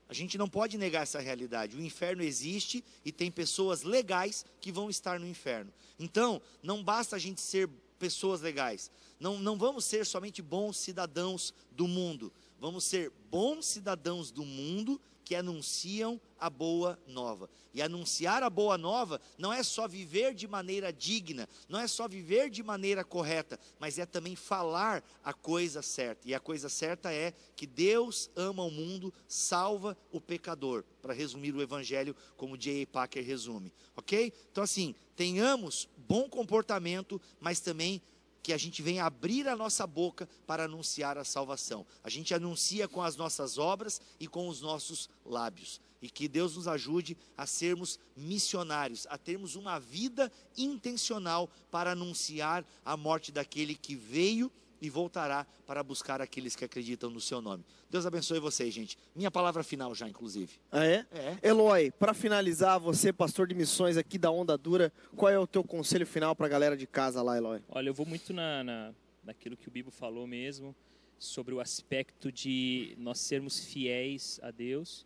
A 0.08 0.14
gente 0.14 0.38
não 0.38 0.48
pode 0.48 0.78
negar 0.78 1.04
essa 1.04 1.20
realidade. 1.20 1.76
O 1.76 1.82
inferno 1.82 2.22
existe 2.22 2.84
e 3.04 3.12
tem 3.12 3.32
pessoas 3.32 3.82
legais 3.82 4.46
que 4.62 4.72
vão 4.72 4.90
estar 4.90 5.20
no 5.20 5.28
inferno. 5.28 5.74
Então, 6.00 6.42
não 6.62 6.84
basta 6.84 7.16
a 7.16 7.20
gente 7.20 7.42
ser 7.42 7.68
pessoas 7.98 8.42
legais. 8.42 8.92
Não, 9.20 9.40
não 9.40 9.58
vamos 9.58 9.86
ser 9.86 10.06
somente 10.06 10.42
bons 10.42 10.78
cidadãos 10.78 11.54
do 11.72 11.88
mundo. 11.88 12.32
Vamos 12.60 12.84
ser 12.84 13.12
bons 13.32 13.66
cidadãos 13.66 14.32
do 14.32 14.46
mundo 14.46 15.02
que 15.26 15.36
anunciam 15.36 16.22
a 16.40 16.50
boa 16.50 16.98
nova. 17.08 17.50
E 17.74 17.82
anunciar 17.82 18.44
a 18.44 18.50
boa 18.50 18.78
nova 18.78 19.20
não 19.38 19.52
é 19.52 19.64
só 19.64 19.88
viver 19.88 20.36
de 20.36 20.48
maneira 20.48 20.94
digna, 20.94 21.50
não 21.68 21.80
é 21.80 21.88
só 21.88 22.08
viver 22.08 22.50
de 22.50 22.62
maneira 22.62 23.04
correta, 23.04 23.60
mas 23.80 23.98
é 23.98 24.06
também 24.06 24.36
falar 24.36 25.04
a 25.24 25.34
coisa 25.34 25.82
certa. 25.82 26.30
E 26.30 26.36
a 26.36 26.40
coisa 26.40 26.70
certa 26.70 27.12
é 27.12 27.34
que 27.56 27.66
Deus 27.66 28.30
ama 28.36 28.64
o 28.64 28.72
mundo, 28.72 29.12
salva 29.28 29.98
o 30.12 30.22
pecador. 30.22 30.84
Para 31.02 31.14
resumir 31.14 31.54
o 31.56 31.62
evangelho 31.62 32.16
como 32.38 32.58
J.A. 32.58 32.86
Packer 32.88 33.26
resume, 33.26 33.74
ok? 33.96 34.32
Então, 34.52 34.64
assim, 34.64 34.96
tenhamos 35.16 35.90
bom 35.98 36.30
comportamento, 36.30 37.20
mas 37.40 37.60
também 37.60 38.02
que 38.46 38.54
a 38.54 38.58
gente 38.60 38.84
venha 38.84 39.04
abrir 39.04 39.48
a 39.48 39.56
nossa 39.56 39.88
boca 39.88 40.30
para 40.46 40.66
anunciar 40.66 41.18
a 41.18 41.24
salvação. 41.24 41.84
A 42.04 42.12
gente 42.12 42.32
anuncia 42.32 42.88
com 42.88 43.02
as 43.02 43.16
nossas 43.16 43.58
obras 43.58 44.00
e 44.20 44.28
com 44.28 44.48
os 44.48 44.62
nossos 44.62 45.10
lábios. 45.26 45.82
E 46.00 46.12
que 46.12 46.28
Deus 46.28 46.56
nos 46.56 46.68
ajude 46.68 47.18
a 47.36 47.48
sermos 47.48 48.00
missionários, 48.16 49.08
a 49.10 49.18
termos 49.18 49.56
uma 49.56 49.80
vida 49.80 50.32
intencional 50.56 51.50
para 51.72 51.94
anunciar 51.94 52.64
a 52.86 52.96
morte 52.96 53.32
daquele 53.32 53.74
que 53.74 53.96
veio 53.96 54.52
e 54.86 54.90
voltará 54.90 55.48
para 55.66 55.82
buscar 55.82 56.22
aqueles 56.22 56.56
que 56.56 56.64
acreditam 56.64 57.10
no 57.10 57.20
seu 57.20 57.42
nome. 57.42 57.66
Deus 57.90 58.06
abençoe 58.06 58.40
vocês, 58.40 58.74
gente. 58.74 58.98
Minha 59.16 59.32
palavra 59.32 59.64
final 59.64 59.96
já, 59.96 60.08
inclusive. 60.08 60.54
Ah, 60.72 60.86
é? 60.86 61.06
É. 61.12 61.50
Eloy, 61.50 61.92
para 61.92 62.14
finalizar, 62.14 62.80
você, 62.80 63.12
pastor 63.12 63.48
de 63.48 63.56
missões 63.56 63.98
aqui 63.98 64.18
da 64.18 64.30
Onda 64.30 64.56
Dura, 64.58 64.94
qual 65.16 65.32
é 65.32 65.40
o 65.40 65.48
teu 65.48 65.64
conselho 65.64 66.06
final 66.06 66.36
para 66.36 66.46
a 66.46 66.50
galera 66.50 66.78
de 66.78 66.86
casa 66.86 67.22
lá, 67.24 67.36
Eloy? 67.36 67.62
Olha, 67.70 67.90
eu 67.90 67.94
vou 67.94 68.06
muito 68.06 68.32
na, 68.32 68.64
na, 68.64 68.94
naquilo 69.24 69.58
que 69.58 69.68
o 69.68 69.72
Bibo 69.72 69.90
falou 69.90 70.28
mesmo, 70.28 70.76
sobre 71.18 71.56
o 71.56 71.60
aspecto 71.60 72.32
de 72.32 72.94
nós 73.00 73.20
sermos 73.20 73.60
fiéis 73.60 74.40
a 74.44 74.52
Deus. 74.52 75.06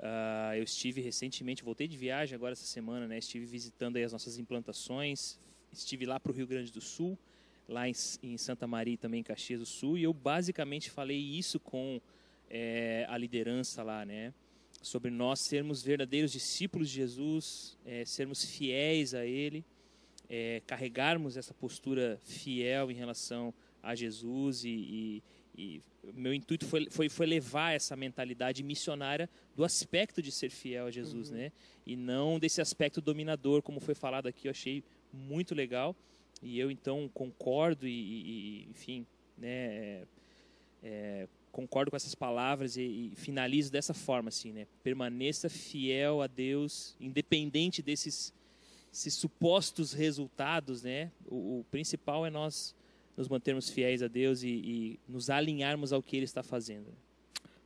Uh, 0.00 0.56
eu 0.56 0.64
estive 0.64 1.00
recentemente, 1.00 1.62
voltei 1.62 1.86
de 1.86 1.96
viagem 1.96 2.34
agora 2.34 2.54
essa 2.54 2.66
semana, 2.66 3.06
né? 3.06 3.18
Estive 3.18 3.46
visitando 3.46 3.98
aí 3.98 4.02
as 4.02 4.10
nossas 4.10 4.36
implantações, 4.36 5.38
estive 5.72 6.06
lá 6.06 6.18
para 6.18 6.32
o 6.32 6.34
Rio 6.34 6.46
Grande 6.46 6.72
do 6.72 6.80
Sul, 6.80 7.16
lá 7.68 7.88
em, 7.88 7.92
em, 8.22 8.36
Santa 8.36 8.66
Maria 8.66 8.96
também 8.96 9.20
em 9.20 9.24
Caxias 9.24 9.60
do 9.60 9.66
Sul, 9.66 9.96
e 9.96 10.02
eu 10.02 10.12
basicamente 10.12 10.90
falei 10.90 11.18
isso 11.18 11.58
com 11.60 12.00
é, 12.50 13.06
a 13.08 13.16
liderança 13.16 13.82
lá, 13.82 14.04
né? 14.04 14.32
Sobre 14.80 15.10
nós 15.10 15.40
sermos 15.40 15.82
verdadeiros 15.82 16.32
discípulos 16.32 16.88
de 16.88 16.96
Jesus, 16.96 17.78
é, 17.84 18.04
sermos 18.04 18.44
fiéis 18.44 19.14
a 19.14 19.24
Ele, 19.24 19.64
é, 20.28 20.62
carregarmos 20.66 21.36
essa 21.36 21.54
postura 21.54 22.18
fiel 22.24 22.90
em 22.90 22.94
relação 22.94 23.54
a 23.82 23.94
Jesus 23.94 24.64
e, 24.64 24.70
e, 24.70 25.22
e 25.56 25.82
meu 26.14 26.32
intuito 26.32 26.66
foi, 26.66 26.88
foi, 26.90 27.08
foi, 27.08 27.26
levar 27.26 27.72
essa 27.72 27.94
mentalidade 27.96 28.62
missionária 28.62 29.28
do 29.54 29.64
aspecto 29.64 30.22
de 30.22 30.32
ser 30.32 30.50
fiel 30.50 30.86
a 30.86 30.90
Jesus, 30.90 31.30
uhum. 31.30 31.36
né? 31.36 31.52
E 31.86 31.96
não 31.96 32.38
desse 32.38 32.60
aspecto 32.60 33.00
dominador, 33.00 33.62
como 33.62 33.80
foi 33.80 33.94
falado 33.94 34.26
aqui, 34.26 34.48
eu 34.48 34.50
achei 34.50 34.82
muito 35.12 35.54
legal. 35.54 35.94
E 36.42 36.58
eu 36.58 36.70
então 36.70 37.08
concordo 37.14 37.86
e, 37.86 37.92
e 37.92 38.68
enfim, 38.70 39.06
né? 39.38 39.48
É, 39.48 40.06
é, 40.82 41.28
concordo 41.52 41.90
com 41.90 41.96
essas 41.96 42.14
palavras 42.14 42.76
e, 42.76 42.82
e, 42.82 43.12
finalizo 43.14 43.70
dessa 43.70 43.94
forma, 43.94 44.28
assim, 44.28 44.52
né? 44.52 44.66
Permaneça 44.82 45.48
fiel 45.48 46.22
a 46.22 46.26
Deus, 46.26 46.96
independente 46.98 47.82
desses, 47.82 48.34
supostos 48.90 49.92
resultados, 49.92 50.82
né? 50.82 51.12
O, 51.26 51.60
o 51.60 51.64
principal 51.70 52.26
é 52.26 52.30
nós 52.30 52.74
nos 53.16 53.28
mantermos 53.28 53.68
fiéis 53.68 54.02
a 54.02 54.08
Deus 54.08 54.42
e, 54.42 54.48
e 54.48 55.00
nos 55.06 55.30
alinharmos 55.30 55.92
ao 55.92 56.02
que 56.02 56.16
Ele 56.16 56.24
está 56.24 56.42
fazendo. 56.42 56.92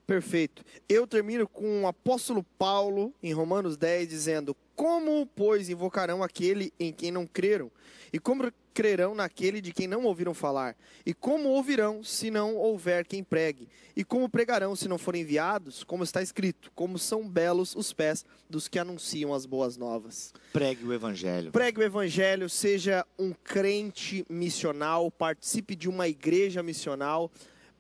Perfeito. 0.07 0.65
Eu 0.89 1.05
termino 1.05 1.49
com 1.49 1.83
o 1.83 1.87
apóstolo 1.87 2.45
Paulo, 2.57 3.13
em 3.21 3.33
Romanos 3.33 3.77
10, 3.77 4.09
dizendo: 4.09 4.57
Como, 4.77 5.27
pois, 5.27 5.69
invocarão 5.69 6.23
aquele 6.23 6.73
em 6.79 6.93
quem 6.93 7.11
não 7.11 7.27
creram? 7.27 7.71
E 8.13 8.19
como 8.21 8.53
crerão 8.73 9.15
naquele 9.15 9.61
de 9.61 9.73
quem 9.73 9.89
não 9.89 10.05
ouviram 10.05 10.33
falar? 10.33 10.77
E 11.05 11.13
como 11.13 11.49
ouvirão 11.49 12.05
se 12.05 12.31
não 12.31 12.55
houver 12.55 13.05
quem 13.05 13.25
pregue? 13.25 13.69
E 13.97 14.05
como 14.05 14.29
pregarão 14.29 14.77
se 14.77 14.87
não 14.87 14.97
forem 14.97 15.23
enviados? 15.23 15.83
Como 15.83 16.05
está 16.05 16.23
escrito: 16.23 16.71
Como 16.73 17.01
são 17.01 17.29
belos 17.29 17.75
os 17.75 17.93
pés 17.93 18.25
dos 18.49 18.69
que 18.69 18.79
anunciam 18.79 19.35
as 19.35 19.45
boas 19.45 19.77
novas. 19.77 20.33
Pregue 20.53 20.85
o 20.85 20.93
evangelho. 20.93 21.51
Pregue 21.51 21.81
o 21.81 21.83
evangelho, 21.83 22.49
seja 22.49 23.05
um 23.19 23.33
crente 23.33 24.25
missional, 24.31 25.11
participe 25.11 25.75
de 25.75 25.89
uma 25.89 26.07
igreja 26.07 26.63
missional, 26.63 27.29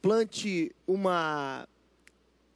plante 0.02 0.74
uma 0.88 1.68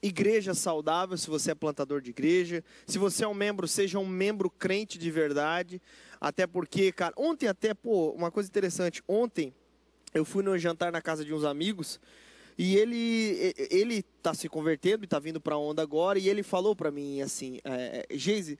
igreja 0.02 0.54
saudável, 0.54 1.16
se 1.16 1.28
você 1.28 1.50
é 1.50 1.54
plantador 1.54 2.00
de 2.00 2.10
igreja. 2.10 2.64
Se 2.86 2.98
você 2.98 3.24
é 3.24 3.28
um 3.28 3.34
membro, 3.34 3.68
seja 3.68 3.98
um 3.98 4.06
membro 4.06 4.50
crente 4.50 4.98
de 4.98 5.10
verdade. 5.10 5.80
Até 6.20 6.46
porque, 6.46 6.92
cara, 6.92 7.14
ontem 7.16 7.46
até, 7.46 7.74
pô, 7.74 8.10
uma 8.10 8.30
coisa 8.30 8.48
interessante. 8.48 9.02
Ontem 9.06 9.54
eu 10.14 10.24
fui 10.24 10.42
no 10.42 10.56
jantar 10.58 10.90
na 10.90 11.00
casa 11.00 11.24
de 11.24 11.32
uns 11.32 11.44
amigos 11.44 12.00
e 12.58 12.76
ele 12.76 13.54
ele 13.70 14.02
tá 14.22 14.34
se 14.34 14.48
convertendo 14.48 15.04
e 15.04 15.06
tá 15.06 15.18
vindo 15.18 15.40
para 15.40 15.56
onda 15.56 15.82
agora 15.82 16.18
e 16.18 16.28
ele 16.28 16.42
falou 16.42 16.74
para 16.74 16.90
mim 16.90 17.22
assim, 17.22 17.58
é, 17.64 18.06
é, 18.08 18.18
Geise, 18.18 18.58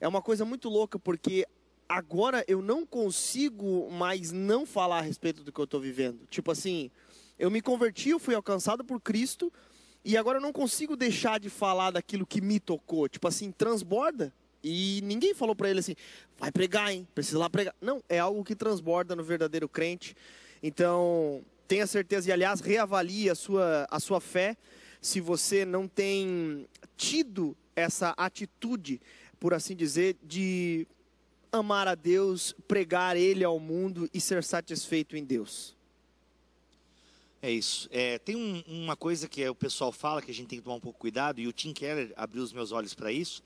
é 0.00 0.08
uma 0.08 0.22
coisa 0.22 0.44
muito 0.44 0.68
louca 0.68 0.98
porque 0.98 1.46
agora 1.88 2.44
eu 2.48 2.60
não 2.60 2.84
consigo 2.84 3.90
mais 3.90 4.32
não 4.32 4.66
falar 4.66 4.98
a 4.98 5.02
respeito 5.02 5.44
do 5.44 5.52
que 5.52 5.60
eu 5.60 5.64
estou 5.64 5.80
vivendo. 5.80 6.26
Tipo 6.28 6.50
assim, 6.50 6.90
eu 7.38 7.50
me 7.50 7.60
converti, 7.60 8.10
eu 8.10 8.18
fui 8.18 8.34
alcançado 8.34 8.84
por 8.84 9.00
Cristo, 9.00 9.52
e 10.06 10.16
agora 10.16 10.38
eu 10.38 10.42
não 10.42 10.52
consigo 10.52 10.96
deixar 10.96 11.40
de 11.40 11.50
falar 11.50 11.90
daquilo 11.90 12.24
que 12.24 12.40
me 12.40 12.60
tocou. 12.60 13.08
Tipo 13.08 13.26
assim, 13.26 13.50
transborda. 13.50 14.32
E 14.62 15.00
ninguém 15.02 15.34
falou 15.34 15.56
para 15.56 15.68
ele 15.68 15.80
assim, 15.80 15.96
vai 16.38 16.52
pregar, 16.52 16.92
hein? 16.92 17.08
Precisa 17.12 17.40
lá 17.40 17.50
pregar. 17.50 17.74
Não, 17.80 18.00
é 18.08 18.20
algo 18.20 18.44
que 18.44 18.54
transborda 18.54 19.16
no 19.16 19.24
verdadeiro 19.24 19.68
crente. 19.68 20.16
Então, 20.62 21.42
tenha 21.66 21.88
certeza 21.88 22.28
e, 22.28 22.32
aliás, 22.32 22.60
reavalie 22.60 23.28
a 23.28 23.34
sua, 23.34 23.84
a 23.90 23.98
sua 23.98 24.20
fé 24.20 24.56
se 25.00 25.20
você 25.20 25.64
não 25.64 25.88
tem 25.88 26.68
tido 26.96 27.56
essa 27.74 28.14
atitude, 28.16 29.00
por 29.40 29.52
assim 29.52 29.74
dizer, 29.74 30.16
de 30.22 30.86
amar 31.50 31.88
a 31.88 31.96
Deus, 31.96 32.54
pregar 32.68 33.16
Ele 33.16 33.42
ao 33.42 33.58
mundo 33.58 34.08
e 34.14 34.20
ser 34.20 34.44
satisfeito 34.44 35.16
em 35.16 35.24
Deus. 35.24 35.75
É 37.46 37.50
isso. 37.52 37.88
É, 37.92 38.18
tem 38.18 38.34
um, 38.34 38.60
uma 38.66 38.96
coisa 38.96 39.28
que 39.28 39.48
o 39.48 39.54
pessoal 39.54 39.92
fala 39.92 40.20
que 40.20 40.32
a 40.32 40.34
gente 40.34 40.48
tem 40.48 40.58
que 40.58 40.64
tomar 40.64 40.74
um 40.74 40.80
pouco 40.80 40.98
cuidado, 40.98 41.40
e 41.40 41.46
o 41.46 41.52
Tim 41.52 41.72
Keller 41.72 42.12
abriu 42.16 42.42
os 42.42 42.52
meus 42.52 42.72
olhos 42.72 42.92
para 42.92 43.12
isso, 43.12 43.40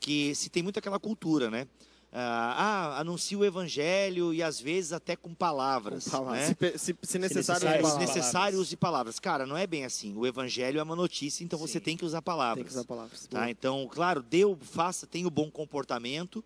que 0.00 0.34
se 0.34 0.50
tem 0.50 0.64
muito 0.64 0.80
aquela 0.80 0.98
cultura, 0.98 1.48
né? 1.48 1.68
Ah, 2.12 2.54
ah, 2.96 3.00
anuncia 3.00 3.38
o 3.38 3.44
evangelho 3.44 4.34
e 4.34 4.42
às 4.42 4.60
vezes 4.60 4.92
até 4.92 5.14
com 5.14 5.32
palavras. 5.32 6.06
Com 6.06 6.10
palavras. 6.10 6.48
Né? 6.48 6.56
Se, 6.72 6.78
se, 6.78 6.96
se, 7.02 7.18
necessário, 7.20 7.60
se, 7.60 7.66
necessário, 7.68 7.86
se 7.86 7.98
necessário, 7.98 8.58
use 8.58 8.76
palavras. 8.76 9.20
Cara, 9.20 9.46
não 9.46 9.56
é 9.56 9.66
bem 9.66 9.84
assim. 9.84 10.16
O 10.16 10.26
evangelho 10.26 10.80
é 10.80 10.82
uma 10.82 10.96
notícia, 10.96 11.44
então 11.44 11.56
Sim. 11.58 11.66
você 11.66 11.78
tem 11.78 11.96
que 11.96 12.04
usar 12.04 12.22
palavras. 12.22 12.64
Tem 12.64 12.64
que 12.64 12.70
usar 12.70 12.84
palavras. 12.84 13.26
Tá? 13.28 13.48
Então, 13.48 13.88
claro, 13.92 14.22
deu, 14.22 14.58
faça, 14.60 15.06
tenha 15.06 15.26
o 15.28 15.30
bom 15.30 15.50
comportamento, 15.52 16.42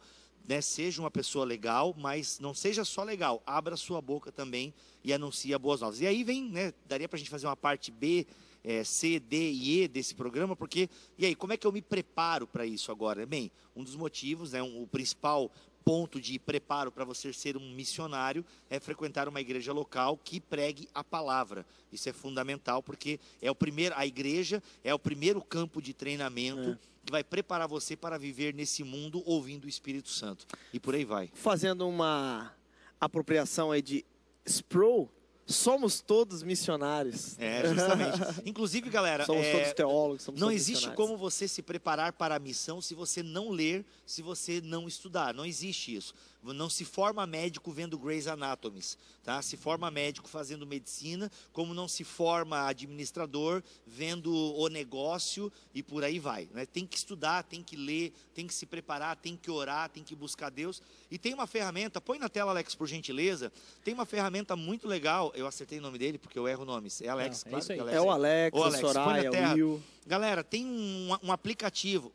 né? 0.50 0.60
seja 0.60 1.00
uma 1.00 1.10
pessoa 1.10 1.44
legal, 1.44 1.94
mas 1.96 2.40
não 2.40 2.52
seja 2.52 2.84
só 2.84 3.04
legal. 3.04 3.40
Abra 3.46 3.76
sua 3.76 4.00
boca 4.00 4.32
também 4.32 4.74
e 5.04 5.12
anuncia 5.12 5.56
boas 5.58 5.80
novas. 5.80 6.00
E 6.00 6.06
aí 6.06 6.24
vem, 6.24 6.44
né, 6.50 6.74
daria 6.86 7.08
para 7.08 7.16
a 7.16 7.18
gente 7.18 7.30
fazer 7.30 7.46
uma 7.46 7.56
parte 7.56 7.92
B, 7.92 8.26
é, 8.64 8.82
C, 8.82 9.20
D 9.20 9.50
e 9.52 9.82
E 9.82 9.88
desse 9.88 10.12
programa, 10.12 10.56
porque, 10.56 10.90
e 11.16 11.24
aí, 11.24 11.36
como 11.36 11.52
é 11.52 11.56
que 11.56 11.66
eu 11.66 11.72
me 11.72 11.80
preparo 11.80 12.48
para 12.48 12.66
isso 12.66 12.90
agora? 12.90 13.24
Bem, 13.24 13.50
um 13.76 13.84
dos 13.84 13.94
motivos, 13.94 14.52
né, 14.52 14.60
um, 14.60 14.82
o 14.82 14.86
principal 14.88 15.50
ponto 15.84 16.20
de 16.20 16.38
preparo 16.38 16.92
para 16.92 17.04
você 17.04 17.32
ser 17.32 17.56
um 17.56 17.74
missionário 17.74 18.44
é 18.68 18.78
frequentar 18.78 19.28
uma 19.28 19.40
igreja 19.40 19.72
local 19.72 20.16
que 20.16 20.40
pregue 20.40 20.88
a 20.92 21.02
palavra. 21.02 21.64
Isso 21.92 22.08
é 22.08 22.12
fundamental 22.12 22.82
porque 22.82 23.18
é 23.40 23.50
o 23.50 23.54
primeiro, 23.54 23.94
a 23.96 24.06
igreja 24.06 24.62
é 24.84 24.92
o 24.92 24.98
primeiro 24.98 25.40
campo 25.40 25.80
de 25.80 25.94
treinamento 25.94 26.70
é. 26.70 26.89
Que 27.04 27.10
vai 27.10 27.24
preparar 27.24 27.68
você 27.68 27.96
para 27.96 28.18
viver 28.18 28.54
nesse 28.54 28.84
mundo 28.84 29.22
ouvindo 29.26 29.64
o 29.64 29.68
Espírito 29.68 30.08
Santo. 30.08 30.46
E 30.72 30.80
por 30.80 30.94
aí 30.94 31.04
vai. 31.04 31.30
Fazendo 31.34 31.88
uma 31.88 32.52
apropriação 33.00 33.70
aí 33.70 33.82
de 33.82 34.04
Sproul, 34.46 35.10
somos 35.46 36.00
todos 36.00 36.42
missionários. 36.42 37.38
É, 37.38 37.66
justamente. 37.74 38.18
Inclusive, 38.46 38.88
galera, 38.90 39.24
somos 39.24 39.44
é, 39.44 39.52
todos 39.52 39.72
teólogos, 39.72 40.22
somos 40.22 40.40
não 40.40 40.50
existe 40.50 40.90
como 40.90 41.16
você 41.16 41.48
se 41.48 41.62
preparar 41.62 42.12
para 42.12 42.36
a 42.36 42.38
missão 42.38 42.80
se 42.80 42.94
você 42.94 43.22
não 43.22 43.50
ler, 43.50 43.84
se 44.06 44.22
você 44.22 44.60
não 44.60 44.86
estudar. 44.86 45.34
Não 45.34 45.44
existe 45.44 45.94
isso. 45.94 46.14
Não 46.42 46.70
se 46.70 46.84
forma 46.84 47.26
médico 47.26 47.70
vendo 47.70 47.98
Grey's 47.98 48.26
Anatomy, 48.26 48.80
tá? 49.22 49.42
Se 49.42 49.56
forma 49.58 49.90
médico 49.90 50.28
fazendo 50.28 50.66
medicina, 50.66 51.30
como 51.52 51.74
não 51.74 51.86
se 51.86 52.02
forma 52.02 52.66
administrador 52.66 53.62
vendo 53.86 54.34
o 54.34 54.68
negócio 54.68 55.52
e 55.74 55.82
por 55.82 56.02
aí 56.02 56.18
vai. 56.18 56.48
Né? 56.52 56.64
Tem 56.64 56.86
que 56.86 56.96
estudar, 56.96 57.42
tem 57.42 57.62
que 57.62 57.76
ler, 57.76 58.14
tem 58.34 58.46
que 58.46 58.54
se 58.54 58.64
preparar, 58.64 59.16
tem 59.16 59.36
que 59.36 59.50
orar, 59.50 59.90
tem 59.90 60.02
que 60.02 60.14
buscar 60.14 60.50
Deus. 60.50 60.82
E 61.10 61.18
tem 61.18 61.34
uma 61.34 61.46
ferramenta, 61.46 62.00
põe 62.00 62.18
na 62.18 62.28
tela, 62.28 62.52
Alex, 62.52 62.74
por 62.74 62.86
gentileza. 62.86 63.52
Tem 63.84 63.92
uma 63.92 64.06
ferramenta 64.06 64.56
muito 64.56 64.88
legal. 64.88 65.30
Eu 65.34 65.46
acertei 65.46 65.78
o 65.78 65.82
nome 65.82 65.98
dele 65.98 66.16
porque 66.16 66.38
eu 66.38 66.48
erro 66.48 66.64
nomes. 66.64 67.02
É 67.02 67.08
Alex, 67.08 67.44
não, 67.44 67.60
claro 67.60 67.72
é, 67.72 67.78
Alex, 67.80 67.96
é 67.96 68.00
o 68.00 68.10
Alex, 68.10 68.58
o 68.58 68.62
Alex, 68.62 68.80
Soraya, 68.80 69.30
o 69.30 69.54
Will. 69.54 69.82
Galera, 70.06 70.42
tem 70.42 70.64
um, 70.66 71.16
um 71.22 71.32
aplicativo 71.32 72.12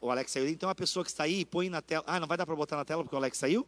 o 0.00 0.10
Alex 0.10 0.32
saiu. 0.32 0.48
Então 0.48 0.68
a 0.68 0.74
pessoa 0.74 1.04
que 1.04 1.10
está 1.10 1.24
aí, 1.24 1.44
põe 1.44 1.68
na 1.68 1.80
tela. 1.80 2.04
Ah, 2.06 2.18
não 2.18 2.26
vai 2.26 2.36
dar 2.36 2.46
para 2.46 2.56
botar 2.56 2.76
na 2.76 2.84
tela 2.84 3.02
porque 3.02 3.14
o 3.14 3.18
Alex 3.18 3.38
saiu? 3.38 3.66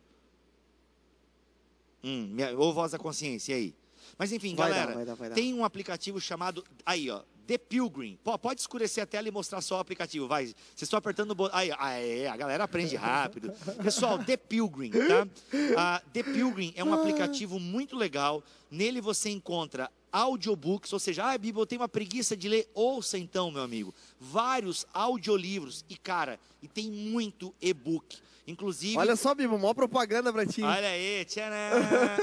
Hum, 2.03 2.29
minha, 2.33 2.59
ou 2.59 2.73
voz 2.73 2.93
da 2.93 2.99
consciência, 2.99 3.53
e 3.53 3.57
aí? 3.57 3.75
Mas 4.19 4.33
enfim, 4.33 4.55
vai 4.55 4.71
galera, 4.71 4.87
dar, 4.89 4.95
vai 4.95 5.05
dar, 5.05 5.15
vai 5.15 5.29
dar. 5.29 5.35
tem 5.35 5.55
um 5.55 5.65
aplicativo 5.65 6.21
chamado. 6.21 6.65
Aí, 6.85 7.09
ó. 7.11 7.23
The 7.47 7.59
Pilgrim. 7.59 8.19
Pode 8.41 8.61
escurecer 8.61 9.03
a 9.03 9.07
tela 9.07 9.27
e 9.27 9.31
mostrar 9.31 9.61
só 9.61 9.77
o 9.77 9.81
aplicativo, 9.81 10.29
vai. 10.29 10.47
Vocês 10.47 10.83
estão 10.83 10.99
apertando 10.99 11.33
o 11.33 11.35
botão. 11.35 11.59
Aí, 11.59 11.73
aí, 11.77 12.27
a 12.27 12.37
galera 12.37 12.65
aprende 12.65 12.95
rápido. 12.95 13.53
Pessoal, 13.83 14.19
The 14.19 14.37
Pilgrim, 14.37 14.91
tá? 14.91 15.25
Uh, 15.53 16.11
The 16.13 16.23
Pilgrim 16.23 16.73
é 16.77 16.85
um 16.85 16.95
aplicativo 16.95 17.59
muito 17.59 17.97
legal. 17.97 18.43
Nele 18.71 19.01
você 19.01 19.29
encontra 19.29 19.91
audiobooks, 20.13 20.93
ou 20.93 20.99
seja, 20.99 21.25
ah, 21.25 21.39
Bíblia, 21.39 21.63
eu 21.63 21.67
tenho 21.67 21.81
uma 21.81 21.89
preguiça 21.89 22.37
de 22.37 22.49
ler. 22.49 22.71
Ouça 22.75 23.19
então, 23.19 23.51
meu 23.51 23.63
amigo. 23.63 23.95
Vários 24.21 24.87
audiolivros. 24.93 25.85
E, 25.89 25.97
cara, 25.97 26.39
e 26.63 26.69
tem 26.69 26.91
muito 26.91 27.55
e-book. 27.61 28.19
Inclusive. 28.47 28.99
Olha 28.99 29.15
só, 29.15 29.35
Bibo, 29.35 29.57
maior 29.57 29.73
propaganda 29.73 30.33
pra 30.33 30.45
ti. 30.45 30.63
Olha 30.63 30.89
aí, 30.89 31.25
tcharam. 31.25 31.57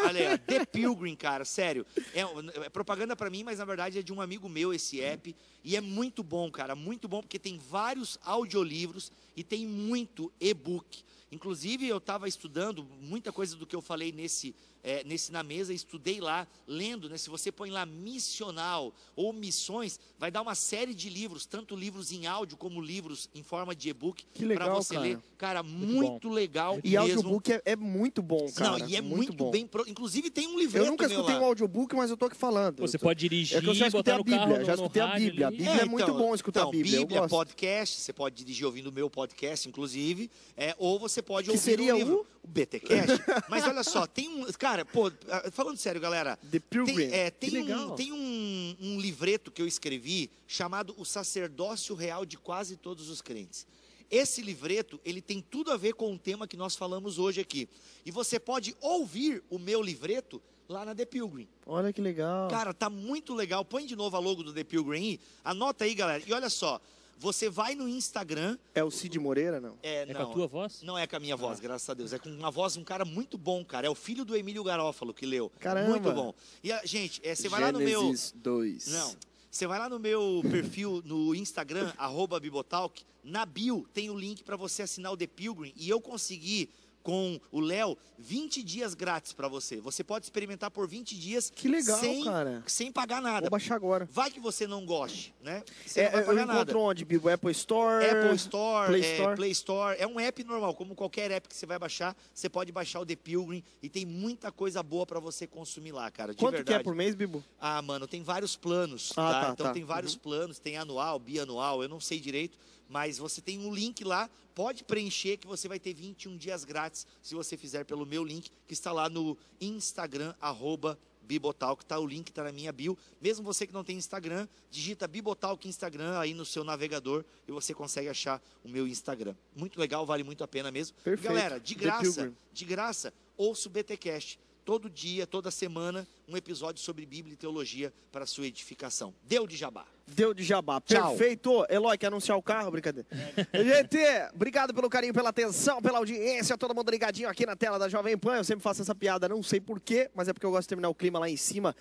Olha 0.06 0.32
aí, 0.32 0.38
The 0.38 0.66
Pilgrim, 0.66 1.16
cara, 1.16 1.46
sério. 1.46 1.86
É, 2.14 2.22
é 2.66 2.70
propaganda 2.70 3.16
pra 3.16 3.30
mim, 3.30 3.44
mas 3.44 3.60
na 3.60 3.66
verdade 3.66 4.00
é 4.00 4.02
de 4.02 4.12
um 4.12 4.20
amigo 4.20 4.50
meu 4.50 4.74
esse 4.74 5.00
app. 5.02 5.34
E 5.64 5.78
é 5.78 5.82
muito 5.82 6.22
bom, 6.22 6.52
cara, 6.52 6.76
muito 6.76 7.08
bom, 7.08 7.22
porque 7.22 7.40
tem 7.40 7.58
vários 7.58 8.20
audiolivros 8.24 9.12
e 9.36 9.44
tem 9.44 9.66
muito 9.66 10.32
e-book. 10.42 11.04
Inclusive, 11.32 11.88
eu 11.88 11.98
estava 11.98 12.28
estudando 12.28 12.86
muita 13.00 13.32
coisa 13.32 13.56
do 13.56 13.66
que 13.66 13.76
eu 13.76 13.82
falei 13.82 14.12
nesse 14.12 14.54
é, 14.84 15.04
nesse 15.04 15.32
na 15.32 15.44
mesa, 15.44 15.74
estudei 15.74 16.20
lá, 16.22 16.48
lendo, 16.68 17.10
né? 17.10 17.18
Se 17.18 17.30
você 17.30 17.52
põe 17.52 17.70
lá 17.70 17.86
missional 17.86 18.94
ou 19.16 19.34
missões, 19.34 20.00
vai 20.18 20.30
dar 20.32 20.42
uma 20.42 20.56
série 20.56 20.94
de 20.94 21.10
livros, 21.10 21.46
tanto 21.46 21.76
livros 21.76 22.12
em 22.12 22.28
áudio 22.28 22.58
como 22.58 22.82
livros 22.82 23.30
em 23.34 23.44
forma 23.44 23.76
de 23.76 23.90
e-book 23.90 24.26
para 24.54 24.70
você 24.70 24.94
cara. 24.96 25.06
ler. 25.08 25.20
Cara, 25.38 25.64
muito, 25.64 26.30
legal 26.30 26.80
E 26.84 26.90
mesmo. 26.92 27.00
audiobook 27.02 27.52
é, 27.52 27.62
é 27.66 27.76
muito 27.76 28.22
bom, 28.22 28.50
cara. 28.54 28.78
Não, 28.80 28.88
e 28.90 28.96
é 28.96 29.02
muito, 29.02 29.16
muito 29.18 29.34
bom. 29.34 29.52
bem. 29.52 29.66
pro- 29.66 29.88
Inclusive 29.88 30.30
tem 30.30 30.48
um 30.48 30.58
livreto 30.60 30.86
Eu 30.86 30.92
nunca 30.92 31.08
meu 31.08 31.16
escutei 31.18 31.36
lá. 31.36 31.42
um 31.42 31.46
audiobook, 31.46 31.96
mas 31.96 32.10
eu 32.10 32.18
tô 32.18 32.26
aqui 32.26 32.36
falando. 32.38 32.80
Você 32.82 32.98
pode 32.98 33.20
dirigir, 33.20 33.58
É 33.58 33.62
que 33.62 33.68
eu 33.68 33.74
já 33.74 33.88
escutei 33.88 34.14
botar 34.14 34.22
a 34.22 34.24
Bíblia, 34.24 34.56
carro, 34.56 34.66
já 34.66 34.74
escutei 34.76 35.02
a 35.02 35.08
Bíblia. 35.16 35.46
A 35.46 35.50
ali. 35.50 35.58
Bíblia 35.58 35.82
é 35.82 35.86
muito 35.86 36.14
bom 36.14 36.36
escutar 36.36 36.60
a 36.60 36.64
então, 36.64 36.72
Bíblia, 36.72 36.96
eu 36.98 37.02
Bíblia, 37.02 37.20
gosto. 37.22 37.32
podcast, 37.32 38.02
você 38.02 38.14
pode 38.14 38.36
dirigir 38.36 38.66
ouvindo 38.66 38.88
o 38.88 38.92
meu 38.94 39.10
podcast, 39.10 39.68
inclusive, 39.68 40.30
é, 40.58 40.76
ou 40.78 41.00
você 41.00 41.22
pode 41.22 41.46
Que 41.46 41.52
ouvir 41.52 41.62
seria 41.64 41.96
um 41.96 41.98
livro, 41.98 42.28
o? 42.44 42.46
o 42.46 42.48
BTcast. 42.48 43.08
Mas 43.50 43.66
olha 43.66 43.84
só, 43.84 44.06
tem 44.06 44.28
um, 44.30 44.46
cara, 44.54 44.69
pô, 44.86 45.12
ah, 45.30 45.52
falando 45.52 45.78
sério, 45.78 46.00
galera, 46.00 46.38
The 46.50 46.60
Pilgrim. 46.60 46.96
tem, 46.96 47.14
é, 47.14 47.30
tem, 47.30 47.74
um, 47.74 47.96
tem 47.96 48.12
um, 48.12 48.76
um 48.80 49.00
livreto 49.00 49.52
que 49.52 49.62
eu 49.62 49.68
escrevi 49.68 50.30
chamado 50.48 50.94
O 50.98 51.06
Sacerdócio 51.06 51.96
Real 51.96 52.26
de 52.26 52.38
Quase 52.38 52.76
Todos 52.76 53.10
os 53.10 53.22
Crentes. 53.22 53.66
Esse 54.10 54.42
livreto, 54.42 55.00
ele 55.06 55.22
tem 55.22 55.40
tudo 55.40 55.72
a 55.72 55.78
ver 55.78 55.94
com 55.94 56.14
o 56.14 56.18
tema 56.18 56.48
que 56.48 56.58
nós 56.58 56.76
falamos 56.76 57.20
hoje 57.20 57.40
aqui. 57.40 57.70
E 58.06 58.12
você 58.12 58.40
pode 58.40 58.76
ouvir 58.82 59.44
o 59.50 59.60
meu 59.60 59.82
livreto 59.82 60.42
lá 60.68 60.84
na 60.84 60.96
The 60.96 61.06
Pilgrim. 61.06 61.48
Olha 61.66 61.94
que 61.94 62.02
legal. 62.02 62.50
Cara, 62.50 62.74
tá 62.74 62.90
muito 62.90 63.36
legal. 63.36 63.64
Põe 63.64 63.86
de 63.86 63.96
novo 63.96 64.16
a 64.16 64.20
logo 64.20 64.42
do 64.44 64.54
The 64.54 64.64
Pilgrim 64.64 64.98
aí. 64.98 65.20
Anota 65.44 65.84
aí, 65.84 65.94
galera. 65.94 66.24
E 66.26 66.34
olha 66.34 66.50
só, 66.50 66.82
você 67.20 67.50
vai 67.50 67.76
no 67.76 67.88
Instagram. 67.88 68.58
É 68.74 68.84
o 68.84 68.90
Cid 68.90 69.20
Moreira, 69.20 69.60
não? 69.60 69.78
É, 69.84 70.04
É 70.04 70.06
não, 70.06 70.14
com 70.26 70.32
a 70.32 70.34
tua 70.34 70.48
voz? 70.48 70.82
Não 70.82 70.98
é 70.98 71.06
com 71.06 71.18
a 71.18 71.20
minha 71.20 71.36
voz, 71.36 71.60
graças 71.60 71.90
a 71.90 71.94
Deus. 71.94 72.14
É 72.14 72.18
com 72.18 72.30
uma 72.30 72.50
voz 72.50 72.74
de 72.74 72.80
um 72.80 72.84
cara 72.84 73.04
muito 73.04 73.38
bom, 73.38 73.64
cara. 73.66 73.86
É 73.86 73.90
o 73.90 73.96
filho 73.96 74.24
do 74.24 74.36
Emílio 74.36 74.64
Garófalo 74.64 75.14
que 75.14 75.26
leu. 75.26 75.52
Caramba. 75.60 75.90
Muito 75.90 76.12
bom. 76.14 76.34
E, 76.64 76.72
a, 76.72 76.86
gente, 76.86 77.20
é, 77.24 77.36
você 77.36 77.50
vai 77.50 77.60
lá 77.60 77.72
no 77.72 77.80
meu... 77.80 78.02
Gênesis 78.04 78.34
2. 78.38 78.88
Não. 78.88 79.16
Você 79.52 79.68
vai 79.68 79.80
lá 79.80 79.90
no 79.90 80.00
meu 80.00 80.42
perfil 80.50 81.02
no 81.04 81.34
Instagram, 81.36 81.92
arroba 81.98 82.40
Bibotalk, 82.40 83.04
na 83.24 83.46
bio 83.46 83.86
tem 83.94 84.10
o 84.10 84.18
link 84.18 84.44
para 84.44 84.56
você 84.56 84.84
assinar 84.84 85.12
o 85.12 85.18
The 85.18 85.28
Pilgrim 85.28 85.74
e 85.76 85.90
eu 85.90 86.00
consegui 86.00 86.70
com 87.04 87.40
o 87.52 87.60
Léo 87.60 87.98
20 88.18 88.62
dias 88.62 88.94
grátis 88.94 89.32
para 89.34 89.48
você. 89.48 89.80
Você 89.80 90.04
pode 90.04 90.26
experimentar 90.26 90.70
por 90.70 90.88
20 90.88 91.18
dias 91.18 91.50
Que 91.50 91.68
legal, 91.70 91.98
sem, 92.00 92.24
cara. 92.24 92.64
sem 92.68 92.92
pagar 92.92 93.22
nada. 93.22 93.42
Vou 93.42 93.50
baixar 93.52 93.76
agora. 93.76 94.08
Vai 94.12 94.30
que 94.30 94.40
você 94.40 94.68
não 94.68 94.86
goste, 94.86 95.34
né? 95.42 95.64
Você 95.86 96.02
É, 96.02 96.04
não 96.06 96.12
vai 96.12 96.22
eu 96.22 96.26
pagar 96.26 96.46
nada. 96.46 96.60
encontro 96.62 96.80
onde, 96.82 97.06
Bibo? 97.06 97.30
Apple 97.30 97.52
Store? 97.52 98.06
Apple 98.06 98.36
Store, 98.36 98.88
Play 98.88 99.02
é, 99.04 99.14
Store? 99.14 99.36
Play 99.36 99.52
Store, 99.52 99.98
é 100.00 100.06
um 100.06 100.20
app 100.20 100.44
normal, 100.44 100.74
como 100.76 100.94
qualquer 100.96 101.32
app 101.32 101.48
que 101.48 101.56
você 101.56 101.66
vai 101.66 101.80
baixar, 101.80 102.16
você 102.34 102.50
pode 102.50 102.72
baixar 102.72 103.00
o 103.00 103.06
The 103.06 103.16
Pilgrim 103.16 103.64
e 103.82 103.88
tem 103.90 104.06
muita 104.06 104.52
coisa 104.52 104.84
boa 104.84 105.06
para 105.06 105.20
você 105.20 105.48
consumir 105.48 105.94
lá, 105.94 106.12
cara, 106.12 106.34
de 106.34 106.40
Quanto 106.40 106.52
que 106.56 106.58
verdade. 106.64 106.82
é 106.82 106.84
por 106.84 106.94
mês, 106.96 107.16
Bibo? 107.16 107.44
Ah, 107.60 107.82
mano, 107.82 108.08
tem 108.08 108.22
vários 108.22 108.56
planos, 108.58 109.12
Ah, 109.16 109.32
tá? 109.32 109.42
tá, 109.46 109.52
Então 109.54 109.66
tá. 109.68 109.74
tem 109.74 109.84
vários 109.86 110.16
planos, 110.16 110.60
tem 110.60 110.78
anual, 110.78 111.18
bianual, 111.18 111.82
eu 111.82 111.88
não 111.90 112.00
sei 112.02 112.20
direito, 112.20 112.58
mas 112.90 113.20
você 113.20 113.40
tem 113.40 113.60
um 113.60 113.74
link 113.74 114.04
lá, 114.04 114.30
pode 114.56 114.84
preencher 114.84 115.38
que 115.38 115.48
você 115.48 115.68
vai 115.68 115.80
ter 115.80 115.94
21 115.94 116.36
dias 116.36 116.66
grátis 116.66 117.06
se 117.22 117.36
você 117.36 117.56
fizer 117.56 117.86
pelo 117.86 118.06
meu 118.06 118.24
link, 118.24 118.50
que 118.68 118.74
está 118.74 118.92
lá 118.92 119.08
no 119.08 119.38
Instagram, 119.62 120.34
arroba 120.42 120.98
Bibotalk, 121.22 121.86
tá? 121.86 122.00
O 122.00 122.08
link 122.08 122.32
tá 122.32 122.44
na 122.44 122.52
minha 122.52 122.74
bio. 122.74 122.98
Mesmo 123.22 123.46
você 123.46 123.68
que 123.68 123.74
não 123.74 123.84
tem 123.84 123.96
Instagram, 123.96 124.48
digita 124.72 125.08
Bibotalk 125.08 125.68
Instagram 125.68 126.18
aí 126.18 126.34
no 126.34 126.44
seu 126.44 126.64
navegador 126.64 127.24
e 127.48 127.52
você 127.52 127.72
consegue 127.72 128.10
achar 128.10 128.42
o 128.64 128.68
meu 128.68 128.88
Instagram. 128.88 129.36
Muito 129.56 129.80
legal, 129.80 130.08
vale 130.08 130.24
muito 130.24 130.44
a 130.44 130.48
pena 130.48 130.72
mesmo. 130.72 130.98
E, 131.02 131.04
Perfeito. 131.04 131.32
Galera, 131.32 131.60
de 131.60 131.76
graça, 131.76 132.34
de 132.52 132.66
graça, 132.66 133.14
ouça 133.38 133.70
o 133.70 133.72
BTcast. 133.72 134.40
Todo 134.70 134.88
dia, 134.88 135.26
toda 135.26 135.50
semana, 135.50 136.08
um 136.28 136.38
episódio 136.38 136.80
sobre 136.80 137.04
Bíblia 137.04 137.34
e 137.34 137.36
teologia 137.36 137.92
para 138.12 138.28
sua 138.28 138.46
edificação. 138.46 139.16
Deu 139.24 139.48
de 139.48 139.58
jabá. 139.58 139.84
Deu 140.06 140.32
de 140.32 140.44
jabá. 140.44 140.80
Tchau. 140.80 141.10
Perfeito. 141.10 141.66
Eloy, 141.72 141.98
quer 141.98 142.06
anunciar 142.06 142.38
o 142.38 142.44
carro? 142.44 142.70
Brincadeira. 142.70 143.08
Gente, 143.52 143.98
obrigado 144.32 144.72
pelo 144.72 144.88
carinho, 144.88 145.12
pela 145.12 145.30
atenção, 145.30 145.82
pela 145.82 145.98
audiência. 145.98 146.56
Todo 146.56 146.76
mundo 146.76 146.92
ligadinho 146.92 147.28
aqui 147.28 147.48
na 147.48 147.56
tela 147.56 147.80
da 147.80 147.90
Jovem 147.90 148.16
Pan. 148.16 148.36
Eu 148.36 148.44
sempre 148.44 148.62
faço 148.62 148.84
essa 148.84 148.94
piada, 148.94 149.28
não 149.28 149.42
sei 149.42 149.60
porquê, 149.60 150.12
mas 150.14 150.28
é 150.28 150.34
porque 150.34 150.46
eu 150.46 150.52
gosto 150.52 150.66
de 150.66 150.70
terminar 150.70 150.90
o 150.90 150.94
clima 150.94 151.18
lá 151.18 151.28
em 151.28 151.36
cima. 151.36 151.76